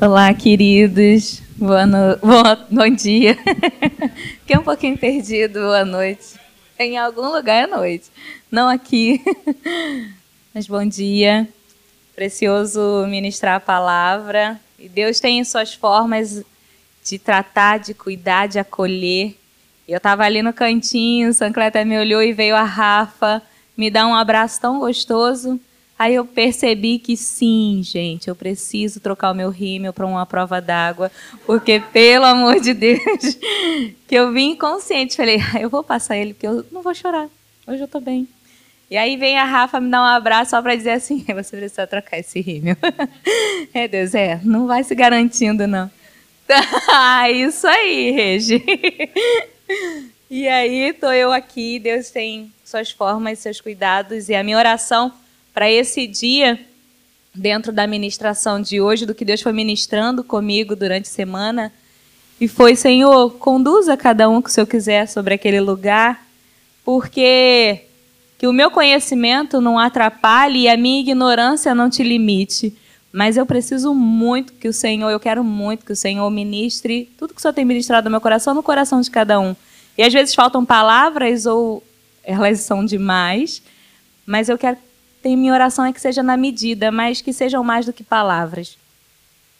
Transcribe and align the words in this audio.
Olá, 0.00 0.32
queridos. 0.32 1.42
Boa 1.56 1.84
no... 1.84 2.16
Bom 2.70 2.88
dia. 2.88 3.36
Fiquei 4.38 4.56
um 4.56 4.62
pouquinho 4.62 4.96
perdido. 4.96 5.58
Boa 5.58 5.84
noite. 5.84 6.38
Em 6.78 6.96
algum 6.96 7.32
lugar 7.32 7.64
é 7.64 7.66
noite. 7.66 8.08
Não 8.48 8.68
aqui. 8.68 9.20
Mas 10.54 10.68
bom 10.68 10.86
dia. 10.86 11.48
Precioso 12.14 13.06
ministrar 13.08 13.56
a 13.56 13.60
palavra. 13.60 14.60
E 14.78 14.88
Deus 14.88 15.18
tem 15.18 15.42
suas 15.42 15.74
formas 15.74 16.44
de 17.04 17.18
tratar, 17.18 17.78
de 17.78 17.92
cuidar, 17.92 18.46
de 18.46 18.60
acolher. 18.60 19.36
Eu 19.88 19.96
estava 19.96 20.22
ali 20.22 20.42
no 20.42 20.52
cantinho, 20.52 21.34
Sancleta 21.34 21.84
me 21.84 21.98
olhou 21.98 22.22
e 22.22 22.32
veio 22.32 22.54
a 22.54 22.62
Rafa 22.62 23.42
me 23.76 23.90
dar 23.90 24.06
um 24.06 24.14
abraço 24.14 24.60
tão 24.60 24.78
gostoso. 24.78 25.58
Aí 25.98 26.14
eu 26.14 26.24
percebi 26.24 27.00
que 27.00 27.16
sim, 27.16 27.80
gente, 27.82 28.28
eu 28.28 28.36
preciso 28.36 29.00
trocar 29.00 29.32
o 29.32 29.34
meu 29.34 29.50
rímel 29.50 29.92
para 29.92 30.06
uma 30.06 30.24
prova 30.24 30.60
d'água, 30.60 31.10
porque 31.44 31.80
pelo 31.92 32.24
amor 32.24 32.60
de 32.60 32.72
Deus, 32.72 33.02
que 34.06 34.14
eu 34.14 34.32
vim 34.32 34.52
inconsciente, 34.52 35.16
falei, 35.16 35.40
ah, 35.40 35.60
eu 35.60 35.68
vou 35.68 35.82
passar 35.82 36.16
ele 36.16 36.34
porque 36.34 36.46
eu 36.46 36.64
não 36.70 36.82
vou 36.82 36.94
chorar. 36.94 37.28
Hoje 37.66 37.80
eu 37.80 37.86
estou 37.86 38.00
bem. 38.00 38.28
E 38.88 38.96
aí 38.96 39.16
vem 39.16 39.36
a 39.36 39.44
Rafa 39.44 39.80
me 39.80 39.90
dar 39.90 40.00
um 40.00 40.04
abraço 40.04 40.52
só 40.52 40.62
para 40.62 40.76
dizer 40.76 40.92
assim, 40.92 41.24
você 41.34 41.56
precisa 41.56 41.84
trocar 41.84 42.18
esse 42.18 42.40
rímel. 42.40 42.76
é 43.74 43.88
Deus, 43.88 44.14
é, 44.14 44.40
não 44.44 44.68
vai 44.68 44.84
se 44.84 44.94
garantindo 44.94 45.66
não. 45.66 45.90
Ah, 46.90 47.30
isso 47.30 47.66
aí, 47.66 48.10
Regi. 48.12 48.64
e 50.30 50.48
aí 50.48 50.94
tô 50.94 51.10
eu 51.12 51.30
aqui, 51.30 51.78
Deus 51.78 52.08
tem 52.08 52.50
suas 52.64 52.90
formas, 52.90 53.40
seus 53.40 53.60
cuidados 53.60 54.28
e 54.30 54.34
a 54.34 54.42
minha 54.42 54.56
oração 54.56 55.12
para 55.58 55.68
esse 55.68 56.06
dia, 56.06 56.56
dentro 57.34 57.72
da 57.72 57.84
ministração 57.84 58.62
de 58.62 58.80
hoje, 58.80 59.04
do 59.04 59.12
que 59.12 59.24
Deus 59.24 59.42
foi 59.42 59.52
ministrando 59.52 60.22
comigo 60.22 60.76
durante 60.76 61.06
a 61.06 61.12
semana. 61.12 61.72
E 62.40 62.46
foi, 62.46 62.76
Senhor, 62.76 63.28
conduza 63.38 63.96
cada 63.96 64.28
um 64.28 64.40
que 64.40 64.50
o 64.50 64.52
Senhor 64.52 64.68
quiser 64.68 65.08
sobre 65.08 65.34
aquele 65.34 65.60
lugar, 65.60 66.24
porque 66.84 67.80
que 68.38 68.46
o 68.46 68.52
meu 68.52 68.70
conhecimento 68.70 69.60
não 69.60 69.80
atrapalhe 69.80 70.60
e 70.60 70.68
a 70.68 70.76
minha 70.76 71.00
ignorância 71.00 71.74
não 71.74 71.90
te 71.90 72.04
limite. 72.04 72.72
Mas 73.12 73.36
eu 73.36 73.44
preciso 73.44 73.92
muito 73.92 74.52
que 74.52 74.68
o 74.68 74.72
Senhor, 74.72 75.10
eu 75.10 75.18
quero 75.18 75.42
muito 75.42 75.84
que 75.84 75.92
o 75.92 75.96
Senhor 75.96 76.30
ministre 76.30 77.10
tudo 77.18 77.34
que 77.34 77.40
o 77.40 77.42
Senhor 77.42 77.52
tem 77.52 77.64
ministrado 77.64 78.04
no 78.04 78.12
meu 78.12 78.20
coração, 78.20 78.54
no 78.54 78.62
coração 78.62 79.00
de 79.00 79.10
cada 79.10 79.40
um. 79.40 79.56
E 79.96 80.04
às 80.04 80.12
vezes 80.12 80.36
faltam 80.36 80.64
palavras 80.64 81.46
ou 81.46 81.82
elas 82.22 82.60
são 82.60 82.84
demais, 82.84 83.60
mas 84.24 84.48
eu 84.48 84.56
quero 84.56 84.78
tem 85.28 85.36
minha 85.36 85.52
oração 85.52 85.84
é 85.84 85.92
que 85.92 86.00
seja 86.00 86.22
na 86.22 86.38
medida, 86.38 86.90
mas 86.90 87.20
que 87.20 87.34
sejam 87.34 87.62
mais 87.62 87.84
do 87.84 87.92
que 87.92 88.02
palavras. 88.02 88.78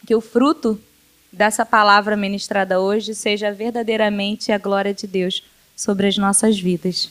Que 0.07 0.15
o 0.15 0.21
fruto 0.23 0.81
dessa 1.31 1.67
palavra 1.67 2.17
ministrada 2.17 2.81
hoje 2.81 3.15
seja 3.15 3.53
verdadeiramente 3.53 4.51
a 4.51 4.57
glória 4.57 4.95
de 4.95 5.07
Deus 5.07 5.45
sobre 5.77 6.07
as 6.07 6.17
nossas 6.17 6.59
vidas. 6.59 7.11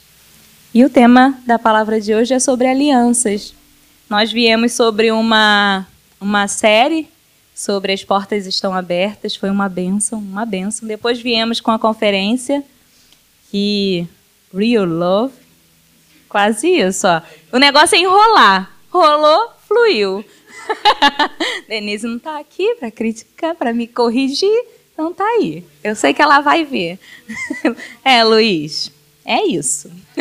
E 0.74 0.84
o 0.84 0.90
tema 0.90 1.38
da 1.46 1.56
palavra 1.56 2.00
de 2.00 2.12
hoje 2.12 2.34
é 2.34 2.40
sobre 2.40 2.66
alianças. 2.66 3.54
Nós 4.10 4.32
viemos 4.32 4.72
sobre 4.72 5.12
uma, 5.12 5.86
uma 6.20 6.48
série 6.48 7.08
sobre 7.54 7.92
as 7.92 8.02
portas 8.02 8.44
estão 8.44 8.74
abertas, 8.74 9.36
foi 9.36 9.50
uma 9.50 9.68
benção, 9.68 10.18
uma 10.18 10.44
benção. 10.44 10.88
Depois 10.88 11.20
viemos 11.20 11.60
com 11.60 11.70
a 11.70 11.78
conferência 11.78 12.64
que 13.52 14.04
Real 14.52 14.84
Love, 14.84 15.47
Quase 16.28 16.68
isso, 16.68 17.06
ó. 17.06 17.22
O 17.52 17.58
negócio 17.58 17.96
é 17.96 18.00
enrolar. 18.00 18.70
Rolou, 18.90 19.50
fluiu. 19.66 20.24
Denise 21.68 22.06
não 22.06 22.16
está 22.16 22.38
aqui 22.38 22.74
para 22.74 22.90
criticar, 22.90 23.54
para 23.54 23.72
me 23.72 23.86
corrigir. 23.86 24.64
Não 24.96 25.10
está 25.10 25.24
aí. 25.24 25.64
Eu 25.82 25.94
sei 25.94 26.12
que 26.12 26.20
ela 26.20 26.40
vai 26.40 26.64
ver. 26.64 26.98
é, 28.04 28.22
Luiz, 28.24 28.90
é 29.24 29.46
isso. 29.46 29.90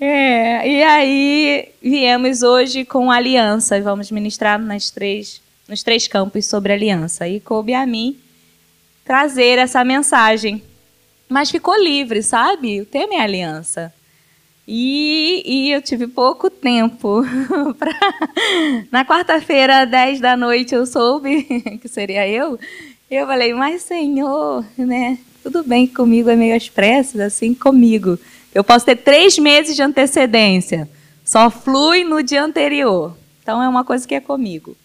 é, 0.00 0.68
e 0.68 0.82
aí 0.82 1.68
viemos 1.82 2.42
hoje 2.42 2.84
com 2.84 3.10
aliança. 3.10 3.80
Vamos 3.80 4.10
ministrar 4.10 4.58
nas 4.60 4.90
três, 4.90 5.42
nos 5.68 5.82
três 5.82 6.06
campos 6.06 6.46
sobre 6.46 6.72
aliança. 6.72 7.28
E 7.28 7.40
coube 7.40 7.74
a 7.74 7.84
mim 7.84 8.18
trazer 9.04 9.58
essa 9.58 9.82
mensagem. 9.84 10.62
Mas 11.28 11.50
ficou 11.50 11.76
livre, 11.82 12.22
sabe? 12.22 12.80
O 12.80 12.86
tema 12.86 13.14
é 13.14 13.20
aliança. 13.20 13.92
E, 14.70 15.42
e 15.46 15.72
eu 15.72 15.80
tive 15.80 16.06
pouco 16.06 16.50
tempo. 16.50 17.22
pra... 17.78 17.90
Na 18.92 19.02
quarta-feira, 19.02 19.86
10 19.86 20.20
da 20.20 20.36
noite, 20.36 20.74
eu 20.74 20.84
soube 20.84 21.44
que 21.80 21.88
seria 21.88 22.28
eu. 22.28 22.60
Eu 23.10 23.26
falei, 23.26 23.54
mas 23.54 23.80
Senhor, 23.80 24.62
né? 24.76 25.18
Tudo 25.42 25.62
bem 25.62 25.86
comigo, 25.86 26.28
é 26.28 26.36
meio 26.36 26.54
expresso, 26.54 27.18
assim, 27.22 27.54
comigo. 27.54 28.18
Eu 28.54 28.62
posso 28.62 28.84
ter 28.84 28.96
três 28.96 29.38
meses 29.38 29.74
de 29.74 29.80
antecedência. 29.80 30.86
Só 31.24 31.48
flui 31.48 32.04
no 32.04 32.22
dia 32.22 32.44
anterior. 32.44 33.16
Então 33.42 33.62
é 33.62 33.68
uma 33.68 33.84
coisa 33.84 34.06
que 34.06 34.14
é 34.14 34.20
comigo. 34.20 34.76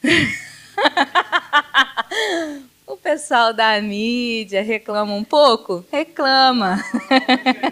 Pessoal 3.06 3.52
da 3.52 3.80
mídia 3.80 4.64
reclama 4.64 5.14
um 5.14 5.22
pouco? 5.22 5.84
Reclama. 5.92 6.76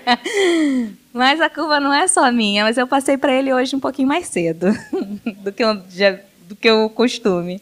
mas 1.12 1.40
a 1.40 1.50
culpa 1.50 1.80
não 1.80 1.92
é 1.92 2.06
só 2.06 2.30
minha, 2.30 2.62
mas 2.62 2.78
eu 2.78 2.86
passei 2.86 3.18
para 3.18 3.32
ele 3.32 3.52
hoje 3.52 3.74
um 3.74 3.80
pouquinho 3.80 4.06
mais 4.06 4.28
cedo 4.28 4.68
do 5.42 5.50
que, 5.50 5.64
eu, 5.64 5.74
do 5.74 6.54
que 6.54 6.70
o 6.70 6.88
costume. 6.88 7.60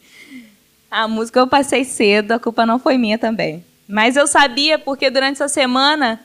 A 0.89 1.07
música 1.07 1.39
eu 1.39 1.47
passei 1.47 1.83
cedo, 1.83 2.33
a 2.33 2.39
culpa 2.39 2.63
não 2.63 2.77
foi 2.77 2.95
minha 2.95 3.17
também. 3.17 3.65
Mas 3.87 4.15
eu 4.15 4.27
sabia 4.27 4.77
porque 4.77 5.09
durante 5.09 5.37
essa 5.37 5.47
semana, 5.47 6.19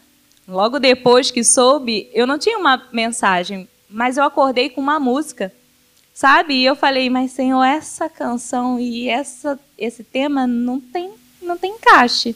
logo 0.46 0.78
depois 0.78 1.30
que 1.30 1.42
soube, 1.42 2.10
eu 2.12 2.26
não 2.26 2.38
tinha 2.38 2.58
uma 2.58 2.86
mensagem, 2.92 3.66
mas 3.88 4.18
eu 4.18 4.24
acordei 4.24 4.68
com 4.68 4.82
uma 4.82 5.00
música. 5.00 5.50
Sabe? 6.12 6.56
E 6.56 6.66
eu 6.66 6.76
falei, 6.76 7.08
mas 7.08 7.32
Senhor, 7.32 7.64
essa 7.64 8.06
canção 8.06 8.78
e 8.78 9.08
essa, 9.08 9.58
esse 9.78 10.04
tema 10.04 10.46
não 10.46 10.78
tem 10.78 11.14
não 11.40 11.56
tem 11.56 11.72
encaixe. 11.72 12.34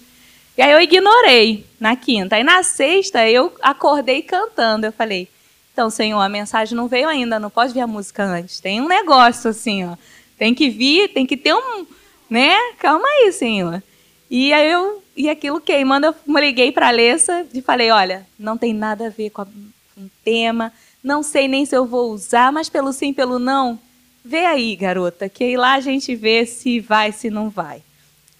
E 0.56 0.62
aí 0.62 0.70
eu 0.72 0.80
ignorei 0.80 1.66
na 1.80 1.96
quinta. 1.96 2.36
Aí 2.36 2.44
na 2.44 2.62
sexta 2.62 3.28
eu 3.28 3.52
acordei 3.62 4.22
cantando. 4.22 4.86
Eu 4.86 4.92
falei, 4.92 5.28
então, 5.72 5.88
Senhor, 5.88 6.20
a 6.20 6.28
mensagem 6.28 6.76
não 6.76 6.88
veio 6.88 7.08
ainda, 7.08 7.40
não 7.40 7.50
pode 7.50 7.72
vir 7.72 7.80
a 7.80 7.86
música 7.86 8.24
antes. 8.24 8.60
Tem 8.60 8.80
um 8.80 8.88
negócio 8.88 9.50
assim, 9.50 9.84
ó. 9.84 9.96
Tem 10.36 10.54
que 10.54 10.68
vir, 10.68 11.08
tem 11.08 11.24
que 11.24 11.36
ter 11.36 11.54
um, 11.54 11.86
né? 12.28 12.56
Calma 12.78 13.06
aí, 13.06 13.32
Senhor. 13.32 13.82
E 14.30 14.52
aí 14.52 14.70
eu 14.70 15.02
e 15.16 15.28
aquilo 15.28 15.60
queimando, 15.60 16.06
eu 16.06 16.14
liguei 16.26 16.72
para 16.72 16.86
a 16.86 16.88
Alessa 16.88 17.46
e 17.52 17.60
falei, 17.60 17.90
olha, 17.90 18.26
não 18.38 18.56
tem 18.56 18.72
nada 18.72 19.06
a 19.06 19.10
ver 19.10 19.30
com, 19.30 19.42
o 19.42 20.10
tema, 20.24 20.72
não 21.02 21.22
sei 21.22 21.46
nem 21.46 21.66
se 21.66 21.76
eu 21.76 21.84
vou 21.84 22.10
usar, 22.12 22.50
mas 22.50 22.68
pelo 22.68 22.92
sim, 22.92 23.12
pelo 23.12 23.38
não, 23.38 23.78
vê 24.24 24.46
aí, 24.46 24.74
garota, 24.74 25.28
que 25.28 25.44
aí 25.44 25.56
lá 25.56 25.74
a 25.74 25.80
gente 25.80 26.14
vê 26.14 26.46
se 26.46 26.80
vai, 26.80 27.12
se 27.12 27.28
não 27.28 27.50
vai. 27.50 27.82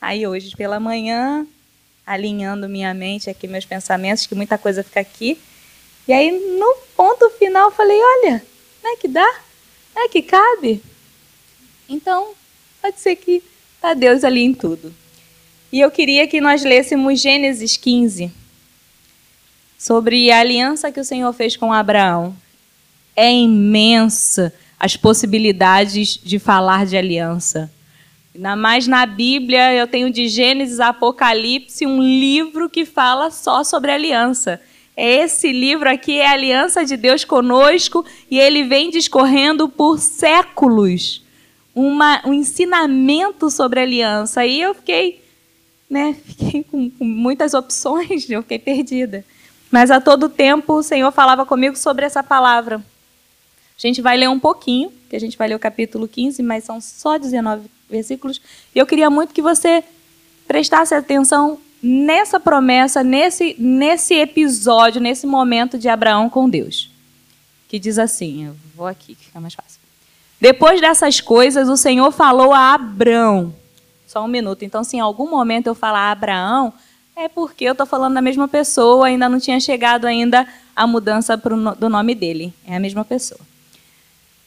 Aí 0.03 0.27
hoje 0.27 0.57
pela 0.57 0.81
manhã, 0.81 1.47
alinhando 2.05 2.69
minha 2.69 2.93
mente 2.93 3.31
aqui, 3.31 3.47
meus 3.47 3.65
pensamentos, 3.65 4.27
que 4.27 4.35
muita 4.35 4.59
coisa 4.59 4.83
fica 4.83 4.99
aqui. 4.99 5.39
E 6.09 6.13
aí 6.13 6.29
no 6.59 6.75
ponto 6.97 7.31
final 7.39 7.69
eu 7.69 7.71
falei, 7.71 7.97
olha, 8.03 8.45
é 8.83 8.97
que 8.97 9.07
dá? 9.07 9.41
É 9.95 10.09
que 10.09 10.21
cabe? 10.21 10.83
Então, 11.89 12.33
pode 12.81 12.99
ser 12.99 13.15
que 13.15 13.41
está 13.77 13.95
Deus 13.95 14.25
ali 14.25 14.43
em 14.43 14.53
tudo. 14.53 14.93
E 15.71 15.79
eu 15.79 15.89
queria 15.89 16.27
que 16.27 16.41
nós 16.41 16.65
lêssemos 16.65 17.21
Gênesis 17.21 17.77
15, 17.77 18.33
sobre 19.79 20.33
a 20.33 20.41
aliança 20.41 20.91
que 20.91 20.99
o 20.99 21.05
Senhor 21.05 21.33
fez 21.33 21.57
com 21.57 21.73
Abraão. 21.73 22.37
É 23.15 23.31
imensa 23.31 24.53
as 24.81 24.97
possibilidades 24.97 26.19
de 26.21 26.41
falar 26.41 26.87
de 26.87 26.97
aliança. 26.97 27.71
Ainda 28.34 28.56
mais 28.56 28.87
na 28.87 29.05
Bíblia, 29.05 29.75
eu 29.75 29.87
tenho 29.87 30.11
de 30.11 30.26
Gênesis 30.26 30.81
a 30.81 30.88
Apocalipse 30.88 31.87
um 31.87 32.02
livro 32.02 32.69
que 32.69 32.87
fala 32.87 33.31
só 33.31 33.62
sobre 33.62 33.90
aliança. 33.90 34.58
Esse 34.96 35.52
livro 35.52 35.88
aqui 35.88 36.19
é 36.19 36.26
a 36.26 36.32
aliança 36.32 36.84
de 36.84 36.96
Deus 36.96 37.25
conosco 37.25 38.05
e 38.31 38.38
ele 38.38 38.64
vem 38.64 38.90
discorrendo 38.90 39.69
por 39.69 39.99
séculos 39.99 41.23
uma, 41.75 42.23
um 42.26 42.32
ensinamento 42.32 43.50
sobre 43.50 43.81
aliança. 43.81 44.46
E 44.46 44.61
eu 44.61 44.75
fiquei, 44.75 45.23
né, 45.90 46.17
fiquei 46.25 46.64
com, 46.64 46.88
com 46.90 47.05
muitas 47.05 47.52
opções, 47.52 48.31
eu 48.31 48.40
fiquei 48.43 48.58
perdida. 48.58 49.25
Mas 49.70 49.90
a 49.90 50.00
todo 50.00 50.28
tempo 50.28 50.75
o 50.75 50.82
Senhor 50.82 51.11
falava 51.12 51.44
comigo 51.44 51.76
sobre 51.76 52.06
essa 52.06 52.23
palavra. 52.23 52.76
A 52.76 53.81
gente 53.81 54.00
vai 54.00 54.17
ler 54.17 54.28
um 54.28 54.38
pouquinho, 54.38 54.90
que 55.11 55.17
a 55.17 55.20
gente 55.20 55.37
vai 55.37 55.49
ler 55.49 55.55
o 55.55 55.58
capítulo 55.58 56.08
15, 56.08 56.43
mas 56.43 56.64
são 56.64 56.81
só 56.81 57.19
19 57.19 57.69
versículos. 57.93 58.41
E 58.75 58.79
eu 58.79 58.87
queria 58.87 59.09
muito 59.09 59.33
que 59.33 59.43
você 59.43 59.85
prestasse 60.49 60.94
atenção 60.94 61.59
nessa 61.83 62.41
promessa, 62.41 63.05
nesse, 63.05 63.55
nesse 63.59 64.15
episódio, 64.15 65.00
nesse 65.00 65.27
momento 65.27 65.79
de 65.79 65.89
Abraão 65.89 66.29
com 66.29 66.49
Deus. 66.49 66.91
Que 67.69 67.79
diz 67.79 67.99
assim: 67.99 68.47
eu 68.47 68.56
vou 68.75 68.87
aqui, 68.87 69.15
que 69.15 69.27
fica 69.27 69.39
mais 69.39 69.55
fácil. 69.55 69.81
Depois 70.41 70.81
dessas 70.81 71.21
coisas, 71.21 71.69
o 71.69 71.77
Senhor 71.77 72.11
falou 72.11 72.53
a 72.53 72.75
Abrão. 72.75 73.55
Só 74.06 74.25
um 74.25 74.29
minuto. 74.29 74.65
Então, 74.65 74.83
se 74.83 74.97
em 74.97 75.00
algum 75.00 75.31
momento 75.31 75.69
eu 75.69 75.75
falar 75.75 76.11
Abraão, 76.11 76.73
é 77.15 77.29
porque 77.29 77.65
eu 77.65 77.73
estou 77.73 77.87
falando 77.87 78.15
da 78.15 78.21
mesma 78.21 78.49
pessoa, 78.49 79.06
ainda 79.06 79.29
não 79.29 79.38
tinha 79.38 79.61
chegado 79.61 80.05
ainda 80.06 80.47
a 80.75 80.87
mudança 80.87 81.38
pro, 81.38 81.56
do 81.77 81.88
nome 81.88 82.15
dele. 82.15 82.53
É 82.67 82.77
a 82.77 82.81
mesma 82.81 83.05
pessoa. 83.05 83.41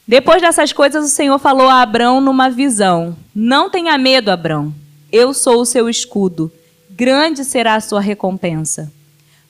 Depois 0.06 0.40
dessas 0.40 0.72
coisas, 0.72 1.04
o 1.04 1.08
Senhor 1.08 1.36
falou 1.40 1.68
a 1.68 1.82
Abrão 1.82 2.20
numa 2.20 2.48
visão: 2.48 3.16
Não 3.34 3.68
tenha 3.68 3.98
medo, 3.98 4.30
Abrão. 4.30 4.72
Eu 5.10 5.34
sou 5.34 5.60
o 5.60 5.66
seu 5.66 5.88
escudo. 5.88 6.50
Grande 6.90 7.44
será 7.44 7.74
a 7.74 7.80
sua 7.80 8.00
recompensa. 8.00 8.92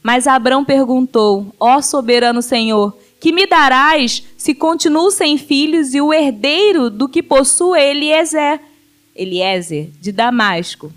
Mas 0.02 0.26
Abrão 0.26 0.64
perguntou: 0.64 1.54
Ó 1.60 1.82
soberano 1.82 2.40
Senhor, 2.40 2.96
que 3.20 3.32
me 3.32 3.46
darás 3.46 4.22
se 4.38 4.54
continuo 4.54 5.10
sem 5.10 5.36
filhos 5.36 5.94
e 5.94 6.00
o 6.00 6.12
herdeiro 6.12 6.88
do 6.88 7.06
que 7.06 7.22
possui 7.22 7.78
Eliezer, 7.78 8.58
Eliezer 9.14 9.90
de 10.00 10.10
Damasco? 10.10 10.90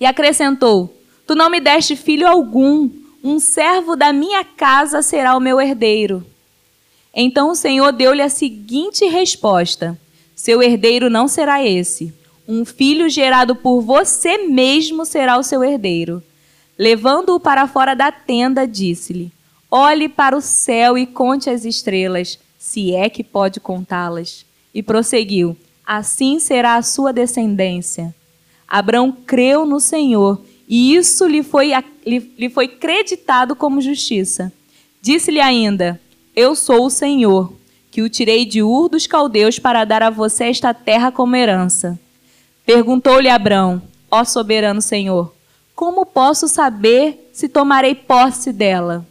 E 0.00 0.06
acrescentou: 0.06 0.96
Tu 1.26 1.34
não 1.34 1.50
me 1.50 1.60
deste 1.60 1.96
filho 1.96 2.26
algum, 2.26 2.88
um 3.22 3.38
servo 3.38 3.94
da 3.94 4.10
minha 4.10 4.42
casa 4.42 5.02
será 5.02 5.36
o 5.36 5.40
meu 5.40 5.60
herdeiro. 5.60 6.24
Então 7.14 7.50
o 7.50 7.54
Senhor 7.54 7.92
deu-lhe 7.92 8.22
a 8.22 8.28
seguinte 8.28 9.04
resposta: 9.06 9.98
Seu 10.34 10.62
herdeiro 10.62 11.08
não 11.08 11.28
será 11.28 11.64
esse. 11.64 12.12
Um 12.46 12.64
filho 12.64 13.08
gerado 13.08 13.54
por 13.54 13.80
você 13.80 14.38
mesmo 14.38 15.06
será 15.06 15.38
o 15.38 15.42
seu 15.42 15.62
herdeiro. 15.62 16.22
Levando-o 16.78 17.38
para 17.38 17.68
fora 17.68 17.94
da 17.94 18.10
tenda, 18.10 18.66
disse-lhe: 18.66 19.32
Olhe 19.70 20.08
para 20.08 20.36
o 20.36 20.40
céu 20.40 20.98
e 20.98 21.06
conte 21.06 21.48
as 21.48 21.64
estrelas, 21.64 22.38
se 22.58 22.94
é 22.94 23.08
que 23.08 23.22
pode 23.22 23.60
contá-las. 23.60 24.44
E 24.74 24.82
prosseguiu: 24.82 25.56
Assim 25.86 26.38
será 26.40 26.74
a 26.74 26.82
sua 26.82 27.12
descendência. 27.12 28.14
Abraão 28.68 29.12
creu 29.12 29.64
no 29.64 29.78
Senhor, 29.78 30.42
e 30.68 30.96
isso 30.96 31.26
lhe 31.26 31.42
foi, 31.42 31.70
lhe, 32.04 32.32
lhe 32.36 32.50
foi 32.50 32.66
creditado 32.66 33.54
como 33.54 33.80
justiça. 33.80 34.52
Disse-lhe 35.00 35.40
ainda: 35.40 36.00
eu 36.34 36.54
sou 36.54 36.86
o 36.86 36.90
Senhor, 36.90 37.52
que 37.90 38.02
o 38.02 38.08
tirei 38.08 38.44
de 38.44 38.62
Ur 38.62 38.88
dos 38.88 39.06
caldeus 39.06 39.58
para 39.58 39.84
dar 39.84 40.02
a 40.02 40.10
você 40.10 40.44
esta 40.44 40.74
terra 40.74 41.12
como 41.12 41.36
herança. 41.36 41.98
Perguntou-lhe 42.66 43.28
Abrão: 43.28 43.80
Ó 44.10 44.24
soberano 44.24 44.80
Senhor, 44.80 45.32
como 45.74 46.04
posso 46.04 46.48
saber 46.48 47.30
se 47.32 47.48
tomarei 47.48 47.94
posse 47.94 48.52
dela? 48.52 49.06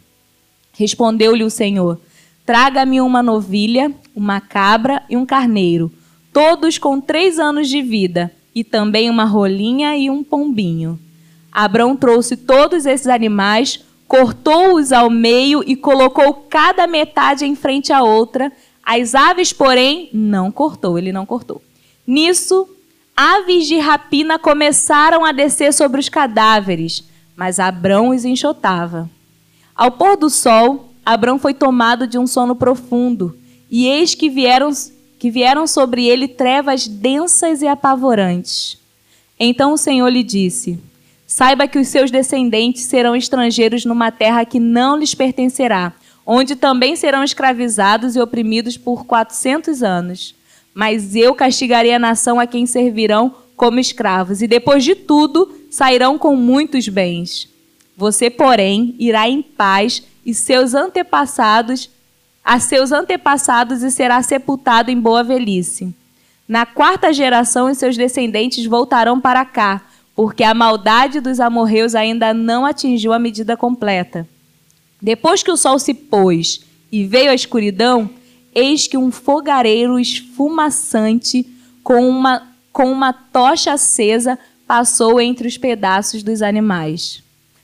Respondeu-lhe 0.72 1.44
o 1.44 1.50
Senhor: 1.50 1.98
Traga-me 2.44 3.00
uma 3.00 3.22
novilha, 3.22 3.92
uma 4.14 4.40
cabra 4.40 5.02
e 5.08 5.16
um 5.16 5.24
carneiro, 5.24 5.90
todos 6.32 6.76
com 6.76 7.00
três 7.00 7.38
anos 7.38 7.68
de 7.68 7.80
vida, 7.80 8.30
e 8.54 8.62
também 8.62 9.08
uma 9.08 9.24
rolinha 9.24 9.96
e 9.96 10.10
um 10.10 10.22
pombinho. 10.22 10.98
Abrão 11.50 11.96
trouxe 11.96 12.36
todos 12.36 12.84
esses 12.84 13.06
animais, 13.06 13.80
cortou-os 14.06 14.92
ao 14.92 15.10
meio 15.10 15.62
e 15.66 15.74
colocou 15.74 16.34
cada 16.48 16.86
metade 16.86 17.44
em 17.44 17.54
frente 17.54 17.92
à 17.92 18.02
outra. 18.02 18.52
As 18.84 19.14
aves, 19.14 19.52
porém, 19.52 20.08
não 20.12 20.50
cortou, 20.52 20.98
ele 20.98 21.12
não 21.12 21.24
cortou. 21.24 21.62
Nisso, 22.06 22.68
aves 23.16 23.66
de 23.66 23.78
rapina 23.78 24.38
começaram 24.38 25.24
a 25.24 25.32
descer 25.32 25.72
sobre 25.72 26.00
os 26.00 26.08
cadáveres, 26.08 27.04
mas 27.34 27.58
Abrão 27.58 28.10
os 28.10 28.24
enxotava. 28.24 29.08
Ao 29.74 29.90
pôr 29.90 30.16
do 30.16 30.28
sol, 30.28 30.90
Abrão 31.04 31.38
foi 31.38 31.54
tomado 31.54 32.06
de 32.06 32.18
um 32.18 32.26
sono 32.26 32.54
profundo, 32.54 33.36
e 33.70 33.86
eis 33.86 34.14
que 34.14 34.28
vieram, 34.28 34.70
que 35.18 35.30
vieram 35.30 35.66
sobre 35.66 36.06
ele 36.06 36.28
trevas 36.28 36.86
densas 36.86 37.62
e 37.62 37.66
apavorantes. 37.66 38.78
Então 39.38 39.72
o 39.72 39.78
Senhor 39.78 40.08
lhe 40.08 40.22
disse: 40.22 40.78
Saiba 41.34 41.66
que 41.66 41.80
os 41.80 41.88
seus 41.88 42.12
descendentes 42.12 42.84
serão 42.84 43.16
estrangeiros 43.16 43.84
numa 43.84 44.12
terra 44.12 44.44
que 44.44 44.60
não 44.60 44.96
lhes 44.96 45.16
pertencerá, 45.16 45.92
onde 46.24 46.54
também 46.54 46.94
serão 46.94 47.24
escravizados 47.24 48.14
e 48.14 48.20
oprimidos 48.20 48.76
por 48.76 49.04
quatrocentos 49.04 49.82
anos. 49.82 50.32
Mas 50.72 51.16
eu 51.16 51.34
castigarei 51.34 51.92
a 51.92 51.98
nação 51.98 52.38
a 52.38 52.46
quem 52.46 52.66
servirão 52.66 53.34
como 53.56 53.80
escravos, 53.80 54.42
e 54.42 54.46
depois 54.46 54.84
de 54.84 54.94
tudo 54.94 55.52
sairão 55.72 56.16
com 56.20 56.36
muitos 56.36 56.86
bens. 56.88 57.48
Você, 57.96 58.30
porém, 58.30 58.94
irá 58.96 59.28
em 59.28 59.42
paz 59.42 60.04
e 60.24 60.32
seus 60.32 60.72
antepassados 60.72 61.90
a 62.44 62.60
seus 62.60 62.92
antepassados 62.92 63.82
e 63.82 63.90
será 63.90 64.22
sepultado 64.22 64.88
em 64.88 65.00
boa 65.00 65.24
velhice. 65.24 65.92
Na 66.46 66.64
quarta 66.64 67.12
geração, 67.12 67.72
os 67.72 67.78
seus 67.78 67.96
descendentes 67.96 68.66
voltarão 68.66 69.20
para 69.20 69.44
cá 69.44 69.82
porque 70.14 70.44
a 70.44 70.54
maldade 70.54 71.20
dos 71.20 71.40
amorreus 71.40 71.94
ainda 71.94 72.32
não 72.32 72.64
atingiu 72.64 73.12
a 73.12 73.18
medida 73.18 73.56
completa. 73.56 74.26
Depois 75.02 75.42
que 75.42 75.50
o 75.50 75.56
sol 75.56 75.78
se 75.78 75.92
pôs 75.92 76.60
e 76.90 77.04
veio 77.04 77.30
a 77.30 77.34
escuridão, 77.34 78.08
eis 78.54 78.86
que 78.86 78.96
um 78.96 79.10
fogareiro 79.10 79.98
esfumaçante 79.98 81.46
com 81.82 82.08
uma, 82.08 82.48
com 82.72 82.90
uma 82.90 83.12
tocha 83.12 83.72
acesa 83.72 84.38
passou 84.66 85.20
entre 85.20 85.48
os 85.48 85.58
pedaços 85.58 86.22
dos 86.22 86.40
animais. 86.40 87.22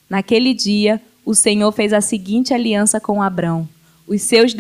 Naquele 0.08 0.52
dia, 0.52 1.00
o 1.24 1.34
Senhor 1.34 1.70
fez 1.70 1.92
a 1.92 2.00
seguinte 2.00 2.52
aliança 2.52 2.98
com 2.98 3.22
Abrão: 3.22 3.68
os 4.08 4.22
seus 4.22 4.52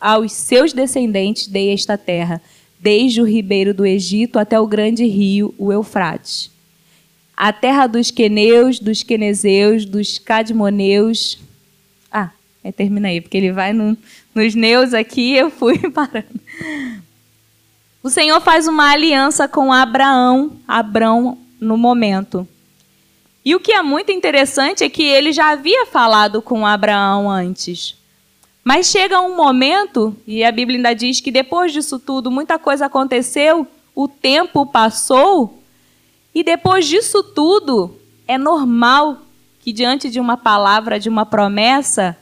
aos 0.00 0.32
seus 0.32 0.72
descendentes 0.72 1.46
dei 1.46 1.72
esta 1.74 1.98
terra, 1.98 2.40
desde 2.80 3.20
o 3.20 3.26
ribeiro 3.26 3.74
do 3.74 3.84
Egito 3.84 4.38
até 4.38 4.58
o 4.58 4.66
grande 4.66 5.04
rio, 5.04 5.54
o 5.58 5.70
Eufrates 5.70 6.55
a 7.36 7.52
terra 7.52 7.86
dos 7.86 8.10
queneus, 8.10 8.78
dos 8.78 9.02
quenezeus, 9.02 9.84
dos 9.84 10.18
cadmoneus. 10.18 11.38
Ah, 12.10 12.30
é, 12.64 12.72
termina 12.72 13.08
aí, 13.08 13.20
porque 13.20 13.36
ele 13.36 13.52
vai 13.52 13.72
no, 13.72 13.96
nos 14.34 14.54
neus 14.54 14.94
aqui 14.94 15.36
eu 15.36 15.50
fui 15.50 15.78
parando. 15.90 16.40
O 18.02 18.08
Senhor 18.08 18.40
faz 18.40 18.66
uma 18.66 18.90
aliança 18.90 19.46
com 19.48 19.72
Abraão, 19.72 20.52
Abrão 20.66 21.36
no 21.60 21.76
momento. 21.76 22.46
E 23.44 23.54
o 23.54 23.60
que 23.60 23.72
é 23.72 23.82
muito 23.82 24.10
interessante 24.10 24.82
é 24.82 24.88
que 24.88 25.02
ele 25.02 25.32
já 25.32 25.50
havia 25.50 25.86
falado 25.86 26.40
com 26.40 26.66
Abraão 26.66 27.30
antes. 27.30 27.96
Mas 28.64 28.86
chega 28.86 29.20
um 29.20 29.36
momento, 29.36 30.16
e 30.26 30.42
a 30.42 30.50
Bíblia 30.50 30.78
ainda 30.78 30.92
diz 30.94 31.20
que 31.20 31.30
depois 31.30 31.72
disso 31.72 32.00
tudo 32.00 32.30
muita 32.30 32.58
coisa 32.58 32.86
aconteceu, 32.86 33.66
o 33.94 34.08
tempo 34.08 34.66
passou, 34.66 35.62
e 36.36 36.44
depois 36.44 36.86
disso 36.86 37.22
tudo, 37.22 37.98
é 38.28 38.36
normal 38.36 39.22
que 39.58 39.72
diante 39.72 40.10
de 40.10 40.20
uma 40.20 40.36
palavra, 40.36 41.00
de 41.00 41.08
uma 41.08 41.24
promessa, 41.24 42.14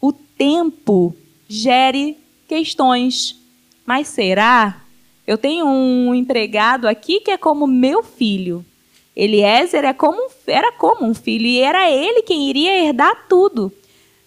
o 0.00 0.14
tempo 0.14 1.14
gere 1.46 2.16
questões. 2.48 3.36
Mas 3.84 4.08
será? 4.08 4.80
Eu 5.26 5.36
tenho 5.36 5.66
um 5.66 6.14
empregado 6.14 6.88
aqui 6.88 7.20
que 7.20 7.30
é 7.30 7.36
como 7.36 7.66
meu 7.66 8.02
filho. 8.02 8.64
Eliezer 9.14 9.84
é 9.84 9.92
como, 9.92 10.30
era 10.46 10.72
como 10.72 11.04
um 11.04 11.12
filho 11.12 11.44
e 11.44 11.60
era 11.60 11.90
ele 11.90 12.22
quem 12.22 12.48
iria 12.48 12.86
herdar 12.86 13.26
tudo. 13.28 13.70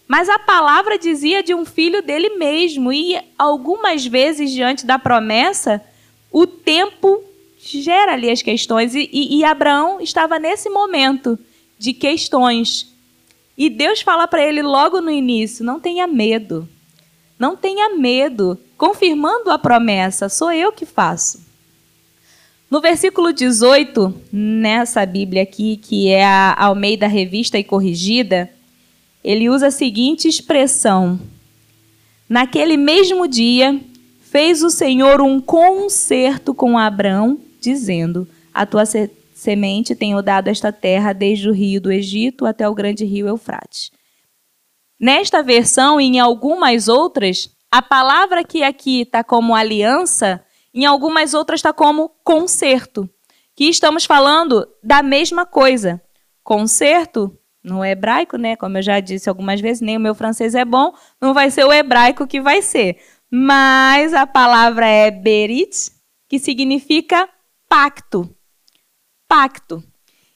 Mas 0.07 0.29
a 0.29 0.37
palavra 0.37 0.95
dizia 0.99 1.41
de 1.41 1.55
um 1.55 1.65
filho 1.65 2.03
dele 2.03 2.35
mesmo, 2.35 2.93
e 2.93 3.19
algumas 3.35 4.05
vezes, 4.05 4.51
diante 4.51 4.85
da 4.85 4.99
promessa, 4.99 5.83
o 6.31 6.45
tempo 6.45 7.32
gera 7.63 8.13
ali 8.13 8.29
as 8.29 8.41
questões. 8.41 8.93
E, 8.93 9.09
e, 9.11 9.37
e 9.37 9.43
Abraão 9.43 10.01
estava 10.01 10.37
nesse 10.37 10.69
momento 10.69 11.37
de 11.77 11.93
questões. 11.93 12.93
E 13.57 13.69
Deus 13.69 14.01
fala 14.01 14.27
para 14.27 14.43
ele 14.43 14.61
logo 14.61 15.01
no 15.01 15.11
início: 15.11 15.63
não 15.63 15.79
tenha 15.79 16.07
medo. 16.07 16.67
Não 17.37 17.55
tenha 17.55 17.95
medo. 17.95 18.59
Confirmando 18.77 19.49
a 19.49 19.57
promessa, 19.57 20.29
sou 20.29 20.51
eu 20.51 20.71
que 20.71 20.85
faço. 20.85 21.41
No 22.69 22.81
versículo 22.81 23.31
18, 23.31 24.13
nessa 24.31 25.05
Bíblia 25.05 25.43
aqui, 25.43 25.77
que 25.77 26.09
é 26.09 26.25
a 26.25 26.55
Almeida 26.57 27.05
Revista 27.05 27.57
e 27.59 27.63
Corrigida, 27.63 28.49
ele 29.23 29.49
usa 29.49 29.67
a 29.67 29.71
seguinte 29.71 30.27
expressão: 30.27 31.19
Naquele 32.27 32.75
mesmo 32.75 33.27
dia, 33.27 33.79
fez 34.21 34.63
o 34.63 34.71
Senhor 34.71 35.21
um 35.21 35.39
concerto 35.39 36.53
com 36.53 36.77
Abraão 36.77 37.39
dizendo: 37.63 38.27
A 38.53 38.65
tua 38.65 38.83
semente 39.33 39.95
tenho 39.95 40.21
dado 40.21 40.49
esta 40.49 40.71
terra 40.71 41.13
desde 41.13 41.49
o 41.49 41.53
rio 41.53 41.81
do 41.81 41.91
Egito 41.91 42.45
até 42.45 42.67
o 42.67 42.75
grande 42.75 43.05
rio 43.05 43.27
Eufrates. 43.27 43.89
Nesta 44.99 45.41
versão 45.41 45.99
e 45.99 46.05
em 46.05 46.19
algumas 46.19 46.87
outras, 46.87 47.49
a 47.71 47.81
palavra 47.81 48.43
que 48.43 48.63
aqui 48.63 49.01
está 49.01 49.23
como 49.23 49.55
aliança, 49.55 50.43
em 50.73 50.85
algumas 50.85 51.33
outras 51.33 51.59
está 51.59 51.73
como 51.73 52.09
concerto, 52.23 53.09
que 53.55 53.65
estamos 53.65 54.05
falando 54.05 54.67
da 54.83 55.01
mesma 55.01 55.45
coisa. 55.45 56.01
Concerto, 56.43 57.37
no 57.63 57.83
hebraico, 57.83 58.37
né? 58.37 58.55
Como 58.55 58.77
eu 58.77 58.81
já 58.81 58.99
disse 58.99 59.29
algumas 59.29 59.61
vezes, 59.61 59.81
nem 59.81 59.95
o 59.95 59.99
meu 59.99 60.13
francês 60.13 60.53
é 60.53 60.65
bom, 60.65 60.93
não 61.21 61.33
vai 61.33 61.49
ser 61.49 61.63
o 61.63 61.71
hebraico 61.71 62.27
que 62.27 62.41
vai 62.41 62.61
ser. 62.61 62.97
mas 63.35 64.13
a 64.13 64.27
palavra 64.27 64.87
é 64.87 65.09
berit, 65.09 65.91
que 66.29 66.37
significa 66.37 67.27
pacto. 67.73 68.29
Pacto. 69.27 69.83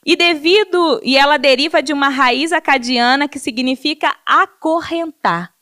E 0.04 0.16
devido 0.16 1.00
e 1.04 1.16
ela 1.16 1.36
deriva 1.36 1.80
de 1.80 1.92
uma 1.92 2.08
raiz 2.08 2.50
acadiana 2.50 3.28
que 3.28 3.38
significa 3.38 4.12
acorrentar. 4.26 5.54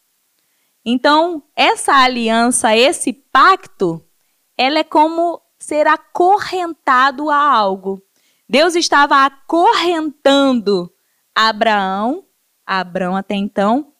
Então, 0.83 1.42
essa 1.54 1.92
aliança, 1.92 2.75
esse 2.75 3.12
pacto, 3.12 4.02
ela 4.56 4.78
é 4.78 4.85
como 4.85 5.38
ser 5.59 5.87
acorrentado 5.87 7.28
a 7.28 7.37
algo. 7.37 8.02
Deus 8.49 8.75
estava 8.75 9.26
acorrentando 9.26 10.90
Abraão, 11.35 12.25
Abraão 12.64 13.14
até 13.14 13.35
então, 13.35 13.92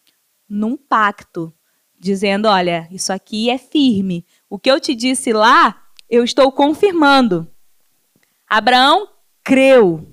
num 0.49 0.79
pacto, 0.79 1.53
dizendo: 1.99 2.49
olha, 2.49 2.89
isso 2.91 3.13
aqui 3.13 3.51
é 3.51 3.59
firme. 3.59 4.25
O 4.49 4.59
que 4.59 4.71
eu 4.71 4.81
te 4.81 4.95
disse 4.95 5.31
lá, 5.31 5.89
eu 6.09 6.25
estou 6.25 6.51
confirmando. 6.51 7.47
Abraão 8.49 9.09
creu. 9.43 10.13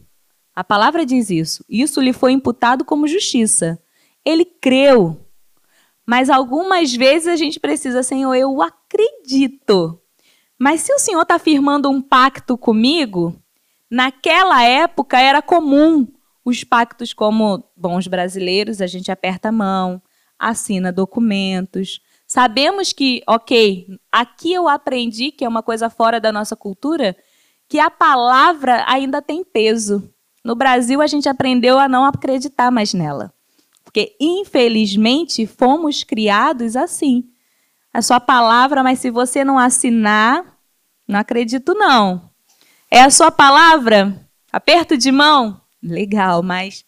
A 0.55 0.63
palavra 0.63 1.05
diz 1.05 1.29
isso. 1.29 1.63
Isso 1.67 1.99
lhe 2.01 2.13
foi 2.13 2.31
imputado 2.31 2.85
como 2.85 3.07
justiça. 3.07 3.79
Ele 4.23 4.45
creu. 4.45 5.19
Mas 6.05 6.29
algumas 6.29 6.93
vezes 6.93 7.27
a 7.27 7.35
gente 7.35 7.59
precisa, 7.59 8.03
Senhor, 8.03 8.33
eu 8.35 8.61
acredito. 8.61 9.99
Mas 10.59 10.81
se 10.81 10.93
o 10.93 10.99
Senhor 10.99 11.21
está 11.21 11.39
firmando 11.39 11.89
um 11.89 12.01
pacto 12.01 12.57
comigo, 12.57 13.35
naquela 13.89 14.63
época 14.63 15.19
era 15.19 15.41
comum 15.41 16.07
os 16.45 16.63
pactos 16.63 17.13
como 17.13 17.63
bons 17.75 18.07
brasileiros, 18.07 18.81
a 18.81 18.87
gente 18.87 19.11
aperta 19.11 19.49
a 19.49 19.51
mão, 19.51 20.01
assina 20.37 20.91
documentos. 20.91 22.01
Sabemos 22.27 22.91
que, 22.91 23.23
ok, 23.27 23.87
aqui 24.11 24.53
eu 24.53 24.67
aprendi, 24.67 25.31
que 25.31 25.45
é 25.45 25.47
uma 25.47 25.63
coisa 25.63 25.89
fora 25.89 26.19
da 26.19 26.31
nossa 26.31 26.55
cultura, 26.55 27.15
que 27.67 27.79
a 27.79 27.89
palavra 27.89 28.83
ainda 28.87 29.21
tem 29.21 29.43
peso. 29.43 30.09
No 30.43 30.55
Brasil, 30.55 31.01
a 31.01 31.07
gente 31.07 31.29
aprendeu 31.29 31.79
a 31.79 31.87
não 31.87 32.03
acreditar 32.05 32.69
mais 32.69 32.93
nela. 32.93 33.33
Porque, 33.83 34.15
infelizmente, 34.19 35.45
fomos 35.47 36.03
criados 36.03 36.75
assim. 36.75 37.25
A 37.93 38.01
sua 38.01 38.19
palavra, 38.19 38.83
mas 38.83 38.99
se 38.99 39.11
você 39.11 39.43
não 39.43 39.57
assinar, 39.57 40.43
não 41.07 41.19
acredito 41.19 41.73
não. 41.73 42.29
É 42.89 43.01
a 43.01 43.09
sua 43.09 43.31
palavra? 43.31 44.27
Aperto 44.51 44.97
de 44.97 45.11
mão? 45.11 45.61
Legal, 45.81 46.41
mas 46.41 46.85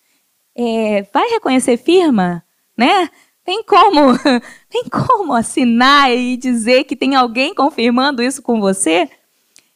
é, 0.55 1.03
vai 1.13 1.29
reconhecer 1.29 1.77
firma? 1.77 2.43
Né? 2.77 3.09
Tem 3.43 3.63
como, 3.63 4.17
tem 4.69 4.85
como 4.89 5.33
assinar 5.33 6.11
e 6.11 6.37
dizer 6.37 6.85
que 6.85 6.95
tem 6.95 7.15
alguém 7.15 7.53
confirmando 7.53 8.23
isso 8.23 8.41
com 8.41 8.59
você? 8.59 9.09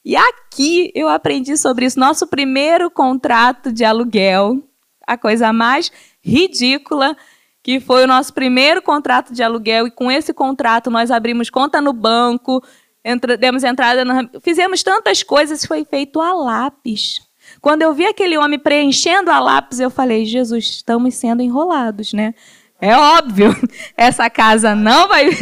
E 0.03 0.15
aqui 0.15 0.91
eu 0.95 1.09
aprendi 1.09 1.57
sobre 1.57 1.85
isso. 1.85 1.99
Nosso 1.99 2.27
primeiro 2.27 2.89
contrato 2.89 3.71
de 3.71 3.83
aluguel, 3.83 4.63
a 5.05 5.17
coisa 5.17 5.51
mais 5.51 5.91
ridícula, 6.21 7.15
que 7.61 7.79
foi 7.79 8.03
o 8.03 8.07
nosso 8.07 8.33
primeiro 8.33 8.81
contrato 8.81 9.33
de 9.33 9.43
aluguel, 9.43 9.87
e 9.87 9.91
com 9.91 10.11
esse 10.11 10.33
contrato 10.33 10.89
nós 10.89 11.11
abrimos 11.11 11.49
conta 11.49 11.81
no 11.81 11.93
banco, 11.93 12.63
entra, 13.03 13.37
demos 13.37 13.63
entrada, 13.63 14.03
fizemos 14.41 14.83
tantas 14.83 15.23
coisas, 15.23 15.65
foi 15.65 15.83
feito 15.85 16.21
a 16.21 16.33
lápis. 16.33 17.19
Quando 17.61 17.81
eu 17.81 17.93
vi 17.93 18.05
aquele 18.05 18.37
homem 18.37 18.59
preenchendo 18.59 19.31
a 19.31 19.39
lápis, 19.39 19.79
eu 19.79 19.89
falei: 19.89 20.25
Jesus, 20.25 20.65
estamos 20.65 21.15
sendo 21.15 21.41
enrolados, 21.41 22.13
né? 22.13 22.33
É 22.79 22.95
óbvio, 22.95 23.53
essa 23.97 24.29
casa 24.29 24.75
não 24.75 25.07
vai. 25.07 25.29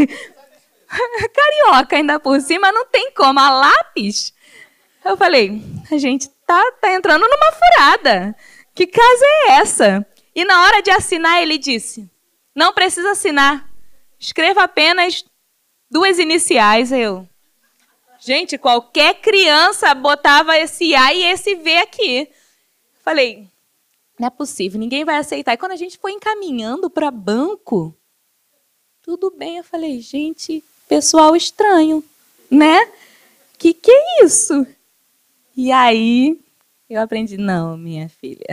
Carioca 0.87 1.97
ainda 1.97 2.19
por 2.19 2.39
cima, 2.39 2.71
não 2.71 2.85
tem 2.85 3.11
como. 3.11 3.39
A 3.39 3.49
lápis. 3.51 4.33
Eu 5.07 5.17
falei: 5.17 5.61
a 5.91 5.97
gente 5.97 6.29
tá, 6.45 6.71
tá 6.81 6.93
entrando 6.93 7.21
numa 7.21 7.51
furada. 7.51 8.35
Que 8.75 8.85
casa 8.85 9.25
é 9.25 9.51
essa? 9.53 10.05
E 10.35 10.45
na 10.45 10.63
hora 10.63 10.81
de 10.81 10.91
assinar, 10.91 11.41
ele 11.41 11.57
disse: 11.57 12.09
Não 12.55 12.73
precisa 12.73 13.11
assinar. 13.11 13.67
Escreva 14.19 14.63
apenas 14.63 15.25
duas 15.89 16.19
iniciais. 16.19 16.91
Eu. 16.91 17.27
Gente, 18.19 18.57
qualquer 18.57 19.15
criança 19.21 19.93
botava 19.93 20.57
esse 20.57 20.93
A 20.95 21.13
e 21.13 21.23
esse 21.23 21.55
V 21.55 21.77
aqui. 21.77 22.29
Falei, 23.03 23.47
não 24.19 24.27
é 24.27 24.29
possível, 24.29 24.79
ninguém 24.79 25.05
vai 25.05 25.17
aceitar. 25.17 25.53
E 25.53 25.57
quando 25.57 25.71
a 25.71 25.77
gente 25.77 25.97
foi 25.97 26.11
encaminhando 26.11 26.89
para 26.89 27.11
banco, 27.11 27.95
tudo 29.01 29.31
bem. 29.31 29.57
Eu 29.57 29.63
falei, 29.63 30.01
gente, 30.01 30.63
pessoal 30.89 31.35
estranho, 31.35 32.03
né? 32.49 32.91
Que 33.57 33.73
que 33.73 33.91
é 33.91 34.25
isso? 34.25 34.65
E 35.57 35.71
aí 35.71 36.39
eu 36.87 37.01
aprendi, 37.01 37.35
não, 37.35 37.75
minha 37.75 38.07
filha, 38.07 38.45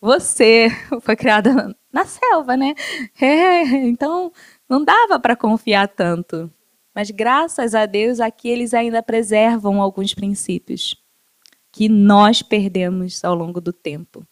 você 0.00 0.68
foi 1.00 1.14
criada 1.14 1.72
na 1.92 2.04
selva, 2.04 2.56
né? 2.56 2.74
É, 3.20 3.62
então 3.86 4.32
não 4.68 4.84
dava 4.84 5.20
para 5.20 5.36
confiar 5.36 5.86
tanto. 5.86 6.52
Mas 6.92 7.12
graças 7.12 7.76
a 7.76 7.86
Deus 7.86 8.18
aqui 8.18 8.48
eles 8.48 8.74
ainda 8.74 9.04
preservam 9.04 9.80
alguns 9.80 10.14
princípios 10.14 10.96
que 11.70 11.88
nós 11.88 12.42
perdemos 12.42 13.24
ao 13.24 13.36
longo 13.36 13.60
do 13.60 13.72
tempo. 13.72 14.26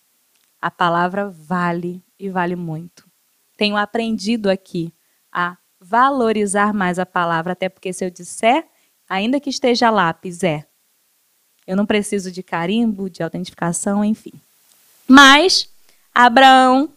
A 0.61 0.73
palavra 0.73 1.31
vale 1.31 2.03
e 2.19 2.29
vale 2.29 2.57
muito. 2.57 3.09
Tenho 3.57 3.77
aprendido 3.77 4.51
aqui 4.51 4.93
a 5.31 5.57
valorizar 5.79 6.75
mais 6.75 6.99
a 6.99 7.07
palavra, 7.07 7.53
até 7.53 7.69
porque 7.69 7.93
se 7.93 8.05
eu 8.05 8.11
disser, 8.11 8.67
ainda 9.09 9.39
que 9.39 9.51
esteja 9.51 9.91
lápis, 9.91 10.43
é 10.43 10.67
eu 11.67 11.77
não 11.77 11.87
preciso 11.87 12.31
de 12.31 12.43
carimbo, 12.43 13.09
de 13.09 13.23
autentificação, 13.23 14.05
enfim. 14.05 14.33
Mas 15.09 15.69
Abraão 16.15 16.91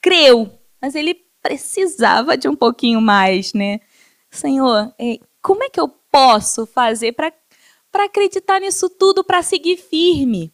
creu, 0.00 0.50
mas 0.80 0.94
ele 0.94 1.14
precisava 1.42 2.36
de 2.36 2.48
um 2.48 2.56
pouquinho 2.56 3.00
mais, 3.00 3.52
né? 3.52 3.80
Senhor, 4.30 4.92
é, 4.98 5.18
como 5.40 5.64
é 5.64 5.70
que 5.70 5.80
eu 5.80 5.88
posso 5.88 6.66
fazer 6.66 7.12
para 7.12 7.32
acreditar 8.04 8.60
nisso 8.60 8.88
tudo, 8.90 9.24
para 9.24 9.42
seguir 9.42 9.76
firme? 9.76 10.52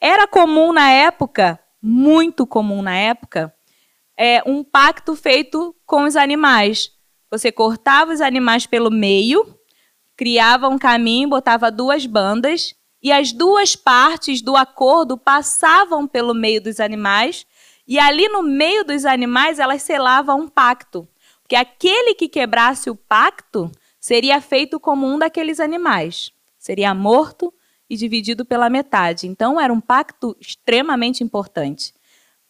Era 0.00 0.26
comum 0.26 0.72
na 0.72 0.90
época, 0.90 1.58
muito 1.82 2.46
comum 2.46 2.82
na 2.82 2.94
época, 2.94 3.54
é, 4.16 4.42
um 4.46 4.62
pacto 4.62 5.16
feito 5.16 5.74
com 5.86 6.04
os 6.04 6.16
animais. 6.16 6.92
Você 7.30 7.50
cortava 7.50 8.12
os 8.12 8.20
animais 8.20 8.66
pelo 8.66 8.90
meio 8.90 9.58
criava 10.20 10.68
um 10.68 10.78
caminho, 10.78 11.30
botava 11.30 11.70
duas 11.70 12.04
bandas, 12.04 12.74
e 13.02 13.10
as 13.10 13.32
duas 13.32 13.74
partes 13.74 14.42
do 14.42 14.54
acordo 14.54 15.16
passavam 15.16 16.06
pelo 16.06 16.34
meio 16.34 16.60
dos 16.60 16.78
animais, 16.78 17.46
e 17.88 17.98
ali 17.98 18.28
no 18.28 18.42
meio 18.42 18.84
dos 18.84 19.06
animais 19.06 19.58
elas 19.58 19.80
selavam 19.80 20.42
um 20.42 20.46
pacto. 20.46 21.08
Porque 21.40 21.56
aquele 21.56 22.14
que 22.14 22.28
quebrasse 22.28 22.90
o 22.90 22.94
pacto 22.94 23.72
seria 23.98 24.42
feito 24.42 24.78
como 24.78 25.06
um 25.06 25.18
daqueles 25.18 25.58
animais. 25.58 26.30
Seria 26.58 26.94
morto 26.94 27.50
e 27.88 27.96
dividido 27.96 28.44
pela 28.44 28.68
metade. 28.68 29.26
Então 29.26 29.58
era 29.58 29.72
um 29.72 29.80
pacto 29.80 30.36
extremamente 30.38 31.24
importante. 31.24 31.94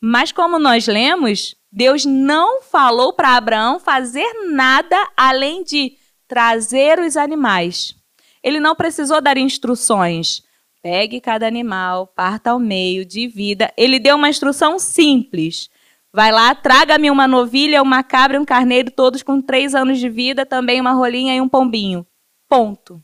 Mas 0.01 0.33
como 0.33 0.59
nós 0.59 0.89
lemos, 0.89 1.55
Deus 1.71 2.05
não 2.05 2.63
falou 2.63 3.13
para 3.13 3.37
Abraão 3.37 3.79
fazer 3.79 4.29
nada 4.51 4.97
além 5.17 5.63
de 5.63 6.00
trazer 6.31 7.01
os 7.01 7.17
animais. 7.17 7.93
Ele 8.41 8.61
não 8.61 8.77
precisou 8.77 9.21
dar 9.21 9.37
instruções. 9.37 10.45
Pegue 10.81 11.21
cada 11.21 11.45
animal, 11.45 12.07
parta 12.07 12.53
ao 12.53 12.59
meio, 12.61 13.05
divida. 13.05 13.73
Ele 13.77 13.99
deu 13.99 14.15
uma 14.15 14.29
instrução 14.29 14.79
simples. 14.79 15.69
Vai 16.13 16.31
lá, 16.31 16.55
traga-me 16.55 17.11
uma 17.11 17.27
novilha, 17.27 17.83
uma 17.83 18.05
cabra 18.05 18.37
e 18.37 18.41
um 18.41 18.45
carneiro, 18.45 18.93
todos 18.93 19.25
com 19.25 19.43
três 19.43 19.75
anos 19.75 19.99
de 19.99 20.09
vida, 20.09 20.47
também 20.47 20.81
uma 20.81 20.93
rolinha 20.93 21.35
e 21.35 21.41
um 21.41 21.49
pombinho. 21.49 22.07
Ponto. 22.49 23.03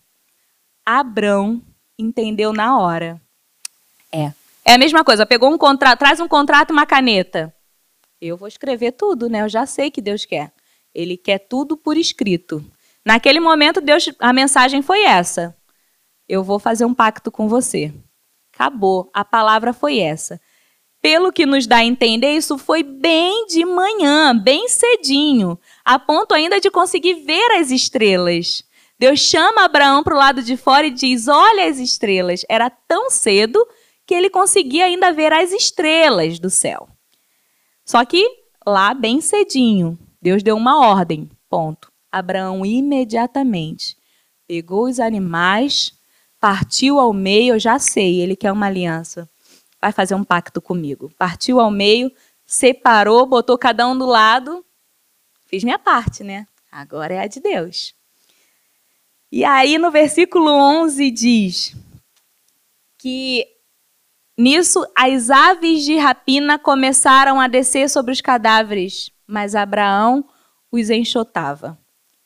Abrão 0.85 1.61
entendeu 1.99 2.53
na 2.53 2.79
hora. 2.79 3.21
É. 4.13 4.33
É 4.65 4.75
a 4.75 4.79
mesma 4.79 5.03
coisa. 5.03 5.27
Pegou 5.27 5.53
um 5.53 5.59
contrato, 5.59 5.99
traz 5.99 6.21
um 6.21 6.29
contrato, 6.29 6.71
uma 6.71 6.87
caneta. 6.87 7.53
Eu 8.21 8.37
vou 8.37 8.47
escrever 8.47 8.93
tudo, 8.93 9.29
né? 9.29 9.43
Eu 9.43 9.49
já 9.49 9.67
sei 9.67 9.91
que 9.91 10.01
Deus 10.01 10.25
quer. 10.25 10.53
Ele 10.95 11.17
quer 11.17 11.39
tudo 11.39 11.77
por 11.77 11.97
escrito. 11.97 12.65
Naquele 13.07 13.39
momento, 13.39 13.81
Deus, 13.81 14.11
a 14.19 14.33
mensagem 14.33 14.83
foi 14.83 15.03
essa: 15.03 15.57
Eu 16.29 16.43
vou 16.43 16.59
fazer 16.59 16.85
um 16.85 16.93
pacto 16.93 17.31
com 17.31 17.47
você. 17.47 17.95
Acabou. 18.53 19.09
A 19.15 19.25
palavra 19.25 19.73
foi 19.73 20.01
essa. 20.01 20.41
Pelo 21.01 21.33
que 21.33 21.47
nos 21.47 21.69
dá 21.69 21.77
a 21.77 21.85
entender, 21.85 22.33
isso 22.33 22.59
foi 22.59 22.83
bem 22.83 23.47
de 23.47 23.65
manhã, 23.65 24.37
bem 24.37 24.69
cedinho, 24.69 25.57
a 25.85 26.01
ponto 26.01 26.35
ainda 26.35 26.59
de 26.59 26.69
conseguir 26.69 27.15
ver 27.15 27.53
as 27.53 27.71
estrelas. 27.71 28.65
Deus 28.99 29.21
chama 29.21 29.65
Abraão 29.65 30.03
para 30.03 30.15
o 30.15 30.19
lado 30.19 30.43
de 30.43 30.57
fora 30.57 30.89
e 30.89 30.91
diz: 30.91 31.29
Olha 31.29 31.69
as 31.69 31.79
estrelas. 31.79 32.45
Era 32.49 32.69
tão 32.69 33.09
cedo 33.09 33.65
que 34.05 34.15
ele 34.15 34.29
conseguia 34.29 34.87
ainda 34.87 35.13
ver 35.13 35.33
as 35.33 35.53
estrelas 35.53 36.41
do 36.41 36.51
céu. 36.51 36.89
Só 37.85 38.05
que 38.05 38.29
lá, 38.67 38.93
bem 38.93 39.21
cedinho, 39.21 39.97
Deus 40.21 40.43
deu 40.43 40.57
uma 40.57 40.89
ordem. 40.89 41.31
Ponto. 41.49 41.96
Abraão 42.19 42.65
imediatamente 42.65 43.97
pegou 44.47 44.85
os 44.85 45.01
animais, 45.01 45.93
partiu 46.41 46.99
ao 46.99 47.13
meio, 47.13 47.55
eu 47.55 47.59
já 47.59 47.79
sei, 47.79 48.21
ele 48.21 48.37
quer 48.37 48.53
uma 48.53 48.67
aliança, 48.67 49.29
vai 49.81 49.93
fazer 49.93 50.15
um 50.15 50.25
pacto 50.25 50.61
comigo. 50.61 51.13
Partiu 51.19 51.61
ao 51.61 51.71
meio, 51.71 52.11
separou, 52.45 53.27
botou 53.27 53.59
cada 53.59 53.87
um 53.87 53.97
do 53.97 54.07
lado, 54.07 54.65
fiz 55.47 55.65
minha 55.65 55.79
parte, 55.79 56.23
né? 56.23 56.47
Agora 56.71 57.15
é 57.15 57.21
a 57.21 57.27
de 57.27 57.41
Deus. 57.41 57.95
E 59.31 59.45
aí 59.45 59.77
no 59.79 59.91
versículo 59.91 60.51
11 60.51 61.11
diz 61.11 61.77
que 62.99 63.47
nisso 64.39 64.87
as 64.97 65.31
aves 65.31 65.85
de 65.85 65.97
rapina 65.97 66.59
começaram 66.59 67.41
a 67.41 67.49
descer 67.49 67.91
sobre 67.91 68.13
os 68.13 68.21
cadáveres, 68.21 69.11
mas 69.27 69.55
Abraão 69.55 70.25
os 70.71 70.91
enxotava. 70.91 71.79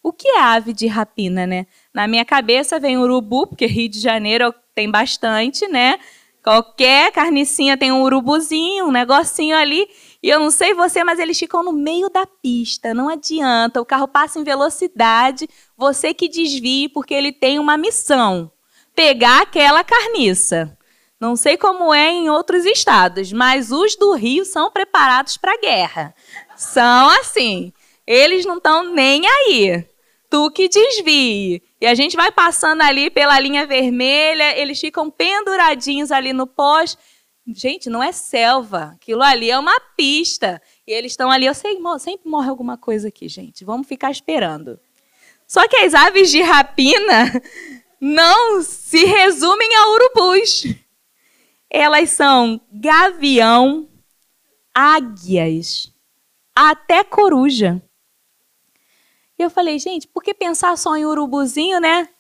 O 0.03 0.13
que 0.13 0.29
é 0.29 0.41
ave 0.41 0.73
de 0.73 0.87
rapina, 0.87 1.47
né? 1.47 1.67
Na 1.93 2.07
minha 2.07 2.25
cabeça 2.25 2.81
vem 2.81 2.97
urubu, 2.97 3.47
porque 3.47 3.67
Rio 3.67 3.89
de 3.89 4.01
Janeiro 4.01 4.55
tem 4.75 4.91
bastante, 4.91 5.69
né? 5.69 5.99
Qualquer 6.43 7.13
carnicinha 7.13 7.77
tem 7.77 7.93
um 7.93 8.03
urubuzinho, 8.03 8.87
um 8.87 8.91
negocinho 8.91 9.55
ali. 9.55 9.87
E 10.23 10.29
eu 10.29 10.41
não 10.41 10.51
sei 10.51 10.73
você, 10.73 11.05
mas 11.05 11.19
eles 11.19 11.39
ficam 11.39 11.63
no 11.63 11.73
meio 11.73 12.09
da 12.09 12.27
pista. 12.27 12.95
Não 12.95 13.11
adianta. 13.11 13.81
O 13.81 13.85
carro 13.85 14.09
passa 14.09 14.39
em 14.39 14.45
velocidade. 14.45 15.47
Você 15.77 16.15
que 16.15 16.29
desvie, 16.29 16.89
porque 16.89 17.13
ele 17.13 17.31
tem 17.31 17.59
uma 17.59 17.77
missão: 17.77 18.51
pegar 18.95 19.43
aquela 19.43 19.85
carniça. 19.85 20.77
Não 21.21 21.37
sei 21.37 21.59
como 21.59 21.93
é 21.93 22.11
em 22.11 22.31
outros 22.31 22.65
estados, 22.65 23.31
mas 23.31 23.71
os 23.71 23.95
do 23.95 24.15
Rio 24.15 24.47
são 24.47 24.71
preparados 24.71 25.37
para 25.37 25.53
a 25.53 25.61
guerra. 25.61 26.15
São 26.57 27.11
assim. 27.21 27.75
Eles 28.11 28.45
não 28.45 28.57
estão 28.57 28.93
nem 28.93 29.25
aí. 29.25 29.87
Tu 30.29 30.51
que 30.51 30.69
desvie. 30.69 31.63
E 31.81 31.87
a 31.87 31.95
gente 31.95 32.17
vai 32.17 32.33
passando 32.33 32.83
ali 32.83 33.09
pela 33.09 33.39
linha 33.39 33.65
vermelha, 33.65 34.59
eles 34.59 34.81
ficam 34.81 35.09
penduradinhos 35.09 36.11
ali 36.11 36.33
no 36.33 36.45
pós. 36.45 36.99
Gente, 37.47 37.89
não 37.89 38.03
é 38.03 38.11
selva. 38.11 38.95
Aquilo 38.97 39.23
ali 39.23 39.49
é 39.49 39.57
uma 39.57 39.79
pista. 39.97 40.61
E 40.85 40.93
eles 40.93 41.13
estão 41.13 41.31
ali. 41.31 41.47
Eu 41.47 41.55
sei, 41.55 41.79
sempre 42.01 42.29
morre 42.29 42.49
alguma 42.49 42.77
coisa 42.77 43.07
aqui, 43.07 43.29
gente. 43.29 43.65
Vamos 43.65 43.87
ficar 43.87 44.11
esperando. 44.11 44.81
Só 45.47 45.69
que 45.69 45.77
as 45.77 45.95
aves 45.95 46.33
de 46.33 46.43
rapina 46.43 47.31
não 48.01 48.61
se 48.61 49.05
resumem 49.05 49.73
a 49.77 49.89
urubus. 49.89 50.65
Elas 51.71 52.11
são 52.11 52.61
gavião, 52.73 53.89
águias, 54.75 55.95
até 56.57 57.05
coruja. 57.05 57.81
E 59.41 59.43
eu 59.43 59.49
falei, 59.49 59.79
gente, 59.79 60.07
por 60.07 60.23
que 60.23 60.35
pensar 60.35 60.77
só 60.77 60.95
em 60.95 61.07
urubuzinho, 61.07 61.81
né? 61.81 62.11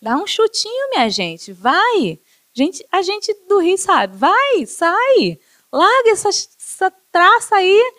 Dá 0.00 0.16
um 0.16 0.26
chutinho, 0.26 0.88
minha 0.88 1.10
gente, 1.10 1.52
vai. 1.52 2.18
Gente, 2.54 2.82
a 2.90 3.02
gente 3.02 3.34
do 3.46 3.58
Rio 3.58 3.76
sabe, 3.76 4.16
vai, 4.16 4.64
sai, 4.64 5.38
larga 5.70 6.10
essa, 6.10 6.30
essa 6.30 6.90
traça 7.12 7.56
aí. 7.56 7.92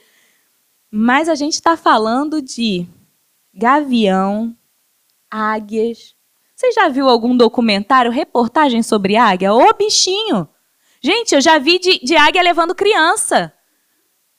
Mas 0.90 1.30
a 1.30 1.36
gente 1.36 1.54
está 1.54 1.78
falando 1.78 2.42
de 2.42 2.88
gavião, 3.54 4.58
águias. 5.30 6.16
Você 6.56 6.72
já 6.72 6.90
viu 6.90 7.08
algum 7.08 7.38
documentário, 7.38 8.10
reportagem 8.10 8.82
sobre 8.82 9.16
águia? 9.16 9.54
Ô 9.54 9.72
bichinho! 9.76 10.50
Gente, 11.00 11.36
eu 11.36 11.42
já 11.42 11.60
vi 11.60 11.78
de, 11.78 12.00
de 12.00 12.16
águia 12.16 12.42
levando 12.42 12.74
criança. 12.74 13.54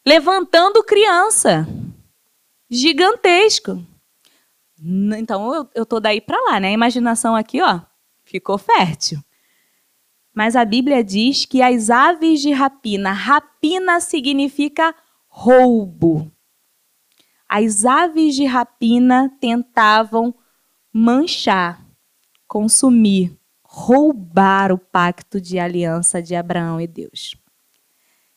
Levantando 0.05 0.83
criança. 0.83 1.65
Gigantesco. 2.69 3.87
Então 5.17 5.55
eu, 5.55 5.71
eu 5.75 5.87
tô 5.87 6.01
daí 6.01 6.21
para 6.21 6.41
lá, 6.51 6.59
né? 6.59 6.69
A 6.69 6.73
imaginação 6.73 7.37
aqui, 7.37 7.63
ó, 7.63 7.81
ficou 8.25 8.59
fértil. 8.59 9.23
Mas 10.35 10.57
a 10.57 10.65
Bíblia 10.65 11.05
diz 11.05 11.45
que 11.45 11.63
as 11.63 11.91
aves 11.91 12.41
de 12.41 12.53
rapina, 12.53 13.13
rapina 13.13 14.01
significa 14.01 14.95
roubo. 15.29 16.33
As 17.49 17.85
aves 17.85 18.35
de 18.35 18.47
rapina 18.47 19.31
tentavam 19.39 20.35
manchar, 20.93 21.85
consumir, 22.49 23.39
roubar 23.63 24.73
o 24.73 24.79
pacto 24.79 25.41
de 25.41 25.59
aliança 25.59 26.23
de 26.23 26.35
Abraão 26.35 26.81
e 26.81 26.87
Deus. 26.87 27.37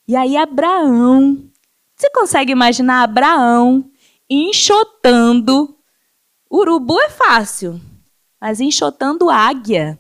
E 0.08 0.16
aí 0.16 0.38
Abraão, 0.38 1.50
você 1.96 2.10
consegue 2.12 2.52
imaginar 2.52 3.04
Abraão 3.04 3.90
enxotando 4.30 5.75
Urubu 6.50 7.00
é 7.02 7.10
fácil, 7.10 7.82
mas 8.40 8.60
enxotando 8.62 9.30
águia, 9.30 10.00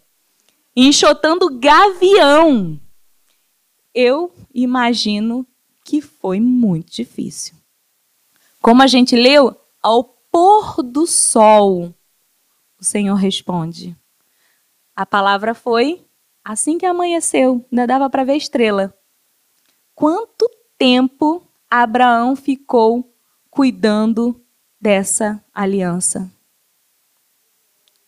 enxotando 0.75 1.59
gavião, 1.59 2.79
eu 3.93 4.33
imagino 4.53 5.45
que 5.83 6.01
foi 6.01 6.39
muito 6.39 6.91
difícil. 6.91 7.55
Como 8.61 8.81
a 8.81 8.87
gente 8.87 9.15
leu, 9.15 9.55
ao 9.81 10.03
pôr 10.03 10.83
do 10.83 11.07
sol, 11.07 11.93
o 12.79 12.83
Senhor 12.83 13.15
responde. 13.15 13.95
A 14.95 15.05
palavra 15.05 15.53
foi 15.53 16.05
assim 16.43 16.77
que 16.77 16.85
amanheceu, 16.85 17.65
ainda 17.71 17.87
dava 17.87 18.09
para 18.09 18.23
ver 18.23 18.35
estrela. 18.35 18.93
Quanto 19.93 20.49
tempo 20.77 21.41
Abraão 21.69 22.35
ficou 22.35 23.13
cuidando 23.49 24.39
dessa 24.79 25.43
aliança? 25.53 26.34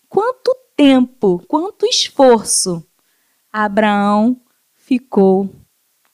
Quanto 0.09 0.55
tempo, 0.75 1.43
quanto 1.47 1.85
esforço 1.85 2.85
Abraão 3.51 4.39
ficou 4.75 5.49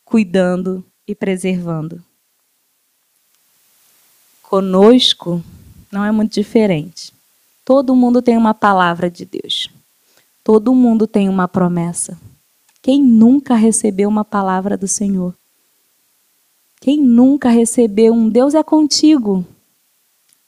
cuidando 0.05 0.83
e 1.07 1.13
preservando. 1.13 2.03
Conosco 4.41 5.43
não 5.91 6.05
é 6.05 6.11
muito 6.11 6.33
diferente. 6.33 7.13
Todo 7.65 7.95
mundo 7.95 8.21
tem 8.21 8.37
uma 8.37 8.53
palavra 8.53 9.09
de 9.09 9.25
Deus. 9.25 9.69
Todo 10.43 10.73
mundo 10.73 11.07
tem 11.07 11.29
uma 11.29 11.47
promessa. 11.47 12.17
Quem 12.81 13.01
nunca 13.01 13.55
recebeu 13.55 14.09
uma 14.09 14.25
palavra 14.25 14.77
do 14.77 14.87
Senhor? 14.87 15.33
Quem 16.81 17.01
nunca 17.01 17.49
recebeu 17.49 18.13
um 18.13 18.29
Deus 18.29 18.53
é 18.53 18.61
contigo? 18.61 19.45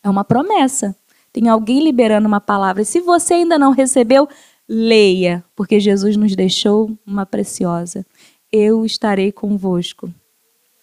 É 0.03 0.10
uma 0.10 0.23
promessa. 0.23 0.95
Tem 1.35 1.49
alguém 1.49 1.83
liberando 1.83 2.29
uma 2.29 2.39
palavra. 2.39 2.85
Se 2.85 3.01
você 3.01 3.33
ainda 3.33 3.59
não 3.59 3.73
recebeu, 3.73 4.25
leia, 4.65 5.43
porque 5.53 5.81
Jesus 5.81 6.15
nos 6.15 6.33
deixou 6.33 6.97
uma 7.05 7.25
preciosa. 7.25 8.05
Eu 8.49 8.85
estarei 8.85 9.33
convosco 9.33 10.09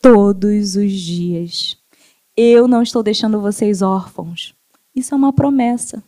todos 0.03 0.77
os 0.77 0.93
dias. 0.93 1.79
Eu 2.37 2.69
não 2.69 2.83
estou 2.83 3.03
deixando 3.03 3.41
vocês 3.41 3.81
órfãos. 3.81 4.55
Isso 4.95 5.15
é 5.15 5.17
uma 5.17 5.33
promessa. 5.33 6.05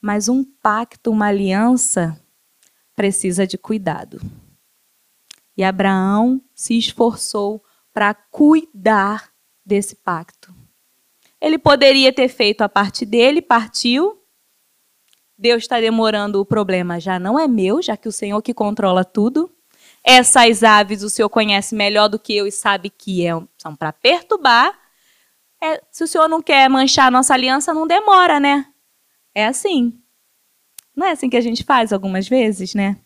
Mas 0.00 0.30
um 0.30 0.42
pacto, 0.42 1.10
uma 1.10 1.26
aliança, 1.26 2.18
precisa 2.96 3.46
de 3.46 3.58
cuidado. 3.58 4.22
E 5.54 5.62
Abraão 5.62 6.40
se 6.54 6.78
esforçou 6.78 7.62
para 7.92 8.14
cuidar 8.14 9.30
desse 9.66 9.96
pacto. 9.96 10.57
Ele 11.40 11.58
poderia 11.58 12.12
ter 12.12 12.28
feito 12.28 12.62
a 12.62 12.68
parte 12.68 13.06
dele, 13.06 13.40
partiu. 13.40 14.20
Deus 15.36 15.62
está 15.62 15.80
demorando, 15.80 16.40
o 16.40 16.44
problema 16.44 16.98
já 16.98 17.18
não 17.18 17.38
é 17.38 17.46
meu, 17.46 17.80
já 17.80 17.96
que 17.96 18.08
o 18.08 18.12
Senhor 18.12 18.42
que 18.42 18.52
controla 18.52 19.04
tudo. 19.04 19.50
Essas 20.02 20.64
aves 20.64 21.02
o 21.02 21.10
Senhor 21.10 21.28
conhece 21.28 21.74
melhor 21.74 22.08
do 22.08 22.18
que 22.18 22.36
eu 22.36 22.46
e 22.46 22.50
sabe 22.50 22.90
que 22.90 23.26
é, 23.26 23.32
são 23.56 23.76
para 23.76 23.92
perturbar. 23.92 24.76
É, 25.60 25.82
se 25.90 26.04
o 26.04 26.06
Senhor 26.06 26.28
não 26.28 26.42
quer 26.42 26.68
manchar 26.68 27.06
a 27.06 27.10
nossa 27.10 27.34
aliança, 27.34 27.74
não 27.74 27.86
demora, 27.86 28.40
né? 28.40 28.66
É 29.34 29.46
assim. 29.46 30.00
Não 30.94 31.06
é 31.06 31.12
assim 31.12 31.30
que 31.30 31.36
a 31.36 31.40
gente 31.40 31.62
faz 31.62 31.92
algumas 31.92 32.28
vezes, 32.28 32.74
né? 32.74 32.96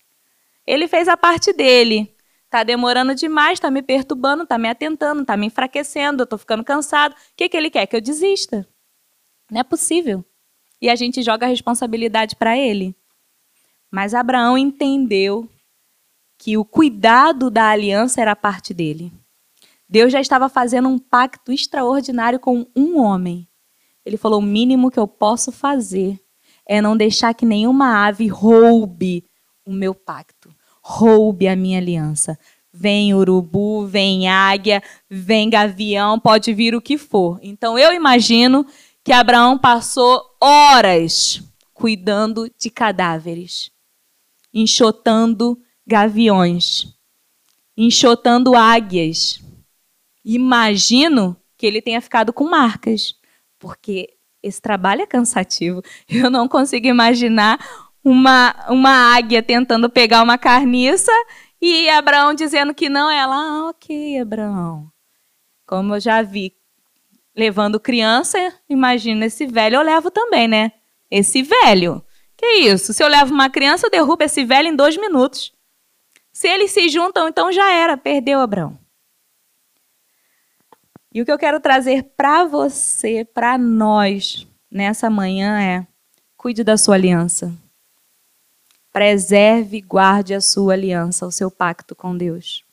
Ele 0.66 0.88
fez 0.88 1.08
a 1.08 1.16
parte 1.16 1.52
dele. 1.52 2.14
Tá 2.52 2.64
demorando 2.64 3.14
demais, 3.14 3.58
tá 3.58 3.70
me 3.70 3.80
perturbando, 3.80 4.44
tá 4.44 4.58
me 4.58 4.68
atentando, 4.68 5.24
tá 5.24 5.38
me 5.38 5.46
enfraquecendo, 5.46 6.24
eu 6.24 6.26
tô 6.26 6.36
ficando 6.36 6.62
cansado. 6.62 7.14
O 7.14 7.16
que, 7.34 7.48
que 7.48 7.56
ele 7.56 7.70
quer? 7.70 7.86
Que 7.86 7.96
eu 7.96 8.00
desista. 8.02 8.68
Não 9.50 9.60
é 9.60 9.64
possível. 9.64 10.22
E 10.78 10.90
a 10.90 10.94
gente 10.94 11.22
joga 11.22 11.46
a 11.46 11.48
responsabilidade 11.48 12.36
para 12.36 12.54
ele. 12.54 12.94
Mas 13.90 14.12
Abraão 14.12 14.58
entendeu 14.58 15.48
que 16.36 16.58
o 16.58 16.62
cuidado 16.62 17.50
da 17.50 17.70
aliança 17.70 18.20
era 18.20 18.36
parte 18.36 18.74
dele. 18.74 19.10
Deus 19.88 20.12
já 20.12 20.20
estava 20.20 20.46
fazendo 20.50 20.90
um 20.90 20.98
pacto 20.98 21.52
extraordinário 21.52 22.38
com 22.38 22.66
um 22.76 23.00
homem. 23.00 23.48
Ele 24.04 24.18
falou: 24.18 24.40
o 24.40 24.44
mínimo 24.44 24.90
que 24.90 24.98
eu 24.98 25.08
posso 25.08 25.50
fazer 25.50 26.20
é 26.66 26.82
não 26.82 26.98
deixar 26.98 27.32
que 27.32 27.46
nenhuma 27.46 28.06
ave 28.06 28.26
roube 28.26 29.24
o 29.64 29.72
meu 29.72 29.94
pacto 29.94 30.41
roube 30.82 31.46
a 31.46 31.56
minha 31.56 31.78
aliança. 31.78 32.38
Vem 32.72 33.14
urubu, 33.14 33.86
vem 33.86 34.28
águia, 34.28 34.82
vem 35.08 35.48
gavião, 35.48 36.18
pode 36.18 36.52
vir 36.52 36.74
o 36.74 36.80
que 36.80 36.98
for. 36.98 37.38
Então 37.42 37.78
eu 37.78 37.92
imagino 37.92 38.66
que 39.04 39.12
Abraão 39.12 39.58
passou 39.58 40.22
horas 40.40 41.42
cuidando 41.72 42.50
de 42.58 42.70
cadáveres, 42.70 43.70
enxotando 44.54 45.60
gaviões, 45.86 46.94
enxotando 47.76 48.54
águias. 48.54 49.40
Imagino 50.24 51.36
que 51.56 51.66
ele 51.66 51.82
tenha 51.82 52.00
ficado 52.00 52.32
com 52.32 52.44
marcas, 52.44 53.14
porque 53.58 54.16
esse 54.42 54.60
trabalho 54.60 55.02
é 55.02 55.06
cansativo. 55.06 55.82
Eu 56.08 56.30
não 56.30 56.48
consigo 56.48 56.86
imaginar 56.86 57.58
uma, 58.04 58.54
uma 58.68 59.14
águia 59.16 59.42
tentando 59.42 59.88
pegar 59.88 60.22
uma 60.22 60.36
carniça 60.36 61.12
e 61.60 61.88
Abraão 61.88 62.34
dizendo 62.34 62.74
que 62.74 62.88
não. 62.88 63.10
Ela, 63.10 63.36
ah, 63.36 63.68
ok, 63.68 64.20
Abraão. 64.20 64.90
Como 65.66 65.94
eu 65.94 66.00
já 66.00 66.22
vi, 66.22 66.54
levando 67.34 67.80
criança, 67.80 68.38
imagina 68.68 69.26
esse 69.26 69.46
velho, 69.46 69.76
eu 69.76 69.82
levo 69.82 70.10
também, 70.10 70.48
né? 70.48 70.72
Esse 71.10 71.42
velho. 71.42 72.04
Que 72.36 72.46
isso? 72.46 72.92
Se 72.92 73.02
eu 73.02 73.08
levo 73.08 73.32
uma 73.32 73.48
criança, 73.48 73.86
eu 73.86 73.90
derrubo 73.90 74.24
esse 74.24 74.44
velho 74.44 74.68
em 74.68 74.76
dois 74.76 74.96
minutos. 74.96 75.52
Se 76.32 76.48
eles 76.48 76.72
se 76.72 76.88
juntam, 76.88 77.28
então 77.28 77.52
já 77.52 77.72
era, 77.72 77.96
perdeu 77.96 78.40
Abraão. 78.40 78.78
E 81.14 81.20
o 81.20 81.24
que 81.24 81.30
eu 81.30 81.38
quero 81.38 81.60
trazer 81.60 82.02
para 82.16 82.44
você, 82.44 83.24
para 83.24 83.58
nós, 83.58 84.46
nessa 84.70 85.10
manhã 85.10 85.60
é: 85.60 85.86
cuide 86.36 86.64
da 86.64 86.76
sua 86.76 86.94
aliança. 86.94 87.52
Preserve 88.92 89.78
e 89.78 89.80
guarde 89.80 90.34
a 90.34 90.40
sua 90.40 90.74
aliança, 90.74 91.26
o 91.26 91.32
seu 91.32 91.50
pacto 91.50 91.94
com 91.94 92.16
Deus. 92.16 92.64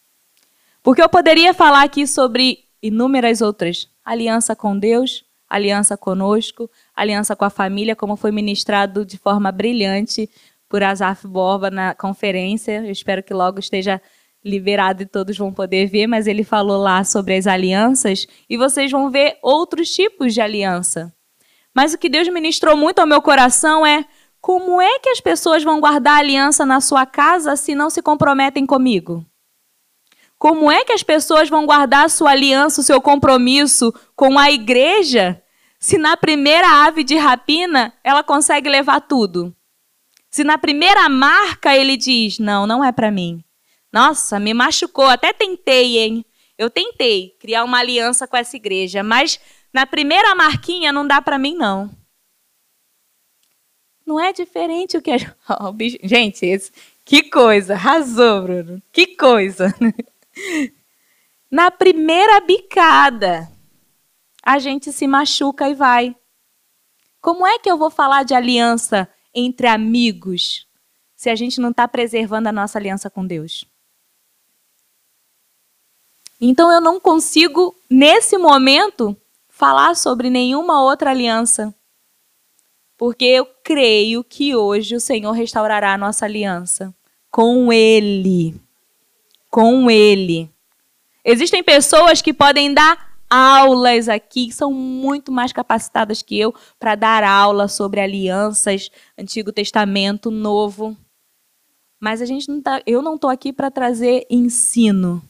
Porque 0.84 1.02
eu 1.02 1.10
poderia 1.10 1.54
falar 1.54 1.84
aqui 1.84 2.06
sobre 2.06 2.66
inúmeras 2.82 3.42
outras: 3.42 3.88
aliança 4.04 4.56
com 4.56 4.78
Deus, 4.78 5.24
aliança 5.50 5.98
conosco, 5.98 6.70
aliança 6.96 7.36
com 7.36 7.46
a 7.46 7.50
família, 7.50 7.96
como 7.96 8.16
foi 8.16 8.32
ministrado 8.32 9.06
de 9.06 9.18
forma 9.18 9.52
brilhante 9.52 10.30
por 10.68 10.84
Azaf 10.84 11.28
Borba 11.28 11.72
na 11.72 11.96
conferência. 11.96 12.84
Eu 12.86 12.92
espero 12.92 13.24
que 13.24 13.34
logo 13.34 13.60
esteja 13.60 14.02
liberado 14.44 15.04
e 15.04 15.06
todos 15.06 15.38
vão 15.38 15.52
poder 15.52 15.88
ver, 15.88 16.08
mas 16.08 16.28
ele 16.28 16.44
falou 16.44 16.82
lá 16.82 17.04
sobre 17.04 17.36
as 17.36 17.48
alianças 17.48 18.26
e 18.50 18.58
vocês 18.58 18.92
vão 18.92 19.10
ver 19.10 19.38
outros 19.42 19.92
tipos 19.92 20.34
de 20.34 20.40
aliança. 20.40 21.14
Mas 21.74 21.94
o 21.94 21.98
que 21.98 22.10
Deus 22.10 22.28
ministrou 22.30 22.76
muito 22.78 23.00
ao 23.00 23.08
meu 23.08 23.22
coração 23.22 23.86
é 23.86 24.06
como 24.42 24.82
é 24.82 25.00
que 25.00 25.10
as 25.10 25.20
pessoas 25.20 25.64
vão 25.64 25.80
guardar 25.80 26.18
aliança 26.18 26.66
na 26.66 26.80
sua 26.80 27.06
casa 27.06 27.56
se 27.56 27.76
não 27.76 27.90
se 27.90 28.02
comprometem 28.02 28.66
comigo? 28.66 29.26
Como 30.38 30.72
é 30.72 30.86
que 30.86 30.94
as 30.94 31.04
pessoas 31.04 31.50
vão 31.50 31.66
guardar 31.66 32.06
a 32.06 32.10
sua 32.10 32.32
aliança, 32.32 32.80
o 32.80 32.84
seu 32.84 33.02
compromisso 33.02 33.94
com 34.16 34.40
a 34.40 34.50
igreja, 34.50 35.44
se 35.78 35.98
na 35.98 36.16
primeira 36.16 36.86
ave 36.86 37.04
de 37.04 37.18
rapina 37.18 37.94
ela 38.04 38.24
consegue 38.24 38.70
levar 38.70 39.02
tudo? 39.02 39.54
Se 40.32 40.44
na 40.44 40.58
primeira 40.58 41.10
marca 41.10 41.76
ele 41.76 41.98
diz: 41.98 42.40
Não, 42.40 42.66
não 42.66 42.84
é 42.84 42.92
para 42.92 43.12
mim. 43.12 43.44
Nossa, 43.92 44.40
me 44.40 44.54
machucou. 44.54 45.08
Até 45.08 45.34
tentei, 45.34 45.98
hein? 45.98 46.26
Eu 46.58 46.70
tentei 46.70 47.36
criar 47.40 47.64
uma 47.66 47.80
aliança 47.80 48.28
com 48.28 48.38
essa 48.38 48.56
igreja, 48.56 49.04
mas 49.04 49.40
na 49.74 49.86
primeira 49.86 50.34
marquinha 50.36 50.94
não 50.94 51.06
dá 51.06 51.22
para 51.22 51.40
mim, 51.40 51.56
não. 51.56 51.90
Não 54.10 54.20
é 54.20 54.34
diferente 54.34 54.98
o 54.98 55.04
que 55.04 55.12
a. 55.12 55.18
Oh, 55.62 55.72
gente, 56.02 56.44
esse... 56.44 56.72
que 57.06 57.30
coisa! 57.30 57.76
Arrasou, 57.76 58.42
Bruno. 58.42 58.82
Que 58.92 59.16
coisa! 59.16 59.72
Na 61.52 61.70
primeira 61.70 62.42
bicada, 62.42 63.48
a 64.42 64.58
gente 64.58 64.92
se 64.92 65.06
machuca 65.06 65.70
e 65.70 65.76
vai. 65.76 66.16
Como 67.22 67.46
é 67.46 67.60
que 67.60 67.70
eu 67.70 67.78
vou 67.78 67.92
falar 67.92 68.24
de 68.24 68.34
aliança 68.34 69.08
entre 69.32 69.68
amigos 69.68 70.68
se 71.16 71.30
a 71.30 71.36
gente 71.36 71.62
não 71.62 71.70
está 71.70 71.88
preservando 71.88 72.50
a 72.50 72.52
nossa 72.52 72.80
aliança 72.80 73.12
com 73.12 73.24
Deus? 73.24 73.64
Então 76.42 76.72
eu 76.72 76.82
não 76.82 77.00
consigo, 77.00 77.76
nesse 77.88 78.40
momento, 78.40 79.16
falar 79.50 79.96
sobre 79.96 80.32
nenhuma 80.32 80.82
outra 80.82 81.12
aliança. 81.12 81.76
Porque 83.00 83.24
eu 83.24 83.48
creio 83.64 84.26
que 84.26 84.54
hoje 84.54 84.94
o 84.94 85.00
Senhor 85.00 85.32
restaurará 85.32 85.94
a 85.94 85.98
nossa 85.98 86.26
aliança 86.26 86.94
com 87.32 87.72
Ele. 87.72 88.60
Com 89.50 89.90
Ele. 89.90 90.52
Existem 91.24 91.64
pessoas 91.64 92.22
que 92.22 92.34
podem 92.34 92.74
dar 92.74 93.16
aulas 93.30 94.10
aqui, 94.10 94.48
que 94.48 94.54
são 94.54 94.74
muito 94.74 95.32
mais 95.32 95.54
capacitadas 95.54 96.22
que 96.22 96.38
eu 96.38 96.54
para 96.78 96.96
dar 96.96 97.24
aula 97.24 97.70
sobre 97.70 98.02
alianças, 98.02 98.92
Antigo 99.18 99.54
Testamento, 99.54 100.30
Novo. 100.30 100.98
Mas 102.02 102.22
a 102.22 102.26
gente 102.26 102.50
não 102.50 102.62
tá, 102.62 102.82
eu 102.86 103.02
não 103.02 103.16
estou 103.16 103.30
aqui 103.30 103.54
para 103.54 103.72
trazer 103.72 104.28
ensino. 104.30 105.24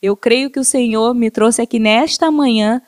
Eu 0.00 0.16
creio 0.16 0.50
que 0.50 0.58
o 0.58 0.64
Senhor 0.64 1.12
me 1.12 1.30
trouxe 1.30 1.60
aqui 1.60 1.78
nesta 1.78 2.30
manhã 2.30 2.80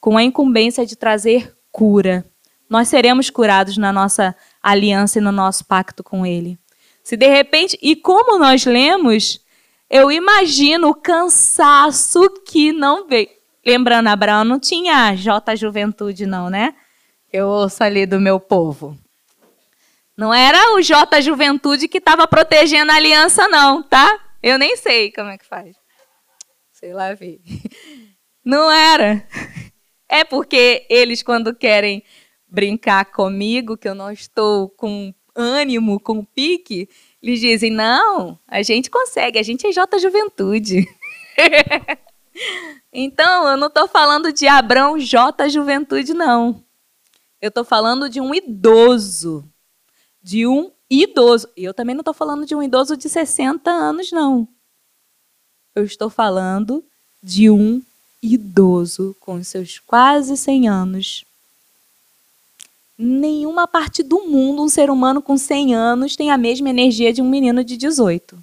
com 0.00 0.18
a 0.18 0.24
incumbência 0.24 0.84
de 0.84 0.96
trazer 0.96 1.56
cura. 1.70 2.28
Nós 2.68 2.88
seremos 2.88 3.30
curados 3.30 3.76
na 3.78 3.92
nossa 3.92 4.36
aliança 4.62 5.18
e 5.18 5.22
no 5.22 5.32
nosso 5.32 5.64
pacto 5.64 6.04
com 6.04 6.26
Ele. 6.26 6.58
Se 7.02 7.16
de 7.16 7.26
repente, 7.26 7.78
e 7.80 7.96
como 7.96 8.38
nós 8.38 8.66
lemos, 8.66 9.40
eu 9.88 10.12
imagino 10.12 10.88
o 10.88 10.94
cansaço 10.94 12.28
que 12.46 12.72
não 12.72 13.08
veio. 13.08 13.30
Lembrando, 13.64 14.08
Abraão 14.08 14.44
não 14.44 14.60
tinha 14.60 15.14
J 15.14 15.56
Juventude, 15.56 16.26
não, 16.26 16.50
né? 16.50 16.74
Eu 17.32 17.46
ouço 17.48 17.82
ali 17.82 18.06
do 18.06 18.20
meu 18.20 18.38
povo. 18.38 18.96
Não 20.16 20.34
era 20.34 20.74
o 20.74 20.82
J 20.82 21.20
Juventude 21.22 21.88
que 21.88 21.98
estava 21.98 22.26
protegendo 22.26 22.92
a 22.92 22.96
aliança, 22.96 23.46
não, 23.48 23.82
tá? 23.82 24.18
Eu 24.42 24.58
nem 24.58 24.76
sei 24.76 25.12
como 25.12 25.30
é 25.30 25.38
que 25.38 25.46
faz. 25.46 25.76
Sei 26.72 26.92
lá 26.92 27.14
ver. 27.14 27.40
Não 28.44 28.70
era. 28.70 29.26
É 30.08 30.24
porque 30.24 30.86
eles, 30.88 31.22
quando 31.22 31.54
querem 31.54 32.02
brincar 32.48 33.06
comigo, 33.06 33.76
que 33.76 33.88
eu 33.88 33.94
não 33.94 34.10
estou 34.10 34.68
com 34.70 35.14
ânimo, 35.34 36.00
com 36.00 36.24
pique, 36.24 36.88
eles 37.22 37.40
dizem: 37.40 37.70
não, 37.70 38.38
a 38.46 38.62
gente 38.62 38.90
consegue, 38.90 39.38
a 39.38 39.42
gente 39.42 39.66
é 39.66 39.72
J 39.72 39.98
Juventude. 39.98 40.86
então, 42.92 43.48
eu 43.48 43.56
não 43.56 43.68
estou 43.68 43.86
falando 43.88 44.32
de 44.32 44.46
Abrão 44.46 44.98
J 44.98 45.48
Juventude, 45.48 46.14
não. 46.14 46.62
Eu 47.40 47.48
estou 47.48 47.64
falando 47.64 48.08
de 48.08 48.20
um 48.20 48.34
idoso. 48.34 49.44
De 50.22 50.46
um 50.46 50.72
idoso. 50.90 51.48
E 51.56 51.64
eu 51.64 51.72
também 51.72 51.94
não 51.94 52.00
estou 52.00 52.14
falando 52.14 52.44
de 52.44 52.54
um 52.54 52.62
idoso 52.62 52.96
de 52.96 53.08
60 53.08 53.70
anos, 53.70 54.10
não 54.10 54.48
eu 55.78 55.84
estou 55.84 56.10
falando 56.10 56.84
de 57.22 57.48
um 57.48 57.80
idoso 58.22 59.16
com 59.20 59.42
seus 59.42 59.78
quase 59.78 60.36
100 60.36 60.68
anos. 60.68 61.24
Nenhuma 63.00 63.68
parte 63.68 64.02
do 64.02 64.26
mundo, 64.26 64.60
um 64.60 64.68
ser 64.68 64.90
humano 64.90 65.22
com 65.22 65.38
100 65.38 65.72
anos 65.72 66.16
tem 66.16 66.32
a 66.32 66.36
mesma 66.36 66.68
energia 66.68 67.12
de 67.12 67.22
um 67.22 67.28
menino 67.28 67.62
de 67.62 67.76
18. 67.76 68.36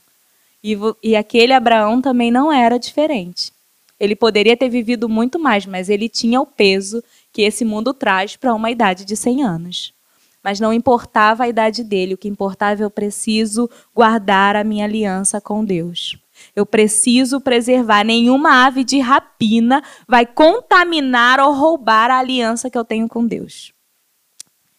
E, 0.63 0.77
e 1.03 1.13
aquele 1.13 1.51
Abraão 1.51 2.01
também 2.01 2.31
não 2.31 2.49
era 2.49 2.79
diferente. 2.79 3.51
Ele 3.99 4.15
poderia 4.15 4.55
ter 4.55 4.69
vivido 4.69 5.09
muito 5.09 5.37
mais, 5.37 5.65
mas 5.65 5.89
ele 5.89 6.07
tinha 6.07 6.39
o 6.39 6.45
peso 6.45 7.03
que 7.33 7.41
esse 7.41 7.65
mundo 7.65 7.93
traz 7.93 8.37
para 8.37 8.53
uma 8.53 8.71
idade 8.71 9.03
de 9.03 9.17
100 9.17 9.43
anos. 9.43 9.93
Mas 10.41 10.57
não 10.57 10.71
importava 10.71 11.43
a 11.43 11.49
idade 11.49 11.83
dele, 11.83 12.13
o 12.13 12.17
que 12.17 12.29
importava 12.29 12.81
eu 12.81 12.89
preciso 12.89 13.69
guardar 13.93 14.55
a 14.55 14.63
minha 14.63 14.85
aliança 14.85 15.41
com 15.41 15.65
Deus. 15.65 16.17
Eu 16.55 16.65
preciso 16.65 17.41
preservar. 17.41 18.05
Nenhuma 18.05 18.65
ave 18.65 18.85
de 18.85 18.99
rapina 18.99 19.83
vai 20.07 20.25
contaminar 20.25 21.41
ou 21.41 21.53
roubar 21.53 22.09
a 22.09 22.19
aliança 22.19 22.69
que 22.69 22.77
eu 22.77 22.85
tenho 22.85 23.09
com 23.09 23.25
Deus. 23.25 23.74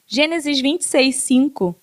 Gênesis 0.06 0.60
26, 0.60 1.14
5 1.14 1.76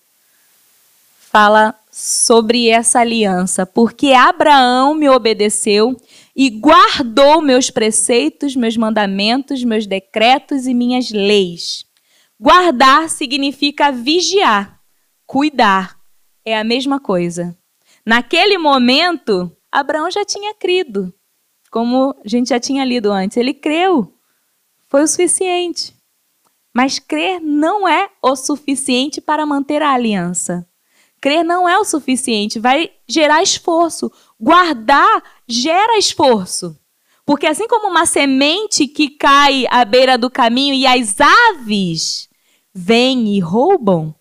fala 1.34 1.74
sobre 1.90 2.68
essa 2.68 3.00
aliança. 3.00 3.66
Porque 3.66 4.12
Abraão 4.12 4.94
me 4.94 5.08
obedeceu 5.08 5.96
e 6.34 6.48
guardou 6.48 7.42
meus 7.42 7.70
preceitos, 7.70 8.56
meus 8.56 8.76
mandamentos, 8.76 9.62
meus 9.62 9.86
decretos 9.86 10.66
e 10.66 10.72
minhas 10.72 11.10
leis. 11.10 11.84
Guardar 12.38 13.10
significa 13.10 13.92
vigiar, 13.92 14.80
cuidar. 15.26 15.98
É 16.44 16.58
a 16.58 16.64
mesma 16.64 16.98
coisa. 16.98 17.56
Naquele 18.06 18.56
momento, 18.56 19.54
Abraão 19.70 20.10
já 20.10 20.24
tinha 20.24 20.54
crido, 20.54 21.12
como 21.70 22.14
a 22.24 22.28
gente 22.28 22.50
já 22.50 22.60
tinha 22.60 22.84
lido 22.84 23.10
antes. 23.10 23.36
Ele 23.36 23.54
creu, 23.54 24.14
foi 24.88 25.02
o 25.02 25.08
suficiente. 25.08 25.93
Mas 26.74 26.98
crer 26.98 27.40
não 27.40 27.86
é 27.86 28.10
o 28.20 28.34
suficiente 28.34 29.20
para 29.20 29.46
manter 29.46 29.80
a 29.80 29.92
aliança. 29.92 30.66
Crer 31.20 31.44
não 31.44 31.68
é 31.68 31.78
o 31.78 31.84
suficiente, 31.84 32.58
vai 32.58 32.90
gerar 33.08 33.42
esforço. 33.42 34.10
Guardar 34.38 35.22
gera 35.48 35.96
esforço. 35.96 36.76
Porque 37.24 37.46
assim 37.46 37.66
como 37.68 37.88
uma 37.88 38.04
semente 38.04 38.86
que 38.86 39.08
cai 39.08 39.64
à 39.70 39.84
beira 39.84 40.18
do 40.18 40.28
caminho 40.28 40.74
e 40.74 40.86
as 40.86 41.16
aves 41.20 42.28
vêm 42.74 43.36
e 43.36 43.40
roubam, 43.40 44.14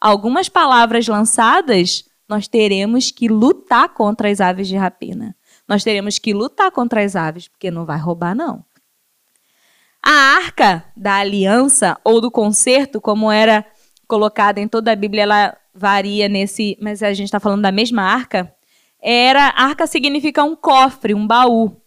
algumas 0.00 0.48
palavras 0.48 1.06
lançadas, 1.06 2.04
nós 2.28 2.48
teremos 2.48 3.10
que 3.10 3.28
lutar 3.28 3.90
contra 3.90 4.28
as 4.28 4.40
aves 4.40 4.66
de 4.66 4.76
rapina. 4.76 5.36
Nós 5.66 5.84
teremos 5.84 6.18
que 6.18 6.34
lutar 6.34 6.70
contra 6.72 7.02
as 7.02 7.14
aves, 7.14 7.48
porque 7.48 7.70
não 7.70 7.86
vai 7.86 7.98
roubar, 7.98 8.34
não. 8.34 8.64
A 10.04 10.10
arca 10.10 10.84
da 10.96 11.16
aliança 11.16 11.98
ou 12.04 12.20
do 12.20 12.30
concerto, 12.30 13.00
como 13.00 13.30
era 13.30 13.64
colocada 14.08 14.60
em 14.60 14.66
toda 14.66 14.92
a 14.92 14.96
Bíblia, 14.96 15.22
ela 15.22 15.56
varia 15.72 16.28
nesse, 16.28 16.76
mas 16.80 17.02
a 17.02 17.12
gente 17.12 17.26
está 17.26 17.38
falando 17.38 17.62
da 17.62 17.72
mesma 17.72 18.02
arca. 18.02 18.52
Era 19.00 19.48
arca 19.56 19.86
significa 19.86 20.42
um 20.42 20.56
cofre, 20.56 21.14
um 21.14 21.26
baú. 21.26 21.80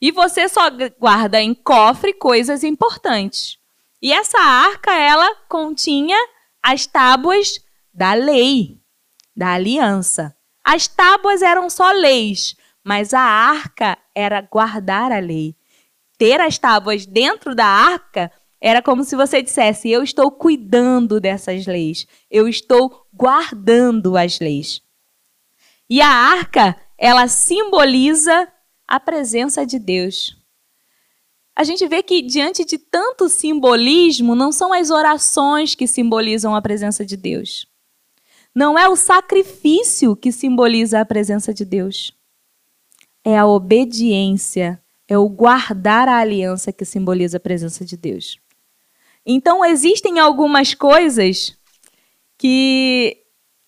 E 0.00 0.12
você 0.12 0.48
só 0.48 0.68
guarda 0.98 1.40
em 1.40 1.54
cofre 1.54 2.12
coisas 2.12 2.62
importantes. 2.62 3.58
E 4.00 4.12
essa 4.12 4.38
arca, 4.38 4.94
ela 4.94 5.34
continha 5.48 6.16
as 6.62 6.86
tábuas 6.86 7.60
da 7.92 8.14
lei, 8.14 8.78
da 9.34 9.54
aliança. 9.54 10.36
As 10.64 10.86
tábuas 10.86 11.42
eram 11.42 11.70
só 11.70 11.92
leis, 11.92 12.56
mas 12.84 13.14
a 13.14 13.20
arca 13.20 13.96
era 14.14 14.40
guardar 14.40 15.10
a 15.10 15.18
lei. 15.18 15.56
Ter 16.18 16.40
as 16.40 16.58
tábuas 16.58 17.04
dentro 17.04 17.54
da 17.54 17.66
arca 17.66 18.32
era 18.60 18.82
como 18.82 19.04
se 19.04 19.14
você 19.14 19.42
dissesse: 19.42 19.90
Eu 19.90 20.02
estou 20.02 20.30
cuidando 20.30 21.20
dessas 21.20 21.66
leis, 21.66 22.06
eu 22.30 22.48
estou 22.48 23.06
guardando 23.12 24.16
as 24.16 24.40
leis. 24.40 24.82
E 25.88 26.00
a 26.00 26.08
arca, 26.08 26.76
ela 26.98 27.28
simboliza 27.28 28.48
a 28.88 28.98
presença 28.98 29.64
de 29.64 29.78
Deus. 29.78 30.36
A 31.54 31.64
gente 31.64 31.86
vê 31.88 32.02
que 32.02 32.20
diante 32.20 32.64
de 32.64 32.76
tanto 32.76 33.28
simbolismo, 33.28 34.34
não 34.34 34.52
são 34.52 34.72
as 34.72 34.90
orações 34.90 35.74
que 35.74 35.86
simbolizam 35.86 36.54
a 36.54 36.60
presença 36.60 37.04
de 37.04 37.16
Deus. 37.16 37.66
Não 38.54 38.78
é 38.78 38.88
o 38.88 38.96
sacrifício 38.96 40.16
que 40.16 40.32
simboliza 40.32 41.00
a 41.00 41.04
presença 41.04 41.54
de 41.54 41.64
Deus. 41.64 42.12
É 43.24 43.38
a 43.38 43.46
obediência, 43.46 44.82
é 45.08 45.16
o 45.16 45.28
guardar 45.28 46.08
a 46.08 46.18
aliança 46.18 46.72
que 46.72 46.84
simboliza 46.84 47.36
a 47.36 47.40
presença 47.40 47.84
de 47.84 47.96
Deus. 47.96 48.38
Então, 49.24 49.64
existem 49.64 50.18
algumas 50.18 50.74
coisas 50.74 51.56
que 52.38 53.16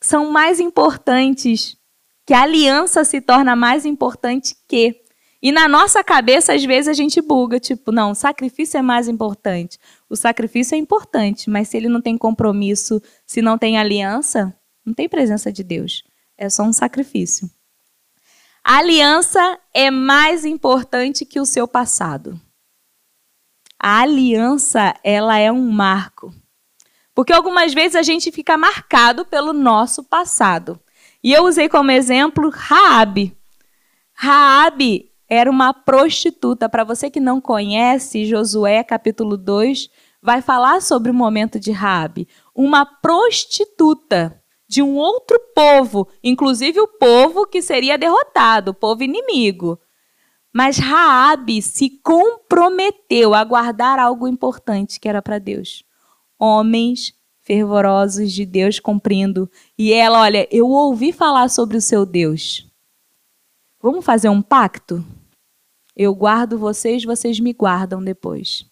são 0.01 0.31
mais 0.31 0.61
importantes, 0.61 1.77
que 2.25 2.35
a 2.35 2.43
aliança 2.43 3.05
se 3.05 3.21
torna 3.21 3.57
mais 3.57 3.85
importante 3.85 4.57
que. 4.69 5.03
E 5.41 5.53
na 5.53 5.69
nossa 5.69 6.03
cabeça, 6.03 6.53
às 6.53 6.65
vezes, 6.65 6.89
a 6.89 6.93
gente 6.93 7.21
buga, 7.21 7.61
tipo, 7.61 7.93
não, 7.93 8.11
o 8.11 8.15
sacrifício 8.15 8.77
é 8.77 8.83
mais 8.83 9.07
importante. 9.07 9.79
O 10.11 10.17
sacrifício 10.17 10.75
é 10.75 10.79
importante, 10.79 11.49
mas 11.49 11.69
se 11.69 11.77
ele 11.77 11.89
não 11.89 12.01
tem 12.01 12.19
compromisso, 12.19 13.01
se 13.25 13.41
não 13.41 13.57
tem 13.57 13.79
aliança, 13.79 14.53
não 14.85 14.93
tem 14.93 15.09
presença 15.09 15.53
de 15.53 15.63
Deus. 15.63 16.03
É 16.37 16.49
só 16.49 16.65
um 16.65 16.73
sacrifício. 16.73 17.49
A 18.65 18.79
aliança 18.79 19.59
é 19.73 19.91
mais 19.91 20.45
importante 20.45 21.25
que 21.25 21.41
o 21.41 21.47
seu 21.47 21.67
passado. 21.67 22.41
A 23.81 24.01
aliança, 24.01 24.95
ela 25.05 25.39
é 25.39 25.51
um 25.51 25.71
marco. 25.71 26.35
Porque 27.15 27.33
algumas 27.33 27.73
vezes 27.73 27.97
a 27.97 28.03
gente 28.03 28.31
fica 28.31 28.57
marcado 28.57 29.25
pelo 29.25 29.53
nosso 29.53 30.05
passado. 30.05 30.81
E 31.23 31.33
eu 31.33 31.45
usei 31.45 31.69
como 31.69 31.91
exemplo 31.91 32.51
Raabe. 32.51 33.37
Raabe 34.13 35.11
era 35.29 35.51
uma 35.51 35.73
prostituta. 35.73 36.69
Para 36.69 36.85
você 36.85 37.11
que 37.11 37.21
não 37.21 37.41
conhece, 37.41 38.25
Josué 38.27 38.83
capítulo 38.83 39.37
2 39.37 39.89
vai 40.23 40.43
falar 40.43 40.83
sobre 40.83 41.11
o 41.11 41.15
momento 41.15 41.61
de 41.61 41.71
Raabe, 41.71 42.29
uma 42.55 42.85
prostituta 42.85 44.43
de 44.69 44.83
um 44.83 44.97
outro 44.97 45.41
povo, 45.55 46.07
inclusive 46.23 46.79
o 46.81 46.87
povo 46.87 47.47
que 47.47 47.63
seria 47.63 47.97
derrotado, 47.97 48.73
o 48.73 48.75
povo 48.75 49.03
inimigo. 49.03 49.81
Mas 50.53 50.79
Raabe 50.79 51.63
se 51.63 51.89
comprometeu 52.03 53.35
a 53.35 53.43
guardar 53.45 53.99
algo 53.99 54.29
importante 54.29 55.01
que 55.01 55.09
era 55.09 55.23
para 55.23 55.39
Deus. 55.39 55.85
Homens 56.39 57.15
fervorosos 57.49 58.31
de 58.31 58.45
Deus 58.45 58.79
cumprindo. 58.79 59.51
E 59.79 59.91
ela, 59.91 60.21
olha, 60.21 60.47
eu 60.51 60.69
ouvi 60.69 61.13
falar 61.13 61.49
sobre 61.49 61.79
o 61.79 61.81
seu 61.81 62.05
Deus. 62.05 62.71
Vamos 63.81 64.05
fazer 64.05 64.29
um 64.29 64.43
pacto? 64.43 65.03
Eu 65.97 66.15
guardo 66.15 66.59
vocês, 66.59 67.05
vocês 67.05 67.41
me 67.41 67.55
guardam 67.55 68.05
depois. 68.05 68.67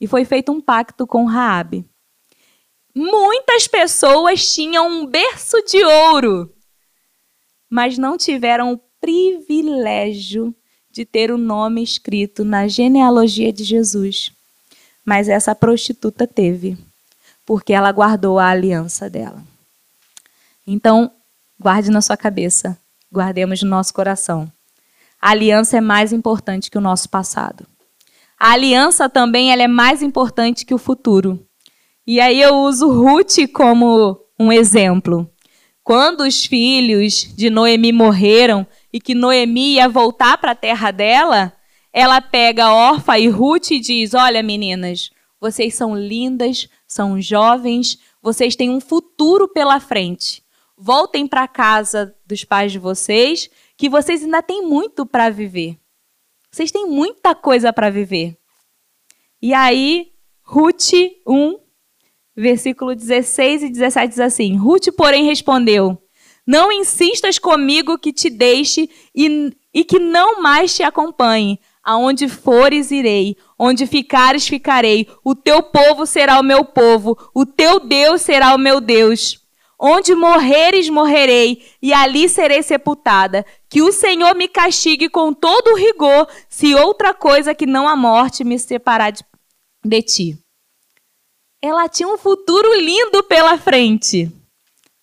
E 0.00 0.06
foi 0.06 0.24
feito 0.24 0.52
um 0.52 0.60
pacto 0.60 1.06
com 1.06 1.24
Raabe. 1.24 1.84
Muitas 2.94 3.68
pessoas 3.68 4.52
tinham 4.52 4.88
um 4.88 5.06
berço 5.06 5.62
de 5.64 5.82
ouro, 5.84 6.52
mas 7.68 7.96
não 7.96 8.16
tiveram 8.16 8.72
o 8.72 8.80
privilégio 9.00 10.54
de 10.90 11.04
ter 11.04 11.30
o 11.30 11.38
nome 11.38 11.82
escrito 11.82 12.44
na 12.44 12.66
genealogia 12.66 13.52
de 13.52 13.62
Jesus. 13.62 14.32
Mas 15.04 15.28
essa 15.28 15.54
prostituta 15.54 16.26
teve, 16.26 16.76
porque 17.46 17.72
ela 17.72 17.92
guardou 17.92 18.38
a 18.38 18.48
aliança 18.48 19.08
dela. 19.08 19.42
Então, 20.66 21.12
guarde 21.58 21.90
na 21.90 22.02
sua 22.02 22.16
cabeça, 22.16 22.76
guardemos 23.12 23.62
no 23.62 23.70
nosso 23.70 23.94
coração. 23.94 24.50
A 25.20 25.30
aliança 25.30 25.76
é 25.76 25.80
mais 25.80 26.12
importante 26.12 26.70
que 26.70 26.78
o 26.78 26.80
nosso 26.80 27.08
passado. 27.08 27.66
A 28.38 28.52
aliança 28.52 29.08
também 29.08 29.52
ela 29.52 29.62
é 29.62 29.68
mais 29.68 30.02
importante 30.02 30.64
que 30.64 30.72
o 30.72 30.78
futuro. 30.78 31.46
E 32.12 32.20
aí 32.20 32.42
eu 32.42 32.56
uso 32.56 32.90
Ruth 32.90 33.36
como 33.54 34.20
um 34.36 34.50
exemplo. 34.50 35.32
Quando 35.80 36.22
os 36.22 36.44
filhos 36.44 37.32
de 37.36 37.48
Noemi 37.48 37.92
morreram 37.92 38.66
e 38.92 39.00
que 39.00 39.14
Noemi 39.14 39.74
ia 39.74 39.88
voltar 39.88 40.36
para 40.38 40.50
a 40.50 40.56
terra 40.56 40.90
dela, 40.90 41.52
ela 41.92 42.20
pega 42.20 42.74
Orfa 42.74 43.16
e 43.16 43.28
Ruth 43.28 43.70
e 43.70 43.78
diz: 43.78 44.12
Olha, 44.12 44.42
meninas, 44.42 45.12
vocês 45.40 45.76
são 45.76 45.96
lindas, 45.96 46.68
são 46.84 47.20
jovens, 47.20 47.96
vocês 48.20 48.56
têm 48.56 48.70
um 48.70 48.80
futuro 48.80 49.46
pela 49.46 49.78
frente. 49.78 50.42
Voltem 50.76 51.28
para 51.28 51.46
casa 51.46 52.12
dos 52.26 52.42
pais 52.42 52.72
de 52.72 52.80
vocês 52.80 53.48
que 53.76 53.88
vocês 53.88 54.24
ainda 54.24 54.42
têm 54.42 54.66
muito 54.66 55.06
para 55.06 55.30
viver. 55.30 55.78
Vocês 56.50 56.72
têm 56.72 56.86
muita 56.86 57.36
coisa 57.36 57.72
para 57.72 57.88
viver. 57.88 58.36
E 59.40 59.54
aí, 59.54 60.10
Ruth 60.42 60.92
1, 61.24 61.69
versículo 62.40 62.94
16 62.94 63.62
e 63.62 63.68
17 63.68 64.08
diz 64.08 64.20
assim: 64.20 64.56
Ruth, 64.56 64.88
porém, 64.96 65.24
respondeu: 65.24 65.98
Não 66.46 66.72
insistas 66.72 67.38
comigo 67.38 67.98
que 67.98 68.12
te 68.12 68.30
deixe 68.30 68.88
e, 69.14 69.52
e 69.72 69.84
que 69.84 69.98
não 69.98 70.40
mais 70.42 70.74
te 70.74 70.82
acompanhe. 70.82 71.60
Aonde 71.82 72.28
fores, 72.28 72.90
irei. 72.90 73.36
Onde 73.58 73.86
ficares, 73.86 74.46
ficarei. 74.46 75.08
O 75.24 75.34
teu 75.34 75.62
povo 75.62 76.04
será 76.04 76.38
o 76.38 76.44
meu 76.44 76.64
povo. 76.64 77.16
O 77.34 77.46
teu 77.46 77.80
Deus 77.80 78.20
será 78.20 78.54
o 78.54 78.58
meu 78.58 78.80
Deus. 78.80 79.40
Onde 79.82 80.14
morreres, 80.14 80.90
morrerei, 80.90 81.62
e 81.80 81.90
ali 81.90 82.28
serei 82.28 82.62
sepultada. 82.62 83.46
Que 83.66 83.80
o 83.80 83.90
Senhor 83.90 84.34
me 84.34 84.46
castigue 84.46 85.08
com 85.08 85.32
todo 85.32 85.74
rigor, 85.74 86.28
se 86.50 86.74
outra 86.74 87.14
coisa 87.14 87.54
que 87.54 87.64
não 87.64 87.88
a 87.88 87.96
morte 87.96 88.44
me 88.44 88.58
separar 88.58 89.10
de, 89.10 89.24
de 89.82 90.02
ti. 90.02 90.38
Ela 91.62 91.88
tinha 91.88 92.08
um 92.08 92.16
futuro 92.16 92.74
lindo 92.80 93.22
pela 93.24 93.58
frente, 93.58 94.32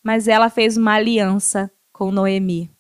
mas 0.04 0.28
ela 0.28 0.50
fez 0.50 0.76
uma 0.76 0.94
aliança 0.94 1.72
com 1.94 2.12
Noemi. 2.12 2.72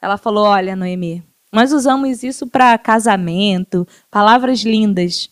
Ela 0.00 0.16
falou: 0.16 0.46
Olha, 0.46 0.74
Noemi, 0.74 1.22
nós 1.52 1.72
usamos 1.72 2.22
isso 2.22 2.46
para 2.46 2.78
casamento, 2.78 3.86
palavras 4.10 4.60
lindas. 4.60 5.28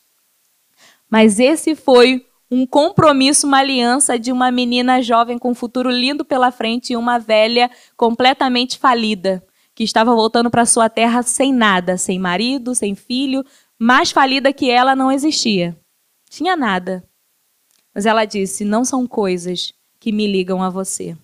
Mas 1.10 1.40
esse 1.40 1.74
foi 1.74 2.26
um 2.50 2.66
compromisso, 2.66 3.46
uma 3.46 3.58
aliança 3.58 4.18
de 4.18 4.32
uma 4.32 4.50
menina 4.50 5.00
jovem 5.00 5.38
com 5.38 5.50
um 5.50 5.54
futuro 5.54 5.90
lindo 5.90 6.24
pela 6.24 6.50
frente 6.50 6.92
e 6.92 6.96
uma 6.96 7.18
velha 7.18 7.70
completamente 7.96 8.78
falida, 8.78 9.42
que 9.74 9.82
estava 9.82 10.14
voltando 10.14 10.50
para 10.50 10.66
sua 10.66 10.90
terra 10.90 11.22
sem 11.22 11.54
nada, 11.54 11.96
sem 11.96 12.18
marido, 12.18 12.74
sem 12.74 12.94
filho, 12.94 13.42
mais 13.78 14.10
falida 14.10 14.52
que 14.52 14.70
ela 14.70 14.94
não 14.94 15.10
existia. 15.10 15.74
Tinha 16.28 16.54
nada. 16.54 17.07
Mas 17.98 18.06
ela 18.06 18.24
disse: 18.24 18.64
"Não 18.64 18.84
são 18.84 19.08
coisas 19.08 19.72
que 19.98 20.12
me 20.12 20.24
ligam 20.24 20.62
a 20.62 20.70
você. 20.70 21.16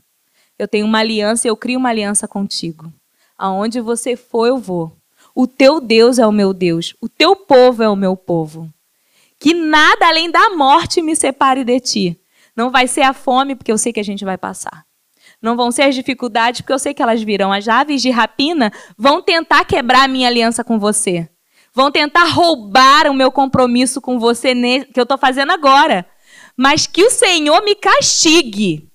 Eu 0.59 0.67
tenho 0.67 0.85
uma 0.85 0.99
aliança, 0.99 1.47
eu 1.47 1.57
crio 1.57 1.79
uma 1.79 1.89
aliança 1.89 2.27
contigo. 2.27 2.93
Aonde 3.39 3.81
você 3.81 4.17
for, 4.17 4.47
eu 4.49 4.59
vou. 4.59 4.91
O 5.37 5.47
teu 5.47 5.81
Deus 5.81 6.19
é 6.19 6.27
o 6.27 6.33
meu 6.33 6.53
Deus, 6.53 6.93
o 7.01 7.09
teu 7.09 7.37
povo 7.37 7.81
é 7.81 7.89
o 7.89 7.95
meu 7.95 8.17
povo. 8.17 8.69
Que 9.39 9.55
nada 9.55 10.09
além 10.09 10.29
da 10.29 10.51
morte 10.51 11.01
me 11.01 11.15
separe 11.15 11.63
de 11.63 11.79
ti. 11.79 12.21
Não 12.57 12.73
vai 12.73 12.89
ser 12.89 13.03
a 13.03 13.13
fome, 13.13 13.55
porque 13.55 13.71
eu 13.71 13.79
sei 13.79 13.93
que 13.93 14.01
a 14.01 14.05
gente 14.05 14.25
vai 14.25 14.37
passar. 14.37 14.85
Não 15.41 15.55
vão 15.57 15.71
ser 15.71 15.83
as 15.83 15.95
dificuldades, 15.95 16.63
porque 16.63 16.73
eu 16.73 16.79
sei 16.81 16.93
que 16.93 17.01
elas 17.01 17.23
virão. 17.23 17.53
As 17.53 17.69
aves 17.69 18.03
de 18.03 18.11
rapina 18.11 18.73
vão 18.99 19.23
tentar 19.23 19.65
quebrar 19.65 20.07
a 20.07 20.09
minha 20.09 20.27
aliança 20.27 20.65
com 20.65 20.77
você. 20.77 21.29
vão 21.73 21.93
tentar 21.93 22.25
roubar 22.25 23.09
o 23.09 23.15
meu 23.15 23.31
compromisso 23.31 24.01
com 24.01 24.19
você 24.19 24.55
que 24.93 24.99
eu 24.99 25.05
estou 25.05 25.19
fazendo 25.19 25.53
agora. 25.53 26.05
Mas 26.57 26.87
que 26.87 27.05
o 27.05 27.11
Senhor 27.11 27.63
me 27.63 27.75
castigue 27.75 28.91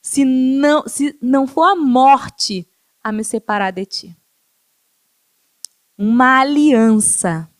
se 0.00 0.24
não, 0.24 0.86
se 0.86 1.18
não 1.20 1.46
for 1.46 1.64
a 1.64 1.76
morte 1.76 2.68
a 3.02 3.12
me 3.12 3.24
separar 3.24 3.72
de 3.72 3.84
ti. 3.84 4.16
Uma 5.96 6.40
aliança. 6.40 7.50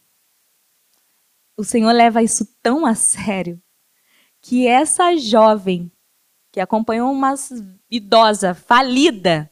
O 1.56 1.64
Senhor 1.64 1.92
leva 1.92 2.22
isso 2.22 2.46
tão 2.62 2.86
a 2.86 2.94
sério 2.94 3.60
que 4.40 4.66
essa 4.66 5.16
jovem 5.16 5.90
que 6.52 6.60
acompanhou 6.60 7.10
uma 7.10 7.34
idosa 7.90 8.54
falida 8.54 9.50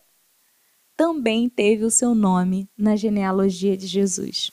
também 0.96 1.48
teve 1.48 1.85
o 1.85 1.90
seu 1.90 2.14
nome 2.14 2.70
na 2.76 2.96
genealogia 2.96 3.76
de 3.76 3.87
Jesus. 3.87 4.50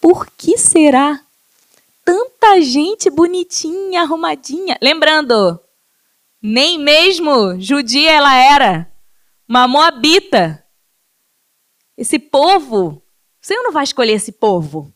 Por 0.00 0.26
que 0.30 0.58
será? 0.58 1.25
Tanta 2.06 2.60
gente 2.60 3.10
bonitinha, 3.10 4.02
arrumadinha. 4.02 4.78
Lembrando, 4.80 5.60
nem 6.40 6.78
mesmo 6.78 7.60
judia 7.60 8.12
ela 8.12 8.32
era. 8.32 8.88
Uma 9.48 9.66
moabita. 9.66 10.64
Esse 11.98 12.20
povo, 12.20 12.90
o 12.90 13.02
Senhor 13.40 13.60
não 13.64 13.72
vai 13.72 13.82
escolher 13.82 14.12
esse 14.12 14.30
povo. 14.30 14.92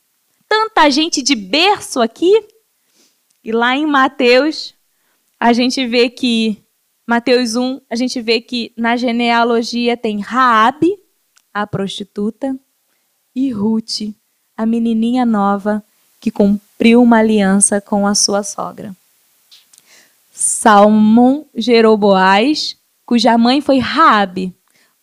Tanta 0.49 0.89
gente 0.89 1.21
de 1.21 1.35
berço 1.35 2.01
aqui. 2.01 2.47
E 3.43 3.51
lá 3.51 3.75
em 3.75 3.87
Mateus, 3.87 4.77
a 5.41 5.53
gente 5.53 5.85
vê 5.89 6.09
que 6.11 6.63
Mateus 7.05 7.57
1, 7.57 7.81
a 7.91 7.97
gente 7.97 8.23
vê 8.23 8.41
que 8.41 8.73
na 8.77 8.97
genealogia 8.97 9.97
tem 9.97 10.21
Raabe, 10.21 10.97
a 11.53 11.67
prostituta, 11.67 12.57
e 13.35 13.51
Ruth, 13.51 14.15
a 14.57 14.65
menininha 14.65 15.27
nova 15.27 15.85
que 16.21 16.31
cumpriu 16.81 17.03
uma 17.03 17.19
aliança 17.19 17.81
com 17.81 18.07
a 18.07 18.15
sua 18.15 18.43
sogra. 18.43 18.97
Salmão 20.33 21.47
gerou 21.55 21.97
Boaz, 21.97 22.77
cuja 23.05 23.37
mãe 23.37 23.61
foi 23.61 23.79
Raabe. 23.79 24.55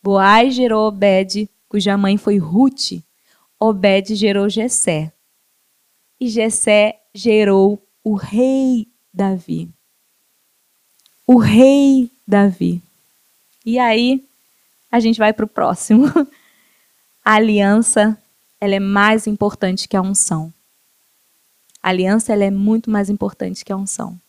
Boaz 0.02 0.54
gerou 0.54 0.88
Obed, 0.88 1.48
cuja 1.68 1.96
mãe 1.96 2.16
foi 2.16 2.38
Ruth. 2.38 3.00
Obed 3.60 4.16
gerou 4.16 4.48
Jessé. 4.48 5.12
E 6.20 6.28
Jessé 6.28 6.98
gerou 7.14 7.80
o 8.02 8.14
rei 8.14 8.88
Davi 9.14 9.70
o 11.28 11.36
rei 11.36 12.10
Davi. 12.26 12.82
E 13.64 13.78
aí 13.78 14.24
a 14.90 14.98
gente 14.98 15.18
vai 15.18 15.34
para 15.34 15.44
o 15.44 15.48
próximo. 15.48 16.06
A 17.22 17.34
aliança 17.34 18.16
ela 18.58 18.74
é 18.74 18.80
mais 18.80 19.26
importante 19.26 19.86
que 19.86 19.94
a 19.94 20.00
unção. 20.00 20.50
A 21.82 21.90
aliança 21.90 22.32
ela 22.32 22.44
é 22.44 22.50
muito 22.50 22.90
mais 22.90 23.08
importante 23.08 23.64
que 23.64 23.72
a 23.72 23.76
unção. 23.76 24.20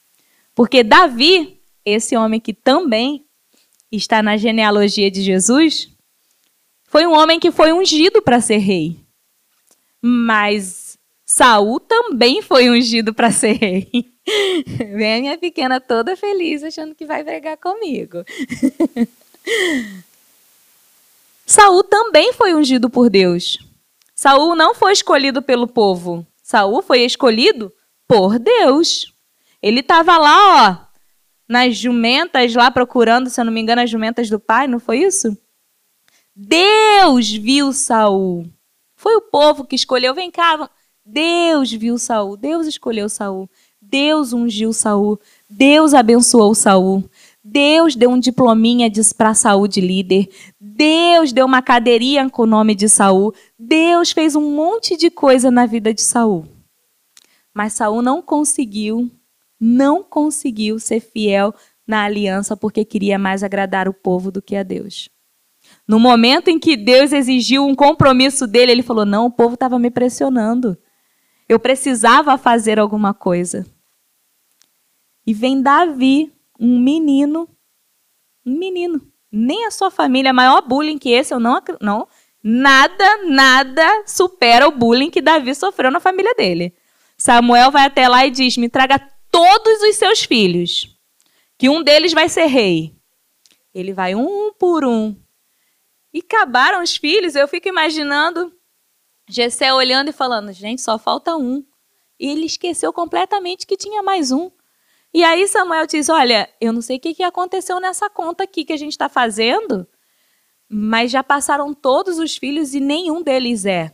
Porque 0.53 0.83
Davi, 0.83 1.59
esse 1.85 2.15
homem 2.15 2.39
que 2.39 2.53
também 2.53 3.25
está 3.91 4.21
na 4.21 4.37
genealogia 4.37 5.09
de 5.09 5.21
Jesus, 5.21 5.89
foi 6.85 7.05
um 7.05 7.13
homem 7.13 7.39
que 7.39 7.51
foi 7.51 7.71
ungido 7.71 8.21
para 8.21 8.41
ser 8.41 8.57
rei. 8.57 8.99
Mas 10.01 10.97
Saul 11.25 11.79
também 11.79 12.41
foi 12.41 12.69
ungido 12.69 13.13
para 13.13 13.31
ser 13.31 13.53
rei. 13.53 13.89
Vem 14.95 15.15
a 15.15 15.21
minha 15.21 15.37
pequena 15.37 15.79
toda 15.79 16.15
feliz, 16.15 16.63
achando 16.63 16.95
que 16.95 17.05
vai 17.05 17.23
pregar 17.23 17.57
comigo. 17.57 18.23
Saul 21.45 21.83
também 21.83 22.33
foi 22.33 22.53
ungido 22.53 22.89
por 22.89 23.09
Deus. 23.09 23.57
Saul 24.15 24.55
não 24.55 24.75
foi 24.75 24.91
escolhido 24.91 25.41
pelo 25.41 25.67
povo. 25.67 26.25
Saul 26.49 26.81
foi 26.81 27.01
escolhido 27.01 27.71
por 28.07 28.39
Deus. 28.39 29.13
Ele 29.61 29.81
estava 29.81 30.17
lá, 30.17 30.67
ó, 30.67 30.97
nas 31.47 31.77
jumentas 31.77 32.55
lá 32.55 32.71
procurando, 32.71 33.29
se 33.29 33.39
eu 33.39 33.45
não 33.45 33.53
me 33.53 33.61
engano, 33.61 33.83
as 33.83 33.89
jumentas 33.91 34.31
do 34.31 34.39
pai, 34.39 34.67
não 34.67 34.79
foi 34.79 35.03
isso? 35.03 35.37
Deus 36.35 37.29
viu 37.29 37.71
Saul. 37.71 38.47
Foi 38.95 39.15
o 39.15 39.21
povo 39.21 39.63
que 39.63 39.75
escolheu. 39.75 40.15
Vem 40.15 40.31
cá, 40.31 40.67
Deus 41.05 41.71
viu 41.71 41.99
Saul. 41.99 42.35
Deus 42.35 42.65
escolheu 42.65 43.07
Saul. 43.09 43.47
Deus 43.89 44.33
ungiu 44.33 44.71
Saul, 44.71 45.19
Deus 45.49 45.95
abençoou 45.95 46.53
Saul, 46.53 47.03
Deus 47.43 47.95
deu 47.95 48.11
um 48.11 48.19
diplominha 48.19 48.87
para 49.17 49.33
Saul 49.33 49.67
de 49.67 49.81
líder, 49.81 50.29
Deus 50.59 51.33
deu 51.33 51.45
uma 51.47 51.61
cadeirinha 51.61 52.29
com 52.29 52.43
o 52.43 52.45
nome 52.45 52.75
de 52.75 52.87
Saul, 52.87 53.33
Deus 53.61 54.11
fez 54.11 54.37
um 54.37 54.55
monte 54.55 54.95
de 54.95 55.09
coisa 55.09 55.51
na 55.51 55.65
vida 55.65 55.93
de 55.93 56.01
Saul. 56.01 56.47
Mas 57.53 57.73
Saul 57.73 58.01
não 58.01 58.21
conseguiu, 58.21 59.11
não 59.59 60.01
conseguiu 60.01 60.79
ser 60.79 61.01
fiel 61.01 61.53
na 61.85 62.05
aliança 62.05 62.55
porque 62.55 62.85
queria 62.85 63.19
mais 63.19 63.43
agradar 63.43 63.89
o 63.89 63.93
povo 63.93 64.31
do 64.31 64.41
que 64.41 64.55
a 64.55 64.63
Deus. 64.63 65.09
No 65.85 65.99
momento 65.99 66.47
em 66.47 66.57
que 66.57 66.77
Deus 66.77 67.11
exigiu 67.11 67.65
um 67.65 67.75
compromisso 67.75 68.47
dele, 68.47 68.71
ele 68.71 68.81
falou: 68.81 69.05
Não, 69.05 69.25
o 69.25 69.31
povo 69.31 69.55
estava 69.55 69.77
me 69.77 69.91
pressionando. 69.91 70.77
Eu 71.47 71.59
precisava 71.59 72.37
fazer 72.37 72.79
alguma 72.79 73.13
coisa. 73.13 73.65
E 75.27 75.33
vem 75.33 75.61
Davi, 75.61 76.31
um 76.57 76.79
menino, 76.79 77.49
um 78.45 78.57
menino. 78.57 79.01
Nem 79.29 79.65
a 79.65 79.71
sua 79.71 79.91
família, 79.91 80.31
maior 80.31 80.61
bullying 80.61 80.97
que 80.97 81.09
esse, 81.09 81.33
eu 81.33 81.39
não, 81.39 81.61
não. 81.81 82.07
Nada, 82.41 83.25
nada 83.25 84.03
supera 84.07 84.67
o 84.67 84.71
bullying 84.71 85.09
que 85.09 85.21
Davi 85.21 85.53
sofreu 85.53 85.91
na 85.91 85.99
família 85.99 86.33
dele. 86.35 86.73
Samuel 87.17 87.69
vai 87.69 87.85
até 87.85 88.07
lá 88.07 88.25
e 88.25 88.31
diz: 88.31 88.55
Me 88.55 88.69
traga 88.69 88.99
todos 89.29 89.81
os 89.81 89.95
seus 89.95 90.23
filhos, 90.23 90.97
que 91.57 91.69
um 91.69 91.83
deles 91.83 92.13
vai 92.13 92.29
ser 92.29 92.45
rei. 92.45 92.95
Ele 93.73 93.93
vai 93.93 94.15
um 94.15 94.53
por 94.53 94.85
um. 94.85 95.15
E 96.13 96.19
acabaram 96.19 96.81
os 96.81 96.95
filhos, 96.95 97.35
eu 97.35 97.47
fico 97.47 97.67
imaginando 97.67 98.51
Gessé 99.29 99.73
olhando 99.73 100.09
e 100.09 100.13
falando: 100.13 100.53
Gente, 100.53 100.81
só 100.81 100.97
falta 100.97 101.35
um. 101.35 101.63
E 102.19 102.27
ele 102.31 102.45
esqueceu 102.45 102.91
completamente 102.91 103.67
que 103.67 103.77
tinha 103.77 104.01
mais 104.01 104.31
um. 104.31 104.49
E 105.13 105.23
aí 105.23 105.47
Samuel 105.47 105.85
diz: 105.85 106.07
Olha, 106.07 106.49
eu 106.61 106.71
não 106.71 106.81
sei 106.81 106.97
o 106.97 106.99
que 106.99 107.21
aconteceu 107.21 107.79
nessa 107.79 108.09
conta 108.09 108.45
aqui 108.45 108.63
que 108.63 108.73
a 108.73 108.77
gente 108.77 108.93
está 108.93 109.09
fazendo, 109.09 109.87
mas 110.69 111.11
já 111.11 111.23
passaram 111.23 111.73
todos 111.73 112.19
os 112.19 112.37
filhos 112.37 112.75
e 112.75 112.79
nenhum 112.79 113.23
deles 113.23 113.65
é. 113.65 113.91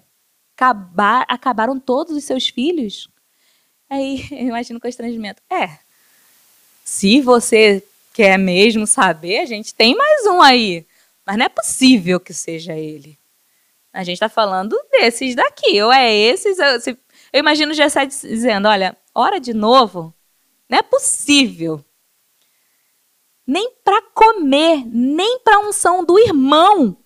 Acabar, 0.56 1.26
acabaram 1.30 1.80
todos 1.80 2.16
os 2.16 2.24
seus 2.24 2.50
filhos? 2.50 3.10
Aí 3.90 4.28
eu 4.32 4.48
imagino 4.48 4.78
o 4.78 4.82
constrangimento. 4.82 5.42
É, 5.50 5.80
se 6.84 7.22
você 7.22 7.82
quer 8.14 8.38
mesmo 8.38 8.86
saber, 8.86 9.40
a 9.40 9.46
gente 9.46 9.74
tem 9.74 9.96
mais 9.96 10.26
um 10.28 10.42
aí. 10.42 10.86
Mas 11.26 11.38
não 11.38 11.46
é 11.46 11.50
possível 11.50 12.20
que 12.20 12.34
seja 12.34 12.74
ele. 12.74 13.18
A 13.92 14.04
gente 14.04 14.16
está 14.16 14.30
falando 14.30 14.78
desses 14.92 15.36
daqui. 15.36 15.82
Ou 15.82 15.92
é 15.92 16.14
esses. 16.14 16.60
Eu, 16.60 16.98
eu 17.34 17.40
imagino 17.40 17.72
o 17.72 17.76
Gessé 17.76 18.06
dizendo: 18.06 18.68
olha, 18.68 18.96
hora 19.14 19.40
de 19.40 19.54
novo 19.54 20.14
não 20.70 20.78
é 20.78 20.82
possível. 20.84 21.84
Nem 23.46 23.72
para 23.84 24.02
comer, 24.14 24.86
nem 24.88 25.40
para 25.40 25.60
unção 25.60 26.04
do 26.04 26.18
irmão, 26.18 26.98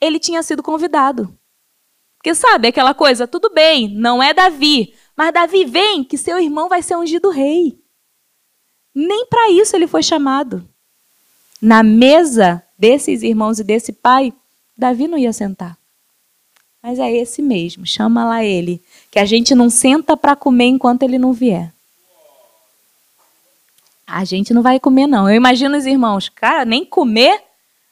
ele 0.00 0.18
tinha 0.18 0.42
sido 0.42 0.62
convidado. 0.62 1.36
Porque 2.16 2.34
sabe 2.34 2.68
aquela 2.68 2.94
coisa, 2.94 3.26
tudo 3.26 3.50
bem, 3.50 3.88
não 3.88 4.22
é 4.22 4.32
Davi, 4.32 4.94
mas 5.16 5.32
Davi 5.32 5.64
vem 5.64 6.04
que 6.04 6.16
seu 6.16 6.38
irmão 6.38 6.68
vai 6.68 6.80
ser 6.80 6.96
ungido 6.96 7.30
rei. 7.30 7.78
Nem 8.94 9.26
para 9.26 9.50
isso 9.50 9.74
ele 9.74 9.86
foi 9.86 10.02
chamado. 10.02 10.66
Na 11.60 11.82
mesa 11.82 12.62
desses 12.78 13.22
irmãos 13.22 13.58
e 13.58 13.64
desse 13.64 13.92
pai, 13.92 14.32
Davi 14.76 15.06
não 15.06 15.18
ia 15.18 15.32
sentar. 15.32 15.78
Mas 16.82 16.98
é 16.98 17.12
esse 17.12 17.40
mesmo, 17.40 17.86
chama 17.86 18.24
lá 18.24 18.44
ele, 18.44 18.82
que 19.10 19.18
a 19.18 19.24
gente 19.24 19.54
não 19.54 19.70
senta 19.70 20.16
para 20.16 20.34
comer 20.34 20.66
enquanto 20.66 21.04
ele 21.04 21.18
não 21.18 21.32
vier. 21.32 21.72
A 24.06 24.24
gente 24.24 24.52
não 24.52 24.62
vai 24.62 24.80
comer, 24.80 25.06
não. 25.06 25.28
Eu 25.28 25.36
imagino 25.36 25.76
os 25.76 25.86
irmãos, 25.86 26.28
cara, 26.28 26.64
nem 26.64 26.84
comer. 26.84 27.42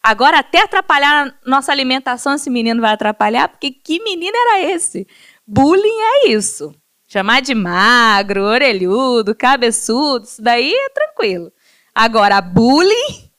Agora, 0.03 0.39
até 0.39 0.63
atrapalhar 0.63 1.29
a 1.29 1.49
nossa 1.49 1.71
alimentação, 1.73 2.35
esse 2.35 2.51
menino 2.51 2.81
vai 2.81 2.93
atrapalhar, 2.93 3.49
porque 3.49 3.71
que 3.71 4.03
menino 4.03 4.37
era 4.37 4.61
esse? 4.61 5.07
Bullying 5.47 6.01
é 6.01 6.29
isso. 6.29 6.75
Chamar 7.07 7.43
de 7.43 7.55
magro, 7.55 8.45
orelhudo, 8.45 9.35
cabeçudo, 9.35 10.25
isso 10.25 10.41
daí 10.41 10.73
é 10.73 10.89
tranquilo. 10.91 11.53
Agora, 11.95 12.41
bullying 12.41 13.31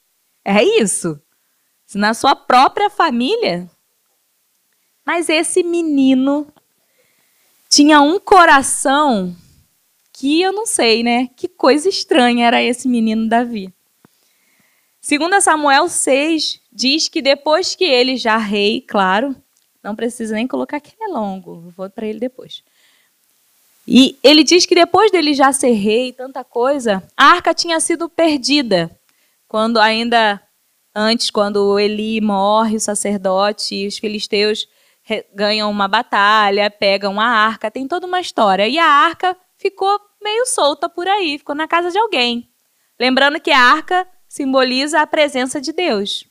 é 0.44 0.64
isso. 0.64 1.20
Se 1.86 1.98
na 1.98 2.14
sua 2.14 2.36
própria 2.36 2.90
família. 2.90 3.70
Mas 5.06 5.30
esse 5.30 5.64
menino 5.64 6.48
tinha 7.70 8.02
um 8.02 8.20
coração 8.20 9.36
que 10.22 10.40
eu 10.40 10.54
não 10.54 10.68
sei, 10.68 11.02
né? 11.02 11.32
Que 11.36 11.48
coisa 11.48 11.90
estranha 11.90 12.46
era 12.46 12.62
esse 12.62 12.88
menino 12.88 13.28
Davi. 13.28 13.74
Segundo 15.02 15.42
Samuel 15.42 15.90
6, 15.90 16.62
diz 16.72 17.08
que 17.08 17.24
depois 17.24 17.74
que 17.74 17.86
ele 17.86 18.16
já 18.16 18.38
rei, 18.38 18.82
claro, 18.82 19.36
Não 19.84 19.96
precisa 19.96 20.36
nem 20.36 20.48
colocar 20.48 20.80
que 20.80 20.94
é 21.02 21.08
longo, 21.08 21.74
vou 21.76 21.90
para 21.90 22.06
ele 22.06 22.20
depois. 22.20 22.64
E 23.88 24.16
ele 24.22 24.44
diz 24.44 24.68
que 24.68 24.76
depois 24.76 25.12
dele 25.12 25.34
já 25.34 25.52
ser 25.52 25.72
rei 25.72 26.14
tanta 26.14 26.44
coisa, 26.44 27.02
a 27.18 27.26
arca 27.26 27.52
tinha 27.52 27.80
sido 27.80 28.08
perdida. 28.08 28.92
Quando 29.48 29.80
ainda 29.80 30.40
antes, 30.94 31.32
quando 31.32 31.80
Eli 31.80 32.22
morre, 32.22 32.76
o 32.76 32.80
sacerdote, 32.80 33.88
os 33.88 33.98
filisteus 33.98 34.68
ganham 35.34 35.72
uma 35.72 35.88
batalha, 35.88 36.70
pegam 36.70 37.20
a 37.20 37.26
arca, 37.26 37.72
tem 37.72 37.88
toda 37.88 38.06
uma 38.06 38.22
história. 38.22 38.68
E 38.68 38.78
a 38.78 38.86
arca 38.86 39.36
ficou 39.58 40.00
meio 40.22 40.46
solta 40.46 40.88
por 40.88 41.08
aí, 41.08 41.38
ficou 41.38 41.56
na 41.56 41.68
casa 41.68 41.92
de 41.92 41.98
alguém. 41.98 42.50
Lembrando 43.00 43.40
que 43.40 43.52
a 43.52 43.60
arca 43.60 44.08
simboliza 44.28 45.02
a 45.02 45.08
presença 45.08 45.60
de 45.60 45.74
Deus. 45.74 46.26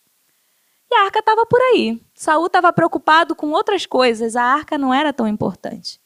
E 0.91 0.95
a 0.95 1.05
arca 1.05 1.20
estava 1.20 1.45
por 1.47 1.61
aí. 1.61 2.01
Saul 2.14 2.47
estava 2.47 2.72
preocupado 2.72 3.34
com 3.34 3.51
outras 3.51 3.86
coisas, 3.86 4.36
a 4.36 4.43
arca 4.43 4.78
não 4.78 4.93
era 4.93 5.12
tão 5.12 5.28
importante. 5.28 6.01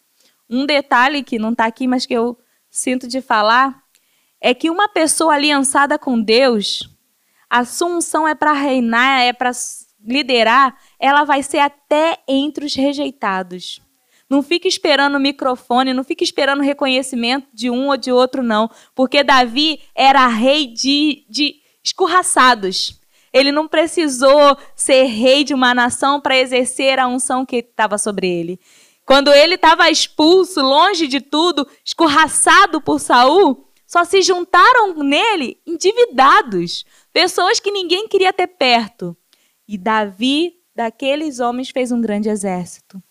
Um 0.48 0.66
detalhe 0.66 1.22
que 1.22 1.38
não 1.38 1.52
está 1.52 1.66
aqui, 1.66 1.86
mas 1.86 2.04
que 2.04 2.14
eu 2.14 2.38
sinto 2.70 3.06
de 3.06 3.20
falar, 3.20 3.82
é 4.40 4.52
que 4.52 4.68
uma 4.68 4.88
pessoa 4.88 5.34
aliançada 5.34 5.98
com 5.98 6.20
Deus, 6.20 6.90
a 7.48 7.64
sua 7.64 7.88
unção 7.88 8.26
é 8.26 8.34
para 8.34 8.52
reinar, 8.52 9.22
é 9.22 9.32
para 9.32 9.52
liderar, 10.04 10.78
ela 10.98 11.24
vai 11.24 11.42
ser 11.42 11.60
até 11.60 12.18
entre 12.28 12.66
os 12.66 12.74
rejeitados. 12.74 13.80
Não 14.28 14.42
fique 14.42 14.66
esperando 14.66 15.16
o 15.16 15.20
microfone, 15.20 15.92
não 15.92 16.02
fique 16.02 16.24
esperando 16.24 16.62
reconhecimento 16.62 17.48
de 17.52 17.70
um 17.70 17.88
ou 17.88 17.96
de 17.96 18.10
outro, 18.10 18.42
não. 18.42 18.70
Porque 18.94 19.22
Davi 19.22 19.80
era 19.94 20.26
rei 20.26 20.66
de, 20.66 21.24
de 21.28 21.56
escorraçados. 21.82 23.00
Ele 23.32 23.52
não 23.52 23.68
precisou 23.68 24.56
ser 24.74 25.04
rei 25.04 25.44
de 25.44 25.52
uma 25.52 25.74
nação 25.74 26.20
para 26.20 26.38
exercer 26.38 26.98
a 26.98 27.06
unção 27.06 27.44
que 27.44 27.56
estava 27.56 27.98
sobre 27.98 28.28
ele. 28.28 28.58
Quando 29.04 29.32
ele 29.32 29.56
estava 29.56 29.90
expulso, 29.90 30.60
longe 30.62 31.06
de 31.06 31.20
tudo, 31.20 31.68
escorraçado 31.84 32.80
por 32.80 33.00
Saul, 33.00 33.68
só 33.86 34.04
se 34.04 34.22
juntaram 34.22 34.94
nele 34.94 35.58
endividados, 35.66 36.84
pessoas 37.12 37.60
que 37.60 37.70
ninguém 37.70 38.08
queria 38.08 38.32
ter 38.32 38.46
perto. 38.46 39.16
E 39.68 39.76
Davi, 39.76 40.54
daqueles 40.74 41.38
homens, 41.38 41.70
fez 41.70 41.92
um 41.92 42.00
grande 42.00 42.28
exército. 42.28 43.02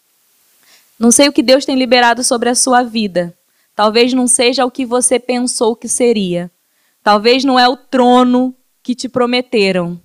Não 1.03 1.11
sei 1.11 1.27
o 1.27 1.33
que 1.33 1.43
Deus 1.43 1.65
tem 1.65 1.75
liberado 1.75 2.23
sobre 2.23 2.47
a 2.47 2.55
sua 2.55 2.81
vida. 2.81 3.37
Talvez 3.75 4.13
não 4.13 4.25
seja 4.25 4.63
o 4.63 4.71
que 4.71 4.85
você 4.85 5.19
pensou 5.19 5.75
que 5.75 5.89
seria. 5.89 6.49
Talvez 7.03 7.43
não 7.43 7.59
é 7.59 7.67
o 7.67 7.75
trono 7.75 8.55
que 8.81 8.95
te 8.95 9.09
prometeram. 9.09 9.99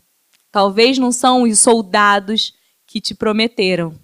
Talvez 0.51 0.99
não 0.99 1.13
são 1.13 1.45
os 1.45 1.61
soldados 1.61 2.53
que 2.85 3.01
te 3.01 3.15
prometeram. 3.15 3.95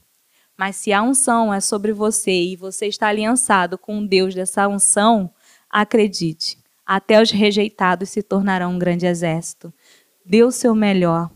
Mas 0.57 0.77
se 0.77 0.93
a 0.93 1.03
unção 1.03 1.53
é 1.53 1.61
sobre 1.61 1.93
você 1.93 2.31
e 2.31 2.55
você 2.55 2.87
está 2.87 3.09
aliançado 3.09 3.77
com 3.77 4.07
Deus 4.07 4.33
dessa 4.33 4.69
unção, 4.69 5.29
acredite, 5.69 6.59
até 6.87 7.21
os 7.21 7.33
rejeitados 7.33 8.11
se 8.11 8.23
tornarão 8.23 8.71
um 8.71 8.79
grande 8.79 9.05
exército. 9.05 9.75
Dê 10.25 10.45
o 10.45 10.53
seu 10.53 10.77
melhor. 10.77 11.29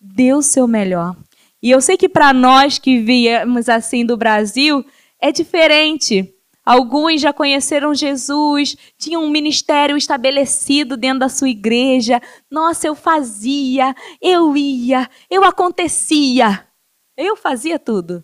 Dê 0.00 0.34
o 0.34 0.42
seu 0.42 0.66
melhor. 0.66 1.16
E 1.62 1.70
eu 1.70 1.80
sei 1.80 1.96
que 1.96 2.08
para 2.08 2.32
nós 2.32 2.80
que 2.80 2.98
viemos 2.98 3.68
assim 3.68 4.04
do 4.04 4.16
Brasil, 4.16 4.84
é 5.24 5.32
diferente. 5.32 6.34
Alguns 6.62 7.22
já 7.22 7.32
conheceram 7.32 7.94
Jesus, 7.94 8.76
tinham 8.98 9.24
um 9.24 9.30
ministério 9.30 9.96
estabelecido 9.96 10.98
dentro 10.98 11.20
da 11.20 11.30
sua 11.30 11.48
igreja. 11.48 12.20
Nossa, 12.50 12.86
eu 12.86 12.94
fazia, 12.94 13.94
eu 14.20 14.54
ia, 14.54 15.08
eu 15.30 15.42
acontecia. 15.42 16.68
Eu 17.16 17.36
fazia 17.36 17.78
tudo. 17.78 18.22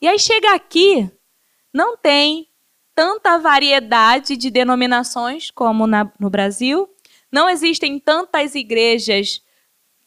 E 0.00 0.08
aí 0.08 0.18
chega 0.18 0.54
aqui, 0.54 1.10
não 1.72 1.98
tem 1.98 2.48
tanta 2.94 3.36
variedade 3.38 4.34
de 4.34 4.50
denominações 4.50 5.50
como 5.50 5.86
na, 5.86 6.10
no 6.18 6.30
Brasil, 6.30 6.88
não 7.30 7.46
existem 7.46 7.98
tantas 7.98 8.54
igrejas 8.54 9.42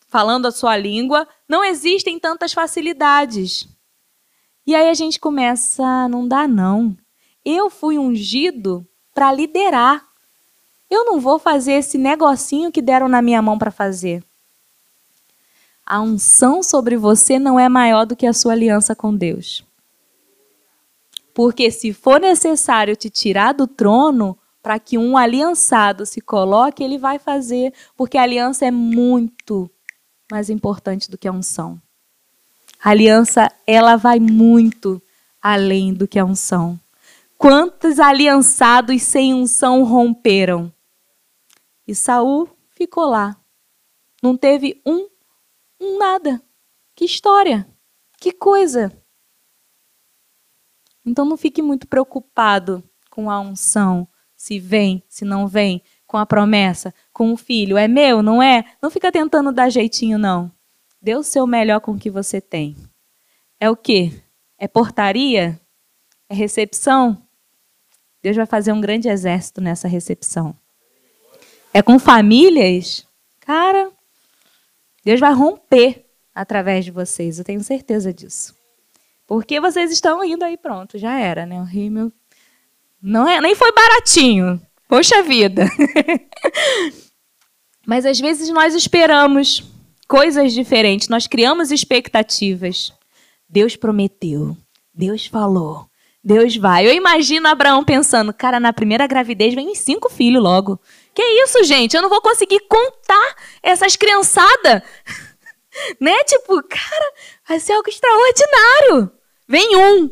falando 0.07 0.47
a 0.47 0.51
sua 0.51 0.75
língua, 0.75 1.27
não 1.47 1.63
existem 1.63 2.17
tantas 2.17 2.51
facilidades. 2.51 3.67
E 4.65 4.75
aí 4.75 4.89
a 4.89 4.93
gente 4.93 5.19
começa, 5.19 6.07
não 6.07 6.27
dá 6.27 6.47
não. 6.47 6.95
Eu 7.43 7.69
fui 7.69 7.97
ungido 7.97 8.87
para 9.13 9.31
liderar. 9.33 10.05
Eu 10.89 11.05
não 11.05 11.19
vou 11.19 11.39
fazer 11.39 11.73
esse 11.73 11.97
negocinho 11.97 12.71
que 12.71 12.81
deram 12.81 13.07
na 13.07 13.21
minha 13.21 13.41
mão 13.41 13.57
para 13.57 13.71
fazer. 13.71 14.23
A 15.85 15.99
unção 15.99 16.61
sobre 16.61 16.95
você 16.95 17.39
não 17.39 17.59
é 17.59 17.67
maior 17.67 18.05
do 18.05 18.15
que 18.15 18.25
a 18.25 18.33
sua 18.33 18.53
aliança 18.53 18.95
com 18.95 19.15
Deus. 19.15 19.65
Porque 21.33 21.71
se 21.71 21.93
for 21.93 22.19
necessário 22.19 22.95
te 22.95 23.09
tirar 23.09 23.53
do 23.53 23.65
trono 23.65 24.37
para 24.61 24.77
que 24.79 24.97
um 24.97 25.17
aliançado 25.17 26.05
se 26.05 26.21
coloque, 26.21 26.83
ele 26.83 26.97
vai 26.97 27.17
fazer, 27.17 27.73
porque 27.95 28.17
a 28.17 28.23
aliança 28.23 28.65
é 28.65 28.71
muito 28.71 29.69
mais 30.31 30.49
importante 30.49 31.09
do 31.09 31.17
que 31.17 31.27
a 31.27 31.31
unção. 31.31 31.81
A 32.83 32.89
aliança, 32.89 33.47
ela 33.67 33.95
vai 33.95 34.19
muito 34.19 35.01
além 35.39 35.93
do 35.93 36.07
que 36.07 36.17
a 36.17 36.25
unção. 36.25 36.79
Quantos 37.37 37.99
aliançados 37.99 39.01
sem 39.03 39.33
unção 39.33 39.83
romperam? 39.83 40.73
E 41.87 41.93
Saul 41.93 42.49
ficou 42.75 43.05
lá. 43.05 43.37
Não 44.21 44.35
teve 44.35 44.81
um, 44.85 45.07
um 45.79 45.97
nada. 45.97 46.41
Que 46.95 47.05
história. 47.05 47.67
Que 48.19 48.31
coisa. 48.31 48.91
Então 51.05 51.25
não 51.25 51.37
fique 51.37 51.61
muito 51.61 51.87
preocupado 51.87 52.83
com 53.09 53.29
a 53.29 53.39
unção, 53.39 54.07
se 54.35 54.59
vem, 54.59 55.03
se 55.09 55.25
não 55.25 55.47
vem, 55.47 55.83
com 56.07 56.17
a 56.17 56.25
promessa, 56.25 56.93
com 57.11 57.33
o 57.33 57.37
filho. 57.37 57.77
É 57.77 57.87
meu, 57.87 58.21
não 58.21 58.41
é? 58.41 58.65
Não 58.81 58.89
fica 58.89 59.11
tentando 59.11 59.51
dar 59.51 59.69
jeitinho, 59.69 60.17
não. 60.17 60.51
Dê 61.01 61.15
o 61.15 61.23
seu 61.23 61.47
melhor 61.47 61.79
com 61.79 61.93
o 61.93 61.99
que 61.99 62.09
você 62.09 62.39
tem. 62.39 62.75
É 63.59 63.69
o 63.69 63.75
quê? 63.75 64.11
É 64.57 64.67
portaria? 64.67 65.59
É 66.29 66.33
recepção? 66.33 67.25
Deus 68.21 68.35
vai 68.35 68.45
fazer 68.45 68.71
um 68.71 68.79
grande 68.79 69.09
exército 69.09 69.59
nessa 69.59 69.87
recepção. 69.87 70.55
É 71.73 71.81
com 71.81 71.97
famílias? 71.97 73.07
Cara, 73.39 73.91
Deus 75.03 75.19
vai 75.19 75.33
romper 75.33 76.05
através 76.33 76.85
de 76.85 76.91
vocês, 76.91 77.39
eu 77.39 77.45
tenho 77.45 77.63
certeza 77.63 78.13
disso. 78.13 78.55
Porque 79.25 79.59
vocês 79.59 79.91
estão 79.91 80.23
indo 80.23 80.43
aí, 80.43 80.57
pronto, 80.57 80.97
já 80.97 81.17
era, 81.17 81.45
né? 81.45 81.59
O 81.59 81.63
rímel 81.63 82.11
não 83.01 83.27
é, 83.27 83.41
nem 83.41 83.55
foi 83.55 83.71
baratinho. 83.71 84.61
Poxa 84.87 85.23
vida. 85.23 85.65
Mas 87.87 88.05
às 88.05 88.19
vezes 88.19 88.49
nós 88.49 88.75
esperamos 88.75 89.63
coisas 90.11 90.51
diferentes, 90.51 91.07
nós 91.07 91.25
criamos 91.25 91.71
expectativas. 91.71 92.91
Deus 93.47 93.77
prometeu, 93.77 94.57
Deus 94.93 95.25
falou, 95.25 95.87
Deus 96.21 96.57
vai. 96.57 96.85
Eu 96.85 96.93
imagino 96.93 97.47
Abraão 97.47 97.81
pensando, 97.85 98.33
cara, 98.33 98.59
na 98.59 98.73
primeira 98.73 99.07
gravidez 99.07 99.53
vem 99.53 99.73
cinco 99.73 100.09
filhos 100.09 100.43
logo. 100.43 100.77
Que 101.15 101.23
isso, 101.43 101.63
gente? 101.63 101.95
Eu 101.95 102.01
não 102.01 102.09
vou 102.09 102.21
conseguir 102.21 102.59
contar 102.67 103.35
essas 103.63 103.95
criançadas. 103.95 104.81
né? 105.97 106.21
Tipo, 106.25 106.61
cara, 106.61 107.13
vai 107.47 107.61
ser 107.61 107.71
algo 107.71 107.87
extraordinário. 107.87 109.11
Vem 109.47 109.77
um. 109.77 110.09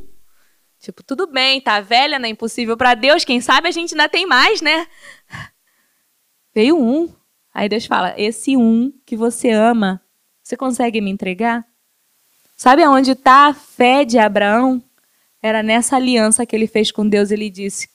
Tipo, 0.79 1.03
tudo 1.03 1.27
bem, 1.27 1.59
tá 1.59 1.81
velha, 1.81 2.17
não 2.17 2.25
é 2.25 2.29
impossível 2.29 2.77
para 2.77 2.95
Deus. 2.95 3.25
Quem 3.25 3.41
sabe 3.41 3.67
a 3.67 3.71
gente 3.71 3.95
ainda 3.95 4.07
tem 4.07 4.25
mais, 4.25 4.61
né? 4.61 4.87
Veio 6.55 6.77
um. 6.77 7.18
Aí 7.59 7.67
Deus 7.67 7.85
fala: 7.85 8.13
Esse 8.17 8.55
um 8.55 8.89
que 9.05 9.17
você 9.17 9.49
ama, 9.49 10.01
você 10.41 10.55
consegue 10.55 11.01
me 11.01 11.11
entregar? 11.11 11.65
Sabe 12.55 12.81
aonde 12.83 13.11
está 13.11 13.47
a 13.47 13.53
fé 13.53 14.05
de 14.05 14.17
Abraão? 14.17 14.81
Era 15.43 15.61
nessa 15.61 15.97
aliança 15.97 16.45
que 16.45 16.55
ele 16.55 16.67
fez 16.67 16.89
com 16.89 17.05
Deus. 17.05 17.31
Ele 17.31 17.49
disse: 17.49 17.89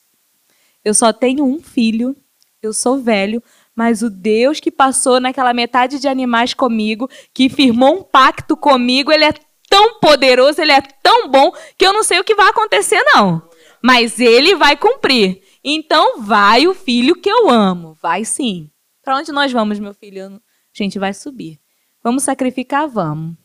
Eu 0.83 0.93
só 0.93 1.11
tenho 1.11 1.43
um 1.43 1.59
filho, 1.59 2.15
eu 2.61 2.73
sou 2.73 2.99
velho, 2.99 3.41
mas 3.75 4.03
o 4.03 4.09
Deus 4.11 4.59
que 4.59 4.69
passou 4.69 5.19
naquela 5.19 5.51
metade 5.51 5.97
de 5.97 6.07
animais 6.07 6.53
comigo, 6.53 7.09
que 7.33 7.49
firmou 7.49 8.01
um 8.01 8.03
pacto 8.03 8.55
comigo, 8.55 9.11
ele 9.11 9.25
é 9.25 9.33
tão 9.67 9.99
poderoso, 9.99 10.61
ele 10.61 10.73
é 10.73 10.81
tão 11.01 11.27
bom, 11.27 11.51
que 11.75 11.87
eu 11.87 11.91
não 11.91 12.03
sei 12.03 12.19
o 12.19 12.23
que 12.23 12.35
vai 12.35 12.49
acontecer, 12.49 13.01
não. 13.01 13.41
Mas 13.81 14.19
ele 14.19 14.53
vai 14.53 14.77
cumprir. 14.77 15.41
Então 15.63 16.21
vai 16.21 16.67
o 16.67 16.75
filho 16.75 17.15
que 17.15 17.31
eu 17.31 17.49
amo. 17.49 17.97
Vai 17.99 18.23
sim. 18.23 18.69
Para 19.05 19.17
onde 19.17 19.31
nós 19.31 19.51
vamos, 19.51 19.77
meu 19.77 19.93
filho? 19.93 20.25
A 20.25 20.39
gente 20.73 20.97
vai 20.97 21.13
subir. 21.13 21.59
Vamos 22.03 22.23
sacrificar? 22.23 22.89
Vamos. 22.89 23.35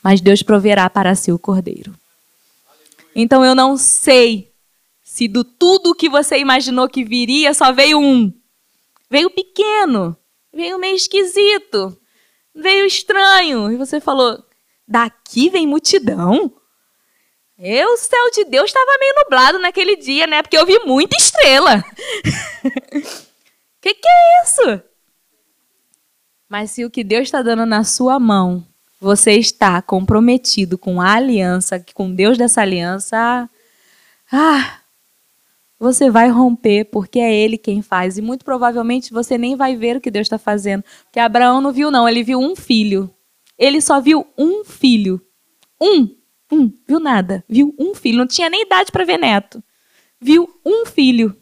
Mas 0.00 0.20
Deus 0.20 0.44
proverá 0.44 0.88
para 0.88 1.16
si 1.16 1.32
o 1.32 1.38
cordeiro. 1.40 1.92
Então 3.12 3.44
eu 3.44 3.52
não 3.52 3.76
sei 3.76 4.52
se 5.02 5.26
do 5.26 5.42
tudo 5.42 5.94
que 5.94 6.08
você 6.08 6.38
imaginou 6.38 6.88
que 6.88 7.04
viria, 7.04 7.52
só 7.52 7.72
veio 7.72 7.98
um. 7.98 8.32
Veio 9.10 9.28
pequeno, 9.28 10.16
veio 10.54 10.78
meio 10.78 10.94
esquisito, 10.94 11.98
veio 12.54 12.86
estranho. 12.86 13.72
E 13.72 13.76
você 13.76 14.00
falou: 14.00 14.40
Daqui 14.86 15.50
vem 15.50 15.66
multidão. 15.66 16.54
Eu, 17.58 17.92
o 17.94 17.96
céu 17.96 18.30
de 18.30 18.44
Deus 18.44 18.66
estava 18.66 18.98
meio 19.00 19.14
nublado 19.16 19.58
naquele 19.58 19.96
dia, 19.96 20.28
né? 20.28 20.42
Porque 20.42 20.56
eu 20.56 20.64
vi 20.64 20.78
muita 20.80 21.16
estrela. 21.16 21.84
que 23.82 23.94
que 23.94 24.08
é 24.08 24.44
isso? 24.44 24.91
Mas 26.52 26.72
se 26.72 26.84
o 26.84 26.90
que 26.90 27.02
Deus 27.02 27.22
está 27.22 27.40
dando 27.40 27.64
na 27.64 27.82
sua 27.82 28.20
mão, 28.20 28.62
você 29.00 29.32
está 29.38 29.80
comprometido 29.80 30.76
com 30.76 31.00
a 31.00 31.14
aliança, 31.14 31.82
com 31.94 32.14
Deus 32.14 32.36
dessa 32.36 32.60
aliança, 32.60 33.48
ah, 34.30 34.80
você 35.78 36.10
vai 36.10 36.28
romper, 36.28 36.84
porque 36.90 37.18
é 37.18 37.34
Ele 37.34 37.56
quem 37.56 37.80
faz. 37.80 38.18
E 38.18 38.20
muito 38.20 38.44
provavelmente 38.44 39.14
você 39.14 39.38
nem 39.38 39.56
vai 39.56 39.74
ver 39.76 39.96
o 39.96 40.00
que 40.02 40.10
Deus 40.10 40.26
está 40.26 40.36
fazendo. 40.36 40.84
Porque 41.04 41.18
Abraão 41.18 41.62
não 41.62 41.72
viu, 41.72 41.90
não, 41.90 42.06
ele 42.06 42.22
viu 42.22 42.38
um 42.38 42.54
filho. 42.54 43.10
Ele 43.56 43.80
só 43.80 43.98
viu 43.98 44.26
um 44.36 44.62
filho. 44.62 45.22
Um. 45.80 46.14
Um. 46.52 46.70
Viu 46.86 47.00
nada. 47.00 47.42
Viu 47.48 47.74
um 47.78 47.94
filho. 47.94 48.18
Não 48.18 48.26
tinha 48.26 48.50
nem 48.50 48.66
idade 48.66 48.92
para 48.92 49.06
ver 49.06 49.16
neto. 49.16 49.64
Viu 50.20 50.46
um 50.66 50.84
filho. 50.84 51.34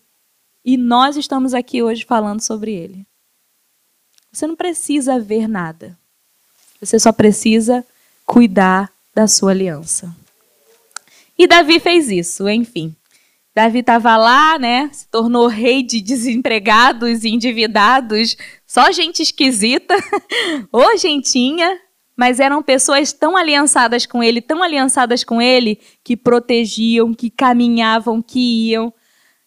E 0.65 0.77
nós 0.77 1.17
estamos 1.17 1.53
aqui 1.53 1.83
hoje 1.83 2.05
falando 2.05 2.41
sobre 2.41 2.73
ele. 2.73 3.10
Você 4.33 4.47
não 4.47 4.55
precisa 4.55 5.19
ver 5.19 5.49
nada. 5.49 5.99
Você 6.81 6.99
só 6.99 7.13
precisa 7.13 7.85
cuidar 8.25 8.91
da 9.15 9.27
sua 9.27 9.51
aliança. 9.51 10.15
E 11.37 11.47
Davi 11.47 11.81
fez 11.81 12.09
isso, 12.11 12.49
enfim. 12.49 12.95
Davi 13.55 13.81
estava 13.81 14.17
lá, 14.17 14.59
né? 14.59 14.89
Se 14.93 15.09
tornou 15.09 15.49
rei 15.49 15.83
de 15.83 16.01
desempregados 16.01 17.25
e 17.25 17.29
endividados, 17.31 18.37
só 18.67 18.93
gente 18.93 19.23
esquisita, 19.23 19.95
ou 20.71 20.97
gentinha, 20.97 21.79
mas 22.17 22.39
eram 22.39 22.63
pessoas 22.63 23.13
tão 23.13 23.37
aliançadas 23.37 24.07
com 24.07 24.23
ele, 24.23 24.41
tão 24.41 24.63
aliançadas 24.63 25.25
com 25.25 25.43
ele, 25.43 25.81
que 26.05 26.17
protegiam, 26.17 27.13
que 27.13 27.29
caminhavam, 27.29 28.23
que 28.23 28.71
iam. 28.71 28.93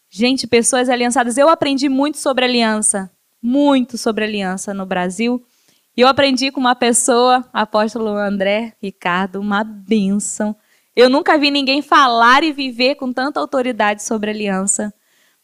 Gente, 0.09 0.45
pessoas 0.45 0.89
aliançadas. 0.89 1.37
Eu 1.37 1.47
aprendi 1.47 1.87
muito 1.87 2.17
sobre 2.17 2.43
aliança 2.43 3.09
muito 3.43 3.97
sobre 3.97 4.23
aliança 4.23 4.73
no 4.73 4.85
Brasil. 4.85 5.45
E 5.95 6.01
eu 6.01 6.07
aprendi 6.07 6.49
com 6.49 6.61
uma 6.61 6.73
pessoa, 6.73 7.45
apóstolo 7.51 8.07
André 8.09 8.73
Ricardo, 8.81 9.39
uma 9.39 9.63
bênção. 9.63 10.55
Eu 10.95 11.09
nunca 11.09 11.37
vi 11.37 11.51
ninguém 11.51 11.81
falar 11.81 12.43
e 12.43 12.53
viver 12.53 12.95
com 12.95 13.11
tanta 13.11 13.39
autoridade 13.39 14.01
sobre 14.01 14.31
aliança. 14.31 14.93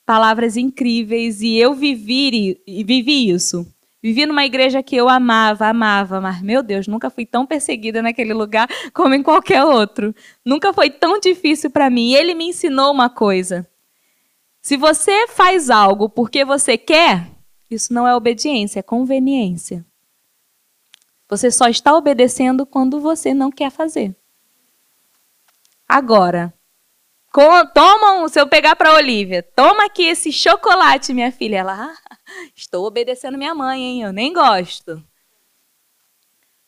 Palavras 0.06 0.56
incríveis. 0.58 1.42
E 1.42 1.58
eu 1.58 1.74
vivi, 1.74 2.60
vivi 2.66 3.30
isso. 3.30 3.68
Vivi 4.02 4.26
numa 4.26 4.46
igreja 4.46 4.82
que 4.82 4.96
eu 4.96 5.10
amava, 5.10 5.68
amava, 5.68 6.22
mas, 6.22 6.42
meu 6.42 6.64
Deus, 6.64 6.88
nunca 6.88 7.10
fui 7.10 7.26
tão 7.26 7.46
perseguida 7.46 8.02
naquele 8.02 8.34
lugar 8.34 8.68
como 8.94 9.14
em 9.14 9.22
qualquer 9.22 9.64
outro. 9.66 10.16
Nunca 10.46 10.72
foi 10.72 10.90
tão 10.90 11.20
difícil 11.20 11.70
para 11.70 11.90
mim. 11.90 12.12
E 12.12 12.16
ele 12.16 12.34
me 12.34 12.46
ensinou 12.46 12.92
uma 12.92 13.10
coisa. 13.10 13.68
Se 14.62 14.78
você 14.78 15.28
faz 15.28 15.70
algo 15.70 16.10
porque 16.10 16.46
você 16.46 16.78
quer, 16.78 17.39
isso 17.70 17.94
não 17.94 18.08
é 18.08 18.16
obediência, 18.16 18.80
é 18.80 18.84
conveniência. 18.84 19.86
Você 21.28 21.52
só 21.52 21.68
está 21.68 21.96
obedecendo 21.96 22.66
quando 22.66 23.00
você 23.00 23.34
não 23.34 23.52
quer 23.52 23.70
fazer. 23.70 24.16
Agora, 25.88 26.54
toma, 27.74 28.28
se 28.30 28.40
eu 28.40 28.48
pegar 28.48 28.76
para 28.76 28.96
Olivia, 28.96 29.44
toma 29.44 29.86
aqui 29.86 30.04
esse 30.04 30.32
chocolate, 30.32 31.14
minha 31.14 31.32
filha. 31.32 31.58
Ela, 31.58 31.92
ah, 31.92 32.16
estou 32.56 32.86
obedecendo 32.86 33.38
minha 33.38 33.54
mãe, 33.54 33.82
hein? 33.82 34.02
Eu 34.02 34.12
nem 34.12 34.34
gosto. 34.34 35.04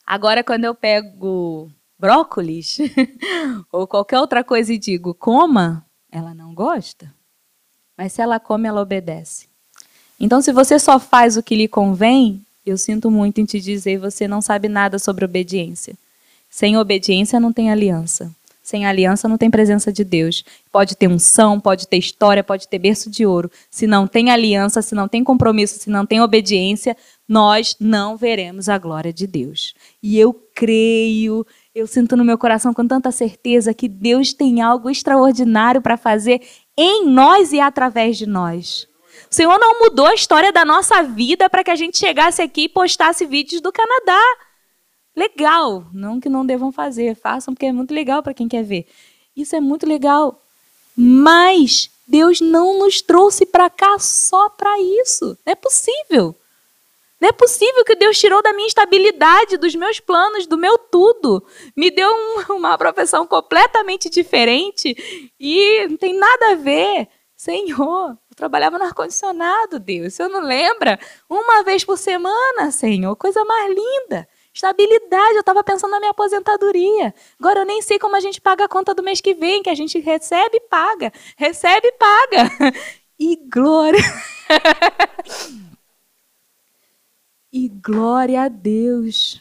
Agora, 0.06 0.43
quando 0.43 0.66
eu 0.66 0.76
pego 0.76 1.72
brócolis 1.97 2.78
ou 3.72 3.88
qualquer 3.88 4.20
outra 4.20 4.43
coisa 4.43 4.74
e 4.74 4.78
digo 4.78 5.14
coma, 5.14 5.86
ela 6.12 6.34
não 6.34 6.54
gosta. 6.54 7.14
Mas 7.95 8.14
se 8.14 8.22
ela 8.22 8.39
come, 8.39 8.68
ela 8.68 8.82
obedece. 8.82 9.51
Então, 10.24 10.39
se 10.39 10.53
você 10.53 10.78
só 10.78 10.99
faz 10.99 11.36
o 11.36 11.41
que 11.41 11.55
lhe 11.55 11.67
convém, 11.67 12.41
eu 12.63 12.78
sinto 12.78 13.09
muito 13.09 13.41
em 13.41 13.45
te 13.45 13.59
dizer, 13.59 13.97
você 13.97 14.28
não 14.28 14.39
sabe 14.39 14.69
nada 14.69 14.99
sobre 14.99 15.26
obediência. 15.26 15.95
Sem 16.47 16.78
obediência 16.78 17.39
não 17.39 17.51
tem 17.51 17.72
aliança. 17.72 18.32
Sem 18.61 18.86
aliança 18.86 19.28
não 19.28 19.36
tem 19.36 19.49
presença 19.49 19.91
de 19.91 20.03
Deus. 20.03 20.45
Pode 20.72 20.95
ter 20.95 21.07
unção, 21.07 21.59
pode 21.59 21.88
ter 21.88 21.97
história, 21.97 22.43
pode 22.43 22.67
ter 22.67 22.78
berço 22.78 23.09
de 23.09 23.26
ouro. 23.26 23.49
Se 23.72 23.88
não 23.88 24.05
tem 24.05 24.30
aliança, 24.30 24.84
se 24.84 24.93
não 24.93 25.07
tem 25.07 25.24
compromisso, 25.24 25.80
se 25.80 25.89
não 25.89 26.05
tem 26.05 26.22
obediência, 26.22 26.95
nós 27.28 27.76
não 27.80 28.15
veremos 28.15 28.69
a 28.69 28.78
glória 28.78 29.11
de 29.11 29.26
Deus. 29.26 29.74
E 30.03 30.19
eu 30.19 30.36
creio, 30.53 31.43
eu 31.74 31.88
sinto 31.88 32.15
no 32.15 32.24
meu 32.24 32.38
coração 32.38 32.76
com 32.76 32.88
tanta 32.88 33.11
certeza 33.11 33.74
que 33.74 33.88
Deus 33.88 34.34
tem 34.34 34.61
algo 34.61 34.88
extraordinário 34.88 35.82
para 35.82 35.97
fazer 35.97 36.41
em 36.78 37.07
nós 37.07 37.51
e 37.53 37.59
através 37.59 38.19
de 38.19 38.28
nós. 38.28 38.91
O 39.32 39.36
Senhor 39.36 39.58
não 39.58 39.80
mudou 39.80 40.08
a 40.08 40.14
história 40.14 40.52
da 40.52 40.66
nossa 40.66 41.02
vida 41.04 41.50
para 41.50 41.64
que 41.64 41.72
a 41.72 41.76
gente 41.76 41.98
chegasse 41.98 42.42
aqui 42.42 42.64
e 42.64 42.70
postasse 42.70 43.26
vídeos 43.26 43.62
do 43.62 43.72
Canadá. 43.72 44.22
Legal, 45.16 45.86
não 45.94 46.20
que 46.20 46.28
não 46.28 46.46
devam 46.46 46.70
fazer, 46.70 47.16
façam 47.16 47.54
porque 47.54 47.68
é 47.68 47.72
muito 47.72 47.94
legal 47.94 48.22
para 48.22 48.34
quem 48.34 48.50
quer 48.50 48.64
ver. 48.64 48.86
Isso 49.34 49.56
é 49.56 49.62
muito 49.62 49.88
legal. 49.88 50.44
Mas 50.98 51.90
Deus 52.06 52.42
não 52.42 52.78
nos 52.80 53.02
trouxe 53.02 53.46
para 53.46 53.70
cá 53.70 53.98
só 54.00 54.50
para 54.50 54.78
isso. 55.02 55.38
Não 55.46 55.54
é 55.54 55.56
possível. 55.56 56.36
Não 57.18 57.30
é 57.30 57.32
possível 57.32 57.86
que 57.86 57.96
Deus 57.96 58.20
tirou 58.20 58.44
da 58.44 58.52
minha 58.52 58.68
estabilidade, 58.68 59.56
dos 59.56 59.74
meus 59.76 60.02
planos, 60.02 60.46
do 60.46 60.58
meu 60.58 60.78
tudo. 60.78 61.42
Me 61.74 61.90
deu 61.90 62.10
um, 62.10 62.56
uma 62.58 62.78
profissão 62.78 63.26
completamente 63.26 64.10
diferente 64.10 64.94
e 65.40 65.88
não 65.88 65.96
tem 65.96 66.14
nada 66.14 66.52
a 66.52 66.56
ver. 66.56 67.08
Senhor, 67.38 68.18
trabalhava 68.42 68.80
no 68.80 68.86
ar-condicionado, 68.86 69.78
Deus. 69.78 70.16
Você 70.16 70.28
não 70.28 70.42
lembra? 70.42 71.00
Uma 71.30 71.64
vez 71.64 71.86
por 71.86 71.96
semana, 71.96 72.72
Senhor. 72.72 73.16
Coisa 73.16 73.46
mais 73.46 73.70
linda. 73.70 74.28
Estabilidade. 74.52 75.36
Eu 75.36 75.42
estava 75.42 75.64
pensando 75.64 75.92
na 75.92 76.00
minha 76.00 76.10
aposentadoria. 76.10 77.14
Agora 77.39 77.60
eu 77.60 77.66
nem 77.66 77.84
sei 77.84 78.00
como 78.00 78.16
a 78.16 78.20
gente 78.20 78.42
paga 78.42 78.66
a 78.66 78.68
conta 78.68 78.96
do 78.96 79.04
mês 79.04 79.22
que 79.22 79.36
vem, 79.36 79.62
que 79.62 79.70
a 79.70 79.76
gente 79.76 80.00
recebe 80.00 80.58
e 80.58 80.62
paga. 80.62 81.14
Recebe 81.38 81.88
e 81.88 81.92
paga. 81.92 82.74
E 83.24 83.36
glória. 83.36 84.02
e 87.54 87.70
glória 87.70 88.42
a 88.42 88.48
Deus. 88.48 89.39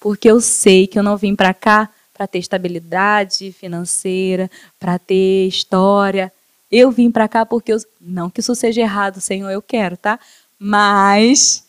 Porque 0.00 0.30
eu 0.30 0.40
sei 0.40 0.86
que 0.86 0.98
eu 0.98 1.02
não 1.02 1.18
vim 1.18 1.36
para 1.36 1.52
cá 1.52 1.90
para 2.14 2.26
ter 2.26 2.38
estabilidade 2.38 3.52
financeira, 3.52 4.50
para 4.80 4.98
ter 4.98 5.46
história 5.46 6.32
eu 6.72 6.90
vim 6.90 7.10
para 7.10 7.28
cá 7.28 7.44
porque 7.44 7.70
eu. 7.70 7.76
Não 8.00 8.30
que 8.30 8.40
isso 8.40 8.54
seja 8.54 8.80
errado, 8.80 9.20
Senhor, 9.20 9.50
eu 9.50 9.60
quero, 9.60 9.94
tá? 9.94 10.18
Mas 10.58 11.68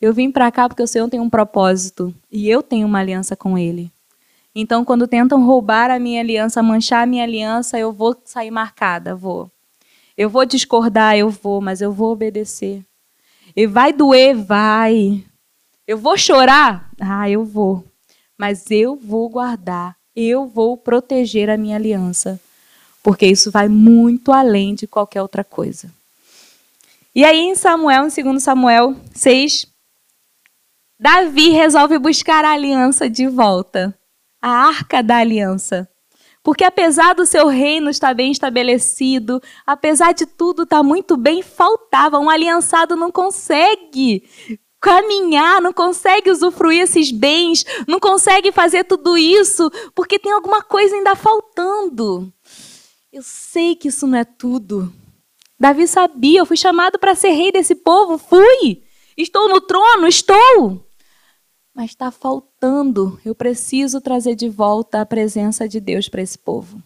eu 0.00 0.12
vim 0.12 0.32
para 0.32 0.50
cá 0.50 0.68
porque 0.68 0.82
o 0.82 0.88
Senhor 0.88 1.08
tem 1.08 1.20
um 1.20 1.30
propósito 1.30 2.12
e 2.30 2.50
eu 2.50 2.60
tenho 2.60 2.86
uma 2.86 2.98
aliança 2.98 3.36
com 3.36 3.56
Ele. 3.56 3.92
Então, 4.52 4.84
quando 4.84 5.06
tentam 5.06 5.46
roubar 5.46 5.88
a 5.88 6.00
minha 6.00 6.20
aliança, 6.20 6.60
manchar 6.62 7.04
a 7.04 7.06
minha 7.06 7.22
aliança, 7.22 7.78
eu 7.78 7.92
vou 7.92 8.20
sair 8.24 8.50
marcada, 8.50 9.14
vou. 9.14 9.48
Eu 10.16 10.28
vou 10.28 10.44
discordar, 10.44 11.16
eu 11.16 11.30
vou, 11.30 11.60
mas 11.60 11.80
eu 11.80 11.92
vou 11.92 12.10
obedecer. 12.10 12.84
E 13.54 13.68
vai 13.68 13.92
doer, 13.92 14.34
vai. 14.34 15.24
Eu 15.86 15.96
vou 15.96 16.18
chorar, 16.18 16.90
ah, 17.00 17.30
eu 17.30 17.44
vou. 17.44 17.84
Mas 18.36 18.68
eu 18.68 18.96
vou 18.96 19.28
guardar, 19.28 19.96
eu 20.14 20.44
vou 20.44 20.76
proteger 20.76 21.48
a 21.50 21.56
minha 21.56 21.76
aliança 21.76 22.40
porque 23.08 23.24
isso 23.24 23.50
vai 23.50 23.70
muito 23.70 24.32
além 24.32 24.74
de 24.74 24.86
qualquer 24.86 25.22
outra 25.22 25.42
coisa. 25.42 25.90
E 27.14 27.24
aí 27.24 27.38
em 27.38 27.54
Samuel, 27.54 28.06
em 28.06 28.22
2 28.22 28.42
Samuel 28.42 28.94
6, 29.14 29.66
Davi 31.00 31.48
resolve 31.48 31.98
buscar 31.98 32.44
a 32.44 32.52
aliança 32.52 33.08
de 33.08 33.26
volta, 33.26 33.98
a 34.42 34.50
arca 34.50 35.02
da 35.02 35.16
aliança. 35.16 35.88
Porque 36.42 36.62
apesar 36.62 37.14
do 37.14 37.24
seu 37.24 37.46
reino 37.46 37.88
estar 37.88 38.12
bem 38.12 38.30
estabelecido, 38.30 39.42
apesar 39.66 40.12
de 40.12 40.26
tudo 40.26 40.64
estar 40.64 40.82
muito 40.82 41.16
bem, 41.16 41.42
faltava. 41.42 42.18
Um 42.18 42.28
aliançado 42.28 42.94
não 42.94 43.10
consegue 43.10 44.22
caminhar, 44.80 45.62
não 45.62 45.72
consegue 45.72 46.30
usufruir 46.30 46.82
esses 46.82 47.10
bens, 47.10 47.64
não 47.86 47.98
consegue 47.98 48.52
fazer 48.52 48.84
tudo 48.84 49.16
isso, 49.16 49.70
porque 49.94 50.18
tem 50.18 50.30
alguma 50.30 50.62
coisa 50.62 50.94
ainda 50.94 51.16
faltando. 51.16 52.30
Eu 53.10 53.22
sei 53.22 53.74
que 53.74 53.88
isso 53.88 54.06
não 54.06 54.18
é 54.18 54.24
tudo. 54.24 54.92
Davi 55.58 55.88
sabia, 55.88 56.40
eu 56.40 56.46
fui 56.46 56.58
chamado 56.58 56.98
para 56.98 57.14
ser 57.14 57.30
rei 57.30 57.50
desse 57.50 57.74
povo, 57.74 58.18
fui. 58.18 58.82
Estou 59.16 59.48
no 59.48 59.62
trono, 59.62 60.06
estou. 60.06 60.86
Mas 61.74 61.90
está 61.90 62.10
faltando. 62.10 63.18
Eu 63.24 63.34
preciso 63.34 64.00
trazer 64.00 64.34
de 64.34 64.48
volta 64.48 65.00
a 65.00 65.06
presença 65.06 65.66
de 65.66 65.80
Deus 65.80 66.06
para 66.08 66.20
esse 66.20 66.38
povo. 66.38 66.82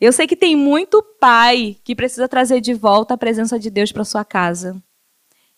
Eu 0.00 0.12
sei 0.12 0.26
que 0.26 0.34
tem 0.34 0.56
muito 0.56 1.02
pai 1.20 1.76
que 1.84 1.94
precisa 1.94 2.26
trazer 2.26 2.62
de 2.62 2.72
volta 2.72 3.14
a 3.14 3.18
presença 3.18 3.58
de 3.58 3.68
Deus 3.68 3.92
para 3.92 4.02
sua 4.02 4.24
casa. 4.24 4.82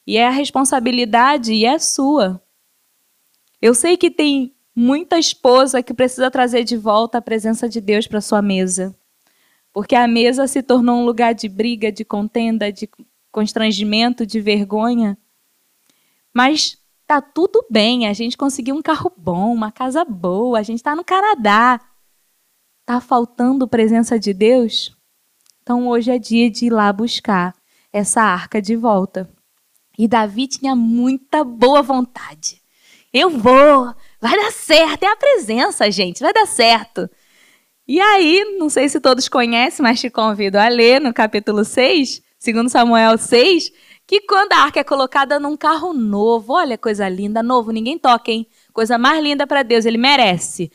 E 0.05 0.17
é 0.17 0.27
a 0.27 0.31
responsabilidade 0.31 1.53
e 1.53 1.65
é 1.65 1.79
sua. 1.79 2.43
Eu 3.61 3.73
sei 3.73 3.97
que 3.97 4.11
tem 4.11 4.53
muita 4.75 5.17
esposa 5.17 5.81
que 5.81 5.95
precisa 5.95 6.29
trazer 6.29 6.65
de 6.65 6.77
volta 6.77 7.19
a 7.19 7.23
presença 7.23 7.69
de 7.69 7.81
Deus 7.81 8.09
para 8.09 8.21
sua 8.21 8.43
mesa. 8.43 8.93
Porque 9.73 9.95
a 9.95 10.07
mesa 10.07 10.47
se 10.47 10.63
tornou 10.63 11.01
um 11.01 11.05
lugar 11.05 11.35
de 11.35 11.49
briga, 11.49 11.91
de 11.91 12.05
contenda, 12.05 12.71
de 12.71 12.89
constrangimento, 13.31 14.27
de 14.27 14.41
vergonha. 14.41 15.17
Mas 16.33 16.79
tá 17.07 17.21
tudo 17.21 17.65
bem, 17.71 18.07
a 18.07 18.13
gente 18.13 18.37
conseguiu 18.37 18.75
um 18.75 18.83
carro 18.83 19.13
bom, 19.17 19.53
uma 19.53 19.73
casa 19.73 20.05
boa, 20.05 20.59
a 20.59 20.63
gente 20.63 20.79
está 20.79 20.95
no 20.95 21.05
Canadá. 21.05 21.81
Tá 22.85 23.01
faltando 23.01 23.69
presença 23.69 24.19
de 24.19 24.35
Deus? 24.35 24.95
Então 25.63 25.89
hoje 25.89 26.11
é 26.11 26.19
dia 26.19 26.51
de 26.51 26.67
ir 26.67 26.71
lá 26.71 26.93
buscar 26.93 27.55
essa 27.93 28.23
arca 28.23 28.61
de 28.61 28.77
volta. 28.77 29.31
E 29.99 30.09
Davi 30.09 30.49
tinha 30.49 30.75
muita 30.75 31.45
boa 31.45 31.83
vontade. 31.83 32.61
Eu 33.13 33.31
vou, 33.31 33.95
vai 34.21 34.37
dar 34.37 34.51
certo, 34.51 35.03
é 35.03 35.07
a 35.07 35.17
presença, 35.17 35.91
gente, 35.91 36.21
vai 36.21 36.33
dar 36.33 36.47
certo. 36.47 37.09
E 37.87 38.01
aí, 38.01 38.57
não 38.59 38.69
sei 38.71 38.89
se 38.89 39.01
todos 39.01 39.29
conhecem, 39.29 39.83
mas 39.83 40.01
te 40.01 40.09
convido 40.09 40.57
a 40.57 40.69
ler 40.69 41.01
no 41.01 41.13
capítulo 41.13 41.65
6, 41.65 42.23
segundo 42.39 42.69
Samuel 42.69 43.19
6, 43.19 43.73
que 44.07 44.21
quando 44.21 44.53
a 44.53 44.59
arca 44.59 44.81
é 44.81 44.85
colocada 44.85 45.41
num 45.41 45.57
carro 45.57 45.93
novo, 45.93 46.53
olha 46.53 46.79
coisa 46.79 47.09
linda, 47.09 47.43
novo, 47.43 47.73
ninguém 47.73 47.99
toca, 47.99 48.31
hein? 48.31 48.47
Coisa 48.73 48.97
mais 48.97 49.21
linda 49.21 49.49
para 49.49 49.65
Deus, 49.65 49.85
ele 49.85 49.99
merece. 49.99 50.71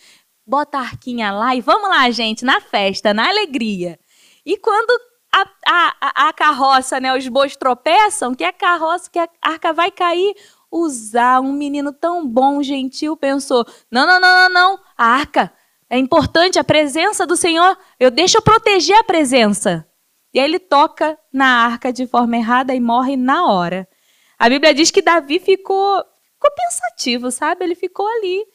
Bota 0.45 0.79
a 0.79 0.81
arquinha 0.81 1.31
lá 1.31 1.55
e 1.55 1.61
vamos 1.61 1.89
lá, 1.89 2.09
gente, 2.11 2.43
na 2.43 2.59
festa, 2.59 3.13
na 3.13 3.29
alegria. 3.29 3.97
E 4.45 4.57
quando 4.57 4.91
a, 5.33 5.45
a, 5.65 6.27
a 6.27 6.33
carroça, 6.33 6.99
né, 6.99 7.17
os 7.17 7.25
bois 7.29 7.55
tropeçam, 7.55 8.35
que 8.35 8.43
a 8.43 8.51
carroça, 8.51 9.09
que 9.09 9.19
a 9.19 9.29
arca 9.41 9.71
vai 9.71 9.91
cair, 9.91 10.33
usar 10.69 11.39
um 11.39 11.53
menino 11.53 11.93
tão 11.93 12.27
bom, 12.27 12.61
gentil, 12.61 13.15
pensou: 13.15 13.65
não, 13.89 14.05
não, 14.05 14.19
não, 14.19 14.35
não, 14.35 14.49
não, 14.49 14.79
a 14.97 15.05
arca 15.05 15.53
é 15.89 15.97
importante, 15.97 16.59
a 16.59 16.63
presença 16.63 17.25
do 17.25 17.37
Senhor, 17.37 17.77
eu 17.99 18.11
deixo 18.11 18.41
proteger 18.41 18.97
a 18.97 19.03
presença. 19.03 19.87
E 20.33 20.39
aí 20.39 20.45
ele 20.45 20.59
toca 20.59 21.17
na 21.31 21.65
arca 21.65 21.91
de 21.91 22.05
forma 22.05 22.35
errada 22.37 22.75
e 22.75 22.79
morre 22.79 23.15
na 23.15 23.47
hora. 23.47 23.87
A 24.37 24.49
Bíblia 24.49 24.73
diz 24.73 24.91
que 24.91 25.01
Davi 25.01 25.39
ficou, 25.39 26.03
ficou 26.33 26.51
pensativo, 26.55 27.31
sabe? 27.31 27.63
Ele 27.63 27.75
ficou 27.75 28.05
ali 28.05 28.45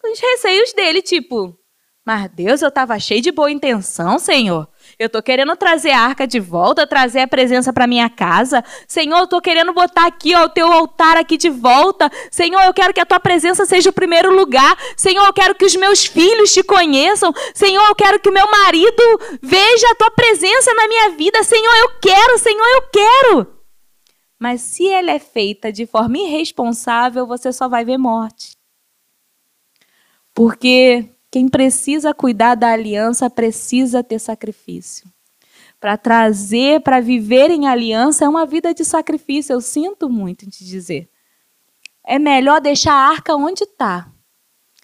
com 0.00 0.12
os 0.12 0.18
receios 0.18 0.72
dele, 0.72 1.02
tipo, 1.02 1.56
mas 2.04 2.30
Deus, 2.30 2.62
eu 2.62 2.68
estava 2.68 2.98
cheio 2.98 3.20
de 3.20 3.30
boa 3.30 3.50
intenção, 3.50 4.18
Senhor. 4.18 4.66
Eu 4.98 5.06
estou 5.06 5.22
querendo 5.22 5.54
trazer 5.54 5.92
a 5.92 6.00
arca 6.00 6.26
de 6.26 6.40
volta, 6.40 6.84
trazer 6.84 7.20
a 7.20 7.28
presença 7.28 7.72
para 7.72 7.86
minha 7.86 8.10
casa. 8.10 8.64
Senhor, 8.88 9.18
eu 9.18 9.24
estou 9.24 9.40
querendo 9.40 9.72
botar 9.72 10.06
aqui 10.06 10.34
ó, 10.34 10.46
o 10.46 10.48
teu 10.48 10.66
altar 10.72 11.16
aqui 11.16 11.36
de 11.36 11.48
volta. 11.48 12.10
Senhor, 12.32 12.60
eu 12.62 12.74
quero 12.74 12.92
que 12.92 12.98
a 12.98 13.06
tua 13.06 13.20
presença 13.20 13.64
seja 13.64 13.90
o 13.90 13.92
primeiro 13.92 14.34
lugar. 14.34 14.76
Senhor, 14.96 15.24
eu 15.24 15.32
quero 15.32 15.54
que 15.54 15.64
os 15.64 15.76
meus 15.76 16.04
filhos 16.04 16.52
te 16.52 16.64
conheçam. 16.64 17.32
Senhor, 17.54 17.86
eu 17.86 17.94
quero 17.94 18.18
que 18.18 18.28
o 18.28 18.32
meu 18.32 18.50
marido 18.50 19.02
veja 19.40 19.88
a 19.88 19.94
tua 19.94 20.10
presença 20.10 20.74
na 20.74 20.88
minha 20.88 21.10
vida. 21.10 21.44
Senhor, 21.44 21.76
eu 21.76 21.90
quero, 22.00 22.38
Senhor, 22.38 22.66
eu 22.66 22.82
quero. 22.90 23.58
Mas 24.36 24.62
se 24.62 24.88
ela 24.88 25.12
é 25.12 25.20
feita 25.20 25.70
de 25.70 25.86
forma 25.86 26.18
irresponsável, 26.18 27.24
você 27.24 27.52
só 27.52 27.68
vai 27.68 27.84
ver 27.84 27.98
morte. 27.98 28.56
Porque 30.34 31.08
quem 31.30 31.48
precisa 31.48 32.14
cuidar 32.14 32.54
da 32.54 32.72
aliança 32.72 33.28
precisa 33.28 34.02
ter 34.02 34.18
sacrifício. 34.18 35.10
Para 35.78 35.96
trazer, 35.96 36.80
para 36.80 37.00
viver 37.00 37.50
em 37.50 37.68
aliança 37.68 38.24
é 38.24 38.28
uma 38.28 38.46
vida 38.46 38.74
de 38.74 38.84
sacrifício. 38.84 39.52
Eu 39.52 39.60
sinto 39.60 40.08
muito 40.08 40.44
em 40.44 40.48
te 40.48 40.64
dizer. 40.64 41.08
É 42.04 42.18
melhor 42.18 42.60
deixar 42.60 42.94
a 42.94 43.08
arca 43.10 43.36
onde 43.36 43.64
está. 43.64 44.10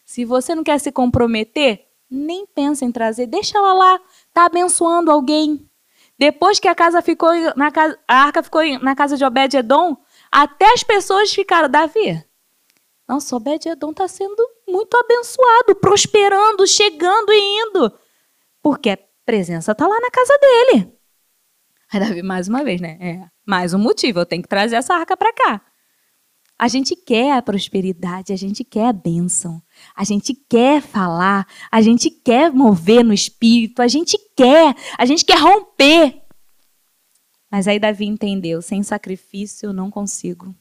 Se 0.04 0.24
você 0.24 0.54
não 0.54 0.62
quer 0.62 0.78
se 0.78 0.92
comprometer, 0.92 1.86
nem 2.08 2.46
pensa 2.46 2.84
em 2.84 2.92
trazer. 2.92 3.26
Deixa 3.26 3.58
ela 3.58 3.72
lá. 3.72 4.00
Está 4.28 4.44
abençoando 4.44 5.10
alguém. 5.10 5.68
Depois 6.16 6.60
que 6.60 6.68
a 6.68 6.74
casa 6.74 7.02
ficou 7.02 7.30
na 7.56 7.72
casa, 7.72 7.98
a 8.06 8.22
arca 8.22 8.42
ficou 8.42 8.62
na 8.80 8.94
casa 8.94 9.16
de 9.16 9.24
Obed-edom, 9.24 9.96
até 10.30 10.72
as 10.72 10.84
pessoas 10.84 11.34
ficaram, 11.34 11.68
Davi, 11.68 12.24
nossa, 13.08 13.34
Obed-edom 13.34 13.90
está 13.90 14.06
sendo 14.06 14.53
muito 14.68 14.96
abençoado, 14.96 15.74
prosperando, 15.76 16.66
chegando 16.66 17.32
e 17.32 17.62
indo. 17.62 17.92
Porque 18.62 18.90
a 18.90 18.98
presença 19.24 19.72
está 19.72 19.86
lá 19.86 19.98
na 20.00 20.10
casa 20.10 20.38
dele. 20.38 20.92
Aí 21.92 22.00
Davi, 22.00 22.22
mais 22.22 22.48
uma 22.48 22.64
vez, 22.64 22.80
né? 22.80 22.98
É, 23.00 23.28
mais 23.46 23.74
um 23.74 23.78
motivo, 23.78 24.20
eu 24.20 24.26
tenho 24.26 24.42
que 24.42 24.48
trazer 24.48 24.76
essa 24.76 24.94
arca 24.94 25.16
para 25.16 25.32
cá. 25.32 25.60
A 26.58 26.68
gente 26.68 26.94
quer 26.94 27.32
a 27.32 27.42
prosperidade, 27.42 28.32
a 28.32 28.36
gente 28.36 28.62
quer 28.62 28.86
a 28.86 28.92
bênção, 28.92 29.60
a 29.94 30.04
gente 30.04 30.34
quer 30.34 30.80
falar, 30.80 31.46
a 31.70 31.82
gente 31.82 32.10
quer 32.10 32.52
mover 32.52 33.04
no 33.04 33.12
espírito, 33.12 33.82
a 33.82 33.88
gente 33.88 34.16
quer, 34.36 34.74
a 34.96 35.04
gente 35.04 35.24
quer 35.24 35.38
romper. 35.38 36.22
Mas 37.50 37.66
aí 37.66 37.78
Davi 37.78 38.06
entendeu: 38.06 38.62
sem 38.62 38.82
sacrifício 38.82 39.66
eu 39.68 39.72
não 39.72 39.90
consigo. 39.90 40.54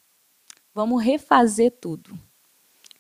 Vamos 0.73 1.03
refazer 1.03 1.71
tudo. 1.79 2.17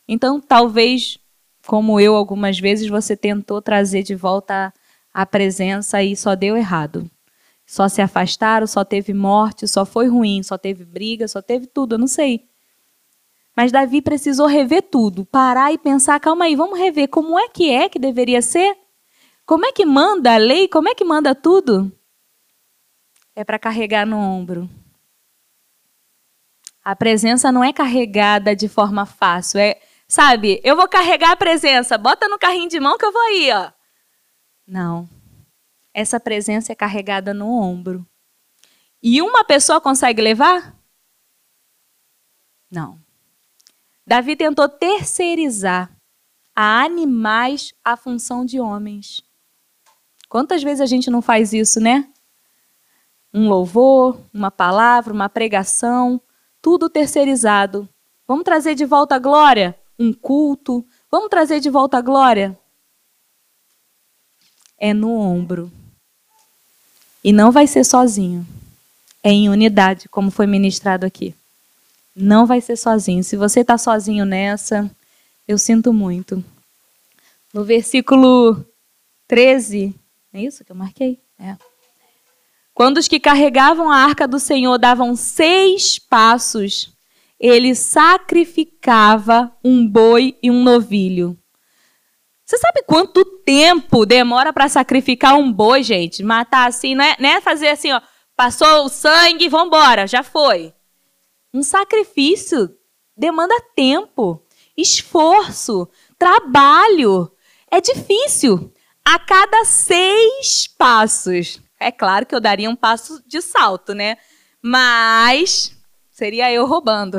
Então, 0.07 0.39
talvez, 0.39 1.17
como 1.65 1.99
eu 1.99 2.15
algumas 2.15 2.59
vezes, 2.59 2.89
você 2.89 3.15
tentou 3.15 3.61
trazer 3.61 4.03
de 4.03 4.15
volta 4.15 4.73
a 5.13 5.25
presença 5.25 6.01
e 6.03 6.15
só 6.15 6.35
deu 6.35 6.57
errado. 6.57 7.09
Só 7.65 7.87
se 7.87 8.01
afastaram, 8.01 8.67
só 8.67 8.83
teve 8.83 9.13
morte, 9.13 9.67
só 9.67 9.85
foi 9.85 10.07
ruim, 10.07 10.43
só 10.43 10.57
teve 10.57 10.83
briga, 10.83 11.27
só 11.27 11.41
teve 11.41 11.67
tudo, 11.67 11.95
eu 11.95 11.99
não 11.99 12.07
sei. 12.07 12.47
Mas 13.55 13.71
Davi 13.71 14.01
precisou 14.01 14.47
rever 14.47 14.81
tudo, 14.81 15.25
parar 15.25 15.71
e 15.71 15.77
pensar, 15.77 16.19
calma 16.19 16.45
aí, 16.45 16.55
vamos 16.55 16.77
rever 16.77 17.07
como 17.07 17.39
é 17.39 17.47
que 17.47 17.69
é 17.69 17.87
que 17.87 17.99
deveria 17.99 18.41
ser? 18.41 18.75
Como 19.45 19.65
é 19.65 19.71
que 19.71 19.85
manda 19.85 20.33
a 20.33 20.37
lei? 20.37 20.67
Como 20.67 20.89
é 20.89 20.95
que 20.95 21.03
manda 21.03 21.35
tudo? 21.35 21.91
É 23.35 23.43
para 23.43 23.59
carregar 23.59 24.05
no 24.05 24.17
ombro. 24.17 24.69
A 26.83 26.95
presença 26.95 27.51
não 27.51 27.63
é 27.63 27.71
carregada 27.71 28.55
de 28.55 28.67
forma 28.67 29.05
fácil, 29.05 29.59
é 29.59 29.79
Sabe, 30.13 30.61
eu 30.63 30.75
vou 30.75 30.87
carregar 30.87 31.31
a 31.31 31.35
presença, 31.35 31.97
bota 31.97 32.27
no 32.27 32.37
carrinho 32.37 32.69
de 32.69 32.79
mão 32.79 32.99
que 32.99 33.03
eu 33.03 33.11
vou 33.11 33.19
aí, 33.23 33.51
ó. 33.51 33.71
Não. 34.67 35.09
Essa 35.91 36.19
presença 36.19 36.71
é 36.71 36.75
carregada 36.75 37.33
no 37.33 37.47
ombro. 37.47 38.05
E 39.01 39.23
uma 39.23 39.43
pessoa 39.43 39.81
consegue 39.81 40.21
levar? 40.21 40.77
Não. 42.69 42.99
Davi 44.05 44.35
tentou 44.35 44.69
terceirizar 44.69 45.89
a 46.55 46.83
animais 46.83 47.73
a 47.83 47.97
função 47.97 48.45
de 48.45 48.59
homens. 48.59 49.23
Quantas 50.29 50.61
vezes 50.61 50.81
a 50.81 50.85
gente 50.85 51.09
não 51.09 51.23
faz 51.23 51.53
isso, 51.53 51.79
né? 51.79 52.07
Um 53.33 53.49
louvor, 53.49 54.19
uma 54.31 54.51
palavra, 54.51 55.11
uma 55.11 55.27
pregação, 55.27 56.21
tudo 56.61 56.87
terceirizado. 56.87 57.89
Vamos 58.27 58.43
trazer 58.43 58.75
de 58.75 58.85
volta 58.85 59.15
a 59.15 59.19
glória? 59.19 59.75
Um 59.97 60.13
culto. 60.13 60.85
Vamos 61.11 61.29
trazer 61.29 61.59
de 61.59 61.69
volta 61.69 61.97
a 61.97 62.01
glória? 62.01 62.57
É 64.77 64.93
no 64.93 65.11
ombro. 65.11 65.71
E 67.23 67.31
não 67.31 67.51
vai 67.51 67.67
ser 67.67 67.83
sozinho. 67.83 68.45
É 69.23 69.31
em 69.31 69.49
unidade, 69.49 70.09
como 70.09 70.29
foi 70.29 70.45
ministrado 70.45 71.05
aqui. 71.05 71.33
Não 72.15 72.45
vai 72.45 72.59
ser 72.59 72.75
sozinho. 72.75 73.23
Se 73.23 73.37
você 73.37 73.61
está 73.61 73.77
sozinho 73.77 74.25
nessa, 74.25 74.91
eu 75.47 75.57
sinto 75.57 75.93
muito. 75.93 76.43
No 77.53 77.63
versículo 77.63 78.65
13, 79.27 79.95
é 80.33 80.41
isso 80.41 80.65
que 80.65 80.71
eu 80.71 80.75
marquei? 80.75 81.19
É. 81.39 81.55
Quando 82.73 82.97
os 82.97 83.07
que 83.07 83.19
carregavam 83.19 83.89
a 83.89 83.97
arca 83.97 84.27
do 84.27 84.39
Senhor 84.39 84.77
davam 84.77 85.15
seis 85.15 85.99
passos, 85.99 86.92
ele 87.43 87.75
sacrificava 87.75 89.53
um 89.61 89.85
boi 89.85 90.37
e 90.41 90.49
um 90.49 90.63
novilho. 90.63 91.37
Você 92.45 92.57
sabe 92.57 92.83
quanto 92.87 93.25
tempo 93.43 94.05
demora 94.05 94.53
para 94.53 94.69
sacrificar 94.69 95.35
um 95.35 95.51
boi, 95.51 95.83
gente? 95.83 96.23
Matar 96.23 96.69
assim, 96.69 96.95
não 96.95 97.03
é, 97.03 97.17
não 97.19 97.27
é 97.27 97.41
fazer 97.41 97.67
assim, 97.67 97.91
ó, 97.91 97.99
passou 98.33 98.85
o 98.85 98.89
sangue, 98.89 99.49
vambora, 99.49 100.07
já 100.07 100.23
foi. 100.23 100.73
Um 101.53 101.61
sacrifício 101.61 102.73
demanda 103.15 103.53
tempo, 103.75 104.41
esforço, 104.77 105.89
trabalho. 106.17 107.29
É 107.69 107.81
difícil. 107.81 108.71
A 109.03 109.19
cada 109.19 109.65
seis 109.65 110.65
passos. 110.77 111.59
É 111.77 111.91
claro 111.91 112.25
que 112.25 112.33
eu 112.33 112.39
daria 112.39 112.69
um 112.69 112.75
passo 112.75 113.21
de 113.27 113.41
salto, 113.41 113.93
né? 113.93 114.15
Mas 114.61 115.77
Seria 116.23 116.49
eu 116.49 116.65
roubando. 116.65 117.17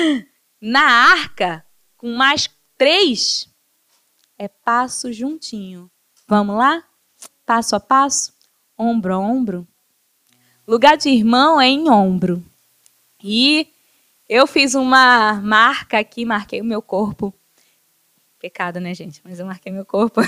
Na 0.60 0.82
arca, 1.12 1.64
com 1.96 2.12
mais 2.12 2.50
três, 2.76 3.48
é 4.36 4.48
passo 4.48 5.12
juntinho. 5.12 5.88
Vamos 6.26 6.56
lá? 6.56 6.82
Passo 7.46 7.76
a 7.76 7.78
passo, 7.78 8.34
ombro 8.76 9.14
a 9.14 9.18
ombro. 9.20 9.64
Lugar 10.66 10.96
de 10.96 11.08
irmão 11.08 11.60
é 11.60 11.68
em 11.68 11.88
ombro. 11.88 12.44
E 13.22 13.68
eu 14.28 14.44
fiz 14.48 14.74
uma 14.74 15.34
marca 15.34 16.00
aqui, 16.00 16.24
marquei 16.24 16.60
o 16.60 16.64
meu 16.64 16.82
corpo 16.82 17.32
Pecado, 18.40 18.80
né, 18.80 18.92
gente? 18.92 19.20
Mas 19.22 19.38
eu 19.38 19.46
marquei 19.46 19.70
meu 19.70 19.86
corpo. 19.86 20.20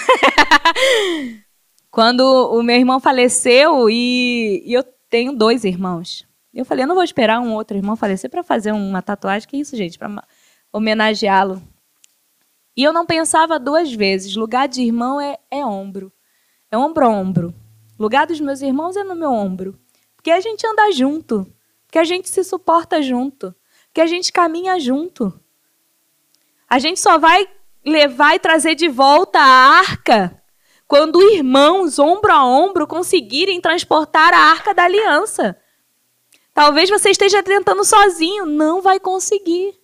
Quando 1.91 2.23
o 2.23 2.63
meu 2.63 2.77
irmão 2.77 3.01
faleceu 3.01 3.91
e, 3.91 4.63
e, 4.65 4.73
eu 4.73 4.85
tenho 5.11 5.33
dois 5.33 5.65
irmãos. 5.65 6.25
Eu 6.55 6.65
falei, 6.65 6.85
eu 6.85 6.89
não 6.89 6.95
vou 6.95 7.05
esperar 7.05 7.41
um 7.41 7.53
outro 7.53 7.77
irmão 7.77 7.97
falecer 7.97 8.31
para 8.31 8.43
fazer 8.43 8.73
uma 8.73 9.03
tatuagem. 9.03 9.49
Que 9.49 9.57
isso, 9.57 9.77
gente? 9.77 9.99
Para 9.99 10.25
homenageá-lo. 10.73 11.63
E 12.77 12.83
eu 12.83 12.93
não 12.93 13.05
pensava 13.05 13.59
duas 13.59 13.93
vezes. 13.93 14.37
Lugar 14.37 14.69
de 14.69 14.83
irmão 14.83 15.21
é, 15.21 15.39
é 15.51 15.65
ombro. 15.65 16.13
É 16.71 16.79
ombro 16.79 17.07
a 17.07 17.09
ombro. 17.09 17.55
Lugar 17.99 18.27
dos 18.27 18.41
meus 18.41 18.63
irmãos 18.63 18.97
é 18.97 19.03
no 19.03 19.15
meu 19.15 19.31
ombro. 19.31 19.79
Porque 20.15 20.31
a 20.31 20.41
gente 20.41 20.67
anda 20.67 20.93
junto. 20.93 21.47
Porque 21.87 21.99
a 21.99 22.05
gente 22.05 22.29
se 22.29 22.45
suporta 22.45 23.03
junto. 23.03 23.55
Porque 23.87 24.01
a 24.01 24.07
gente 24.07 24.33
caminha 24.33 24.79
junto. 24.79 25.33
A 26.69 26.79
gente 26.79 27.01
só 27.01 27.19
vai 27.19 27.49
levar 27.85 28.35
e 28.35 28.39
trazer 28.39 28.75
de 28.75 28.89
volta 28.89 29.39
a 29.39 29.79
arca 29.79 30.43
quando 30.87 31.23
irmãos, 31.33 31.99
ombro 31.99 32.33
a 32.33 32.45
ombro, 32.45 32.87
conseguirem 32.87 33.61
transportar 33.61 34.33
a 34.33 34.39
arca 34.39 34.75
da 34.75 34.85
aliança. 34.85 35.57
Talvez 36.55 36.89
você 36.89 37.11
esteja 37.11 37.43
tentando 37.43 37.85
sozinho, 37.85 38.47
não 38.47 38.81
vai 38.81 39.01
conseguir. 39.01 39.75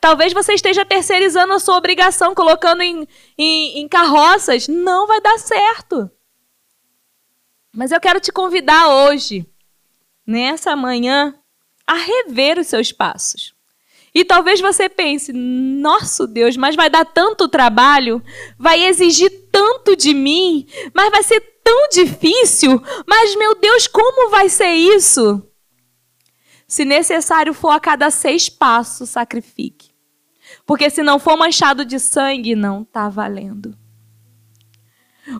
Talvez 0.00 0.32
você 0.32 0.54
esteja 0.54 0.84
terceirizando 0.84 1.52
a 1.52 1.58
sua 1.58 1.76
obrigação, 1.76 2.34
colocando 2.34 2.82
em, 2.82 3.06
em, 3.36 3.80
em 3.80 3.88
carroças, 3.88 4.68
não 4.68 5.08
vai 5.08 5.20
dar 5.20 5.38
certo. 5.38 6.08
Mas 7.74 7.90
eu 7.90 8.00
quero 8.00 8.20
te 8.20 8.30
convidar 8.30 8.88
hoje, 8.88 9.44
nessa 10.24 10.76
manhã, 10.76 11.34
a 11.86 11.94
rever 11.94 12.58
os 12.58 12.68
seus 12.68 12.92
passos. 12.92 13.52
E 14.14 14.24
talvez 14.24 14.60
você 14.60 14.88
pense: 14.88 15.32
nosso 15.32 16.26
Deus, 16.26 16.56
mas 16.56 16.76
vai 16.76 16.88
dar 16.88 17.04
tanto 17.04 17.48
trabalho, 17.48 18.22
vai 18.58 18.84
exigir 18.84 19.30
tanto 19.50 19.96
de 19.96 20.14
mim, 20.14 20.66
mas 20.94 21.10
vai 21.10 21.22
ser 21.22 21.40
tão 21.62 21.88
difícil. 21.88 22.80
Mas, 23.06 23.36
meu 23.36 23.54
Deus, 23.56 23.86
como 23.86 24.30
vai 24.30 24.48
ser 24.48 24.72
isso? 24.72 25.42
Se 26.68 26.84
necessário 26.84 27.54
for 27.54 27.70
a 27.70 27.80
cada 27.80 28.10
seis 28.10 28.50
passos, 28.50 29.08
sacrifique. 29.08 29.90
Porque 30.66 30.90
se 30.90 31.02
não 31.02 31.18
for 31.18 31.36
manchado 31.36 31.82
de 31.82 31.98
sangue, 31.98 32.54
não 32.54 32.82
está 32.82 33.08
valendo. 33.08 33.74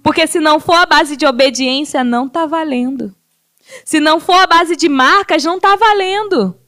Porque 0.03 0.27
se 0.27 0.41
não 0.41 0.59
for 0.59 0.75
a 0.75 0.87
base 0.87 1.17
de 1.17 1.27
obediência, 1.27 2.03
não 2.03 2.27
está 2.27 2.47
valendo. 2.47 3.15
Se 3.85 4.01
não 4.01 4.19
for 4.19 4.37
a 4.37 4.47
base 4.47 4.75
de 4.75 4.89
marcas, 4.89 5.45
não 5.45 5.57
está 5.57 5.77
valendo. 5.77 6.59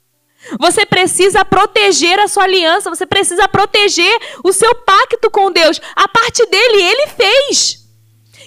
Você 0.58 0.84
precisa 0.84 1.42
proteger 1.44 2.18
a 2.18 2.28
sua 2.28 2.44
aliança, 2.44 2.90
você 2.90 3.06
precisa 3.06 3.48
proteger 3.48 4.18
o 4.44 4.52
seu 4.52 4.74
pacto 4.74 5.30
com 5.30 5.50
Deus. 5.50 5.80
A 5.96 6.06
parte 6.06 6.44
dele, 6.46 6.82
ele 6.82 7.06
fez. 7.08 7.79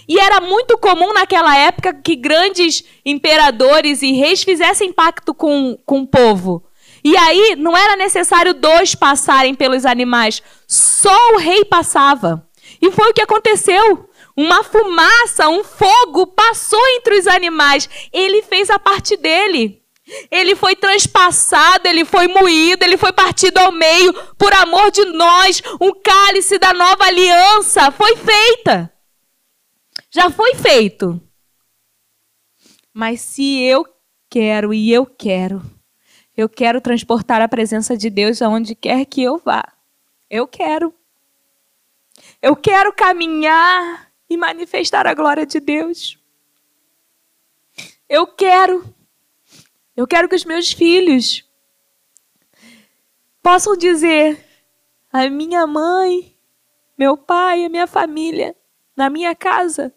E 0.08 0.20
era 0.20 0.42
muito 0.42 0.78
comum 0.78 1.14
naquela 1.14 1.58
época 1.58 1.94
que 1.94 2.16
grandes 2.16 2.84
imperadores 3.06 4.02
e 4.02 4.12
reis 4.12 4.44
fizessem 4.44 4.92
pacto 4.92 5.34
com, 5.34 5.78
com 5.86 6.02
o 6.02 6.08
povo. 6.08 6.64
E 7.04 7.18
aí 7.18 7.56
não 7.58 7.76
era 7.76 7.96
necessário 7.96 8.54
dois 8.54 8.96
passarem 8.96 9.54
pelos 9.54 9.86
animais, 9.86 10.42
só 10.66 11.34
o 11.34 11.38
rei 11.38 11.66
passava. 11.66 12.48
E 12.82 12.92
foi 12.92 13.10
o 13.10 13.14
que 13.14 13.22
aconteceu. 13.22 14.10
Uma 14.36 14.64
fumaça, 14.64 15.50
um 15.50 15.64
fogo 15.64 16.28
passou 16.28 16.80
entre 16.98 17.18
os 17.20 17.28
animais. 17.28 17.90
Ele 18.12 18.42
fez 18.42 18.70
a 18.70 18.80
parte 18.80 19.16
dele. 19.16 19.82
Ele 20.30 20.56
foi 20.56 20.76
transpassado, 20.76 21.88
ele 21.88 22.04
foi 22.04 22.28
moído, 22.28 22.84
ele 22.84 22.98
foi 22.98 23.14
partido 23.14 23.58
ao 23.58 23.72
meio 23.72 24.14
por 24.38 24.52
amor 24.54 24.92
de 24.92 25.06
nós. 25.06 25.62
Um 25.80 25.92
cálice 25.94 26.58
da 26.58 26.74
nova 26.74 27.06
aliança 27.06 27.92
foi 27.92 28.16
feita. 28.16 28.93
Já 30.14 30.30
foi 30.30 30.54
feito. 30.54 31.20
Mas 32.94 33.20
se 33.20 33.64
eu 33.64 33.84
quero 34.30 34.72
e 34.72 34.94
eu 34.94 35.08
quero, 35.08 35.60
eu 36.38 36.48
quero 36.48 36.80
transportar 36.80 37.42
a 37.42 37.48
presença 37.48 37.98
de 37.98 38.12
Deus 38.12 38.40
aonde 38.40 38.76
quer 38.76 39.06
que 39.06 39.24
eu 39.24 39.40
vá. 39.40 39.64
Eu 40.30 40.48
quero. 40.48 40.94
Eu 42.40 42.56
quero 42.56 42.94
caminhar 42.94 44.12
e 44.30 44.38
manifestar 44.38 45.08
a 45.08 45.16
glória 45.16 45.48
de 45.48 45.60
Deus. 45.60 46.20
Eu 48.08 48.28
quero. 48.28 48.86
Eu 49.98 50.06
quero 50.06 50.30
que 50.30 50.36
os 50.36 50.46
meus 50.46 50.72
filhos 50.72 51.44
possam 53.42 53.76
dizer: 53.76 54.46
a 55.12 55.28
minha 55.28 55.66
mãe, 55.66 56.38
meu 56.96 57.18
pai, 57.18 57.66
a 57.66 57.70
minha 57.70 57.88
família, 57.88 58.56
na 58.96 59.10
minha 59.10 59.34
casa, 59.34 59.92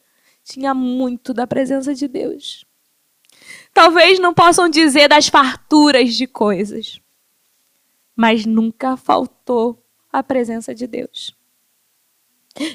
tinha 0.47 0.73
muito 0.73 1.35
da 1.35 1.45
presença 1.45 1.93
de 1.93 2.07
Deus. 2.07 2.65
Talvez 3.75 4.21
não 4.21 4.33
possam 4.33 4.69
dizer 4.69 5.09
das 5.09 5.27
farturas 5.27 6.15
de 6.15 6.27
coisas, 6.27 7.01
mas 8.15 8.47
nunca 8.47 8.97
faltou 8.97 9.85
a 10.11 10.23
presença 10.23 10.73
de 10.73 10.87
Deus. 10.87 11.35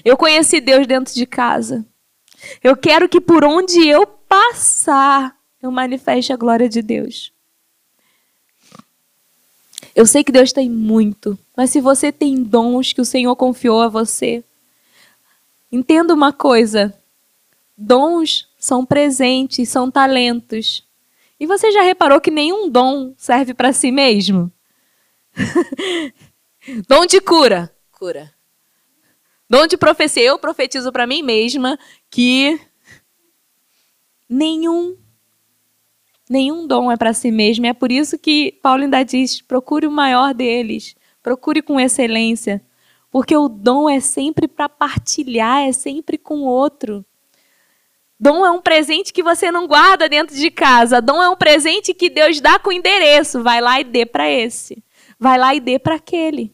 Eu 0.03 0.17
conheci 0.17 0.59
Deus 0.59 0.85
dentro 0.85 1.13
de 1.13 1.25
casa. 1.25 1.85
Eu 2.61 2.75
quero 2.75 3.07
que 3.07 3.21
por 3.21 3.45
onde 3.45 3.87
eu 3.87 4.05
passar, 4.05 5.35
eu 5.61 5.71
manifeste 5.71 6.33
a 6.33 6.37
glória 6.37 6.67
de 6.67 6.81
Deus. 6.81 7.31
Eu 9.95 10.05
sei 10.05 10.23
que 10.25 10.31
Deus 10.31 10.51
tem 10.51 10.69
muito, 10.69 11.39
mas 11.55 11.69
se 11.69 11.79
você 11.79 12.11
tem 12.11 12.43
dons 12.43 12.91
que 12.91 13.01
o 13.01 13.05
Senhor 13.05 13.35
confiou 13.35 13.81
a 13.81 13.87
você, 13.87 14.43
entenda 15.71 16.13
uma 16.13 16.31
coisa: 16.31 17.00
dons 17.77 18.49
são 18.57 18.85
presentes, 18.85 19.69
são 19.69 19.89
talentos. 19.89 20.87
E 21.39 21.45
você 21.45 21.71
já 21.71 21.81
reparou 21.81 22.21
que 22.21 22.31
nenhum 22.31 22.69
dom 22.69 23.13
serve 23.17 23.53
para 23.53 23.73
si 23.73 23.91
mesmo? 23.91 24.51
dom 26.87 27.05
de 27.05 27.19
cura, 27.19 27.75
cura. 27.91 28.33
Dom 29.49 29.67
de 29.67 29.77
profecia, 29.77 30.23
eu 30.23 30.39
profetizo 30.39 30.91
para 30.91 31.07
mim 31.07 31.21
mesma 31.21 31.77
que 32.09 32.59
nenhum 34.29 34.97
Nenhum 36.31 36.65
dom 36.65 36.89
é 36.89 36.95
para 36.95 37.11
si 37.11 37.29
mesmo. 37.29 37.65
É 37.65 37.73
por 37.73 37.91
isso 37.91 38.17
que 38.17 38.57
Paulo 38.63 38.83
ainda 38.83 39.03
diz: 39.03 39.41
procure 39.41 39.85
o 39.85 39.91
maior 39.91 40.33
deles, 40.33 40.95
procure 41.21 41.61
com 41.61 41.77
excelência. 41.77 42.63
Porque 43.11 43.35
o 43.35 43.49
dom 43.49 43.89
é 43.89 43.99
sempre 43.99 44.47
para 44.47 44.69
partilhar, 44.69 45.63
é 45.67 45.73
sempre 45.73 46.17
com 46.17 46.43
o 46.43 46.45
outro. 46.45 47.05
Dom 48.21 48.45
é 48.45 48.51
um 48.51 48.61
presente 48.61 49.11
que 49.11 49.23
você 49.23 49.51
não 49.51 49.65
guarda 49.65 50.07
dentro 50.07 50.35
de 50.35 50.51
casa. 50.51 51.01
Dom 51.01 51.23
é 51.23 51.27
um 51.27 51.35
presente 51.35 51.91
que 51.91 52.07
Deus 52.07 52.39
dá 52.39 52.59
com 52.59 52.71
endereço. 52.71 53.41
Vai 53.41 53.59
lá 53.59 53.81
e 53.81 53.83
dê 53.83 54.05
para 54.05 54.29
esse. 54.29 54.83
Vai 55.19 55.39
lá 55.39 55.55
e 55.55 55.59
dê 55.59 55.79
para 55.79 55.95
aquele. 55.95 56.53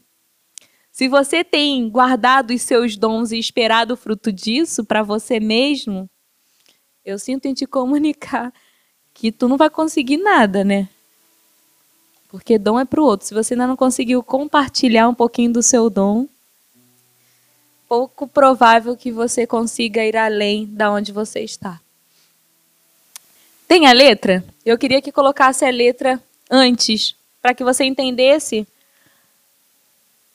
Se 0.90 1.08
você 1.08 1.44
tem 1.44 1.86
guardado 1.90 2.54
os 2.54 2.62
seus 2.62 2.96
dons 2.96 3.32
e 3.32 3.38
esperado 3.38 3.92
o 3.92 3.96
fruto 3.98 4.32
disso 4.32 4.82
para 4.82 5.02
você 5.02 5.38
mesmo, 5.38 6.08
eu 7.04 7.18
sinto 7.18 7.44
em 7.44 7.52
te 7.52 7.66
comunicar 7.66 8.50
que 9.12 9.30
tu 9.30 9.46
não 9.46 9.58
vai 9.58 9.68
conseguir 9.68 10.16
nada, 10.16 10.64
né? 10.64 10.88
Porque 12.28 12.58
dom 12.58 12.80
é 12.80 12.86
para 12.86 13.02
o 13.02 13.04
outro. 13.04 13.26
Se 13.26 13.34
você 13.34 13.52
ainda 13.52 13.66
não 13.66 13.76
conseguiu 13.76 14.22
compartilhar 14.22 15.06
um 15.06 15.14
pouquinho 15.14 15.52
do 15.52 15.62
seu 15.62 15.90
dom, 15.90 16.26
pouco 17.88 18.28
provável 18.28 18.96
que 18.96 19.10
você 19.10 19.46
consiga 19.46 20.04
ir 20.04 20.16
além 20.16 20.66
da 20.66 20.92
onde 20.92 21.10
você 21.10 21.40
está. 21.40 21.80
Tem 23.66 23.86
a 23.86 23.92
letra? 23.92 24.44
Eu 24.64 24.78
queria 24.78 25.00
que 25.00 25.10
colocasse 25.10 25.64
a 25.64 25.70
letra 25.70 26.22
antes, 26.50 27.14
para 27.40 27.54
que 27.54 27.64
você 27.64 27.84
entendesse 27.84 28.66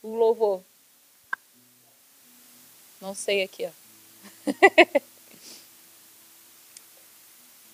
o 0.01 0.15
louvor. 0.15 0.61
Não 3.01 3.13
sei 3.13 3.43
aqui, 3.43 3.65
ó. 3.65 5.03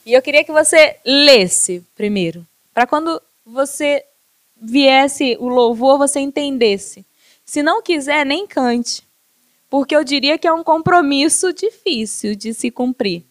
E 0.05 0.13
eu 0.13 0.23
queria 0.23 0.43
que 0.43 0.51
você 0.51 0.97
lesse 1.05 1.85
primeiro, 1.95 2.43
para 2.73 2.87
quando 2.87 3.21
você 3.45 4.03
viesse 4.59 5.37
o 5.39 5.47
louvor, 5.47 5.99
você 5.99 6.19
entendesse. 6.19 7.05
Se 7.45 7.61
não 7.61 7.79
quiser, 7.79 8.25
nem 8.25 8.47
cante, 8.47 9.03
porque 9.69 9.95
eu 9.95 10.03
diria 10.03 10.37
que 10.37 10.47
é 10.47 10.53
um 10.53 10.63
compromisso 10.63 11.53
difícil 11.53 12.35
de 12.35 12.53
se 12.53 12.71
cumprir. 12.71 13.25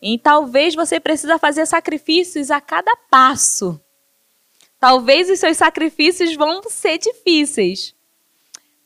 E 0.00 0.18
talvez 0.18 0.74
você 0.74 1.00
precisa 1.00 1.38
fazer 1.38 1.66
sacrifícios 1.66 2.50
a 2.50 2.60
cada 2.60 2.94
passo. 3.10 3.80
Talvez 4.78 5.28
os 5.30 5.38
seus 5.38 5.56
sacrifícios 5.56 6.34
vão 6.36 6.62
ser 6.68 6.98
difíceis. 6.98 7.94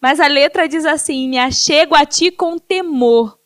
Mas 0.01 0.20
a 0.20 0.26
letra 0.26 0.68
diz 0.68 0.87
assim: 0.87 1.28
Me 1.28 1.39
achego 1.39 1.95
a 1.95 2.07
ti 2.07 2.31
com 2.31 2.57
temor. 2.59 3.39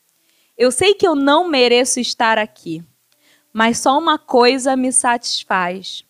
Eu 0.56 0.70
sei 0.70 0.94
que 0.94 1.06
eu 1.06 1.14
não 1.14 1.48
mereço 1.48 1.98
estar 1.98 2.38
aqui 2.38 2.84
mas 3.54 3.78
só 3.78 3.96
uma 3.96 4.18
coisa 4.18 4.76
me 4.76 4.90
satisfaz. 4.90 6.04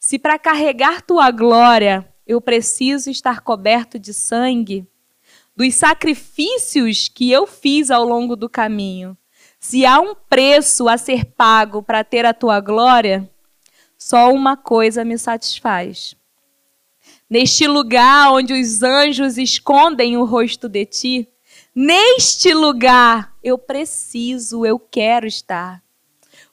Se 0.00 0.18
para 0.18 0.36
carregar 0.36 1.00
tua 1.00 1.30
glória 1.30 2.12
eu 2.26 2.40
preciso 2.40 3.08
estar 3.08 3.40
coberto 3.40 4.00
de 4.00 4.12
sangue, 4.12 4.84
dos 5.60 5.74
sacrifícios 5.74 7.06
que 7.06 7.30
eu 7.30 7.46
fiz 7.46 7.90
ao 7.90 8.02
longo 8.02 8.34
do 8.34 8.48
caminho. 8.48 9.14
Se 9.58 9.84
há 9.84 10.00
um 10.00 10.14
preço 10.14 10.88
a 10.88 10.96
ser 10.96 11.26
pago 11.26 11.82
para 11.82 12.02
ter 12.02 12.24
a 12.24 12.32
tua 12.32 12.60
glória, 12.60 13.30
só 13.98 14.32
uma 14.32 14.56
coisa 14.56 15.04
me 15.04 15.18
satisfaz. 15.18 16.16
Neste 17.28 17.66
lugar 17.66 18.32
onde 18.32 18.54
os 18.54 18.82
anjos 18.82 19.36
escondem 19.36 20.16
o 20.16 20.24
rosto 20.24 20.66
de 20.66 20.86
ti, 20.86 21.28
neste 21.74 22.54
lugar 22.54 23.36
eu 23.44 23.58
preciso, 23.58 24.64
eu 24.64 24.78
quero 24.78 25.26
estar. 25.26 25.82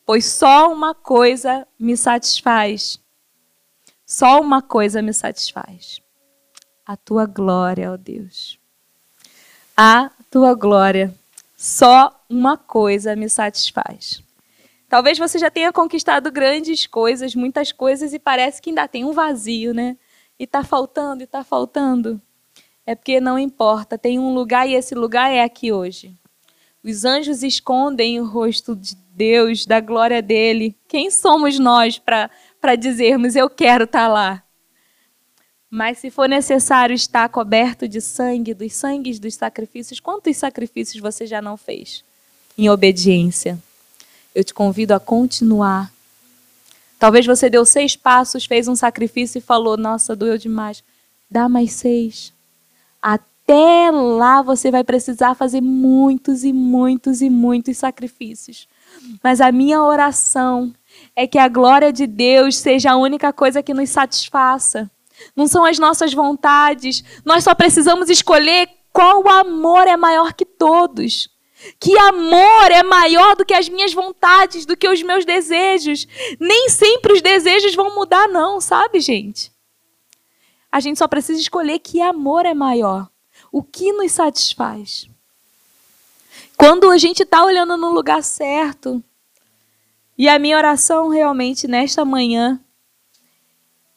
Pois 0.05 0.25
só 0.25 0.69
uma 0.69 0.93
coisa 0.93 1.65
me 1.79 1.95
satisfaz. 1.95 2.99
Só 4.05 4.41
uma 4.41 4.61
coisa 4.61 5.01
me 5.01 5.13
satisfaz. 5.13 6.01
A 6.85 6.97
tua 6.97 7.25
glória, 7.25 7.93
ó 7.93 7.95
Deus. 7.95 8.59
A 9.79 10.09
tua 10.31 10.55
glória. 10.55 11.13
Só 11.55 12.25
uma 12.27 12.57
coisa 12.57 13.15
me 13.15 13.29
satisfaz. 13.29 14.23
Talvez 14.89 15.19
você 15.19 15.37
já 15.37 15.51
tenha 15.51 15.71
conquistado 15.71 16.31
grandes 16.31 16.87
coisas, 16.87 17.35
muitas 17.35 17.71
coisas, 17.71 18.11
e 18.11 18.17
parece 18.17 18.59
que 18.59 18.71
ainda 18.71 18.87
tem 18.87 19.05
um 19.05 19.11
vazio, 19.11 19.75
né? 19.75 19.95
E 20.39 20.45
está 20.45 20.63
faltando, 20.63 21.21
e 21.21 21.25
está 21.25 21.43
faltando. 21.43 22.19
É 22.87 22.95
porque 22.95 23.21
não 23.21 23.37
importa, 23.37 23.99
tem 23.99 24.17
um 24.17 24.33
lugar 24.33 24.67
e 24.67 24.73
esse 24.73 24.95
lugar 24.95 25.31
é 25.31 25.43
aqui 25.43 25.71
hoje. 25.71 26.11
Os 26.83 27.05
anjos 27.05 27.43
escondem 27.43 28.19
o 28.19 28.25
rosto 28.25 28.75
de 28.75 28.95
Deus, 29.11 29.67
da 29.67 29.79
glória 29.79 30.23
dele. 30.23 30.75
Quem 30.87 31.11
somos 31.11 31.59
nós 31.59 31.99
para 31.99 32.75
dizermos 32.75 33.35
eu 33.35 33.47
quero 33.47 33.83
estar 33.83 34.07
tá 34.07 34.07
lá? 34.07 34.46
Mas 35.69 35.97
se 35.97 36.09
for 36.09 36.29
necessário 36.29 36.93
estar 36.93 37.27
coberto 37.27 37.87
de 37.87 37.99
sangue, 37.99 38.53
dos 38.53 38.73
sangues 38.73 39.19
dos 39.19 39.35
sacrifícios, 39.35 39.99
quantos 39.99 40.37
sacrifícios 40.37 41.01
você 41.01 41.27
já 41.27 41.41
não 41.41 41.57
fez? 41.57 42.05
Em 42.57 42.69
obediência. 42.69 43.59
Eu 44.33 44.43
te 44.43 44.53
convido 44.53 44.93
a 44.93 44.99
continuar. 44.99 45.91
Talvez 46.97 47.25
você 47.25 47.49
deu 47.49 47.65
seis 47.65 47.95
passos, 47.95 48.45
fez 48.45 48.67
um 48.67 48.75
sacrifício 48.75 49.39
e 49.39 49.41
falou: 49.41 49.75
Nossa, 49.75 50.15
doeu 50.15 50.37
demais. 50.37 50.83
Dá 51.29 51.49
mais 51.49 51.73
seis. 51.73 52.33
Até 53.01 53.91
lá 53.91 54.41
você 54.41 54.71
vai 54.71 54.83
precisar 54.83 55.35
fazer 55.35 55.61
muitos 55.61 56.43
e 56.45 56.53
muitos 56.53 57.21
e 57.21 57.29
muitos 57.29 57.77
sacrifícios. 57.77 58.67
Mas 59.21 59.41
a 59.41 59.51
minha 59.51 59.83
oração 59.83 60.73
é 61.15 61.27
que 61.27 61.37
a 61.37 61.47
glória 61.49 61.91
de 61.91 62.07
Deus 62.07 62.57
seja 62.57 62.91
a 62.91 62.97
única 62.97 63.33
coisa 63.33 63.61
que 63.61 63.73
nos 63.73 63.89
satisfaça 63.89 64.89
não 65.35 65.47
são 65.47 65.65
as 65.65 65.79
nossas 65.79 66.13
vontades. 66.13 67.03
Nós 67.25 67.43
só 67.43 67.53
precisamos 67.53 68.09
escolher 68.09 68.69
qual 68.91 69.27
amor 69.27 69.87
é 69.87 69.97
maior 69.97 70.33
que 70.33 70.45
todos. 70.45 71.29
Que 71.79 71.97
amor 71.97 72.71
é 72.71 72.83
maior 72.83 73.35
do 73.35 73.45
que 73.45 73.53
as 73.53 73.67
minhas 73.67 73.93
vontades, 73.93 74.65
do 74.65 74.77
que 74.77 74.87
os 74.87 75.01
meus 75.01 75.25
desejos. 75.25 76.07
Nem 76.39 76.69
sempre 76.69 77.13
os 77.13 77.21
desejos 77.21 77.75
vão 77.75 77.95
mudar, 77.95 78.27
não, 78.27 78.61
sabe, 78.61 78.99
gente? 78.99 79.51
A 80.71 80.79
gente 80.79 80.99
só 80.99 81.07
precisa 81.07 81.39
escolher 81.39 81.79
que 81.79 82.01
amor 82.01 82.45
é 82.45 82.53
maior. 82.53 83.09
O 83.51 83.63
que 83.63 83.91
nos 83.91 84.11
satisfaz. 84.11 85.09
Quando 86.55 86.89
a 86.89 86.97
gente 86.97 87.23
está 87.23 87.43
olhando 87.43 87.77
no 87.77 87.91
lugar 87.91 88.23
certo. 88.23 89.03
E 90.17 90.27
a 90.27 90.39
minha 90.39 90.57
oração 90.57 91.09
realmente 91.09 91.67
nesta 91.67 92.03
manhã 92.03 92.59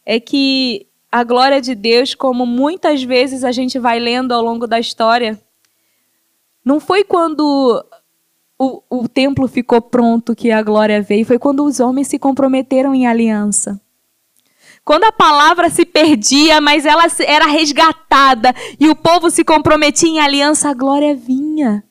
é 0.04 0.20
que 0.20 0.89
a 1.11 1.24
glória 1.24 1.61
de 1.61 1.74
Deus, 1.74 2.14
como 2.14 2.46
muitas 2.46 3.02
vezes 3.02 3.42
a 3.42 3.50
gente 3.50 3.78
vai 3.78 3.98
lendo 3.98 4.32
ao 4.32 4.42
longo 4.42 4.66
da 4.66 4.78
história, 4.78 5.40
não 6.64 6.78
foi 6.78 7.02
quando 7.02 7.84
o, 8.58 8.82
o 8.90 9.08
templo 9.08 9.48
ficou 9.48 9.80
pronto 9.80 10.36
que 10.36 10.50
a 10.50 10.62
glória 10.62 11.02
veio, 11.02 11.26
foi 11.26 11.38
quando 11.38 11.64
os 11.64 11.80
homens 11.80 12.08
se 12.08 12.18
comprometeram 12.18 12.94
em 12.94 13.06
aliança. 13.06 13.80
Quando 14.84 15.04
a 15.04 15.12
palavra 15.12 15.68
se 15.68 15.84
perdia, 15.84 16.61
mas 16.61 16.86
ela 16.86 17.04
era 17.20 17.46
resgatada 17.46 18.54
e 18.78 18.88
o 18.88 18.94
povo 18.94 19.30
se 19.30 19.44
comprometia 19.44 20.08
em 20.08 20.20
aliança, 20.20 20.70
a 20.70 20.74
glória 20.74 21.14
vinha. 21.14 21.84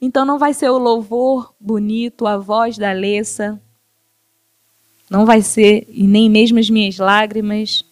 Então 0.00 0.24
não 0.24 0.38
vai 0.38 0.54
ser 0.54 0.70
o 0.70 0.78
louvor 0.78 1.54
bonito, 1.60 2.26
a 2.26 2.38
voz 2.38 2.78
da 2.78 2.90
Alessa, 2.90 3.60
não 5.10 5.26
vai 5.26 5.42
ser, 5.42 5.88
e 5.90 6.06
nem 6.06 6.30
mesmo 6.30 6.60
as 6.60 6.70
minhas 6.70 6.96
lágrimas, 6.96 7.84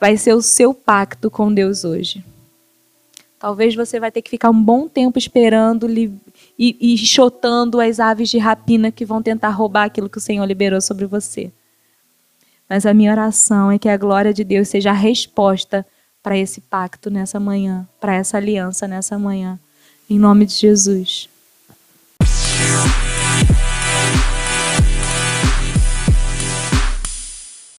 vai 0.00 0.16
ser 0.16 0.32
o 0.32 0.40
seu 0.40 0.72
pacto 0.72 1.30
com 1.30 1.52
Deus 1.52 1.84
hoje. 1.84 2.24
Talvez 3.38 3.74
você 3.74 4.00
vai 4.00 4.10
ter 4.10 4.22
que 4.22 4.30
ficar 4.30 4.48
um 4.48 4.62
bom 4.62 4.88
tempo 4.88 5.18
esperando 5.18 5.86
e, 5.90 6.10
e 6.58 6.96
chotando 6.96 7.78
as 7.78 8.00
aves 8.00 8.30
de 8.30 8.38
rapina 8.38 8.90
que 8.90 9.04
vão 9.04 9.22
tentar 9.22 9.50
roubar 9.50 9.84
aquilo 9.84 10.08
que 10.08 10.16
o 10.16 10.20
Senhor 10.22 10.46
liberou 10.46 10.80
sobre 10.80 11.04
você. 11.04 11.52
Mas 12.66 12.86
a 12.86 12.94
minha 12.94 13.12
oração 13.12 13.70
é 13.70 13.78
que 13.78 13.88
a 13.88 13.98
glória 13.98 14.32
de 14.32 14.42
Deus 14.42 14.68
seja 14.68 14.90
a 14.90 14.94
resposta 14.94 15.86
para 16.22 16.38
esse 16.38 16.62
pacto 16.62 17.10
nessa 17.10 17.38
manhã, 17.38 17.86
para 18.00 18.14
essa 18.14 18.38
aliança 18.38 18.88
nessa 18.88 19.18
manhã. 19.18 19.60
Em 20.08 20.18
nome 20.18 20.46
de 20.46 20.54
Jesus. 20.54 21.28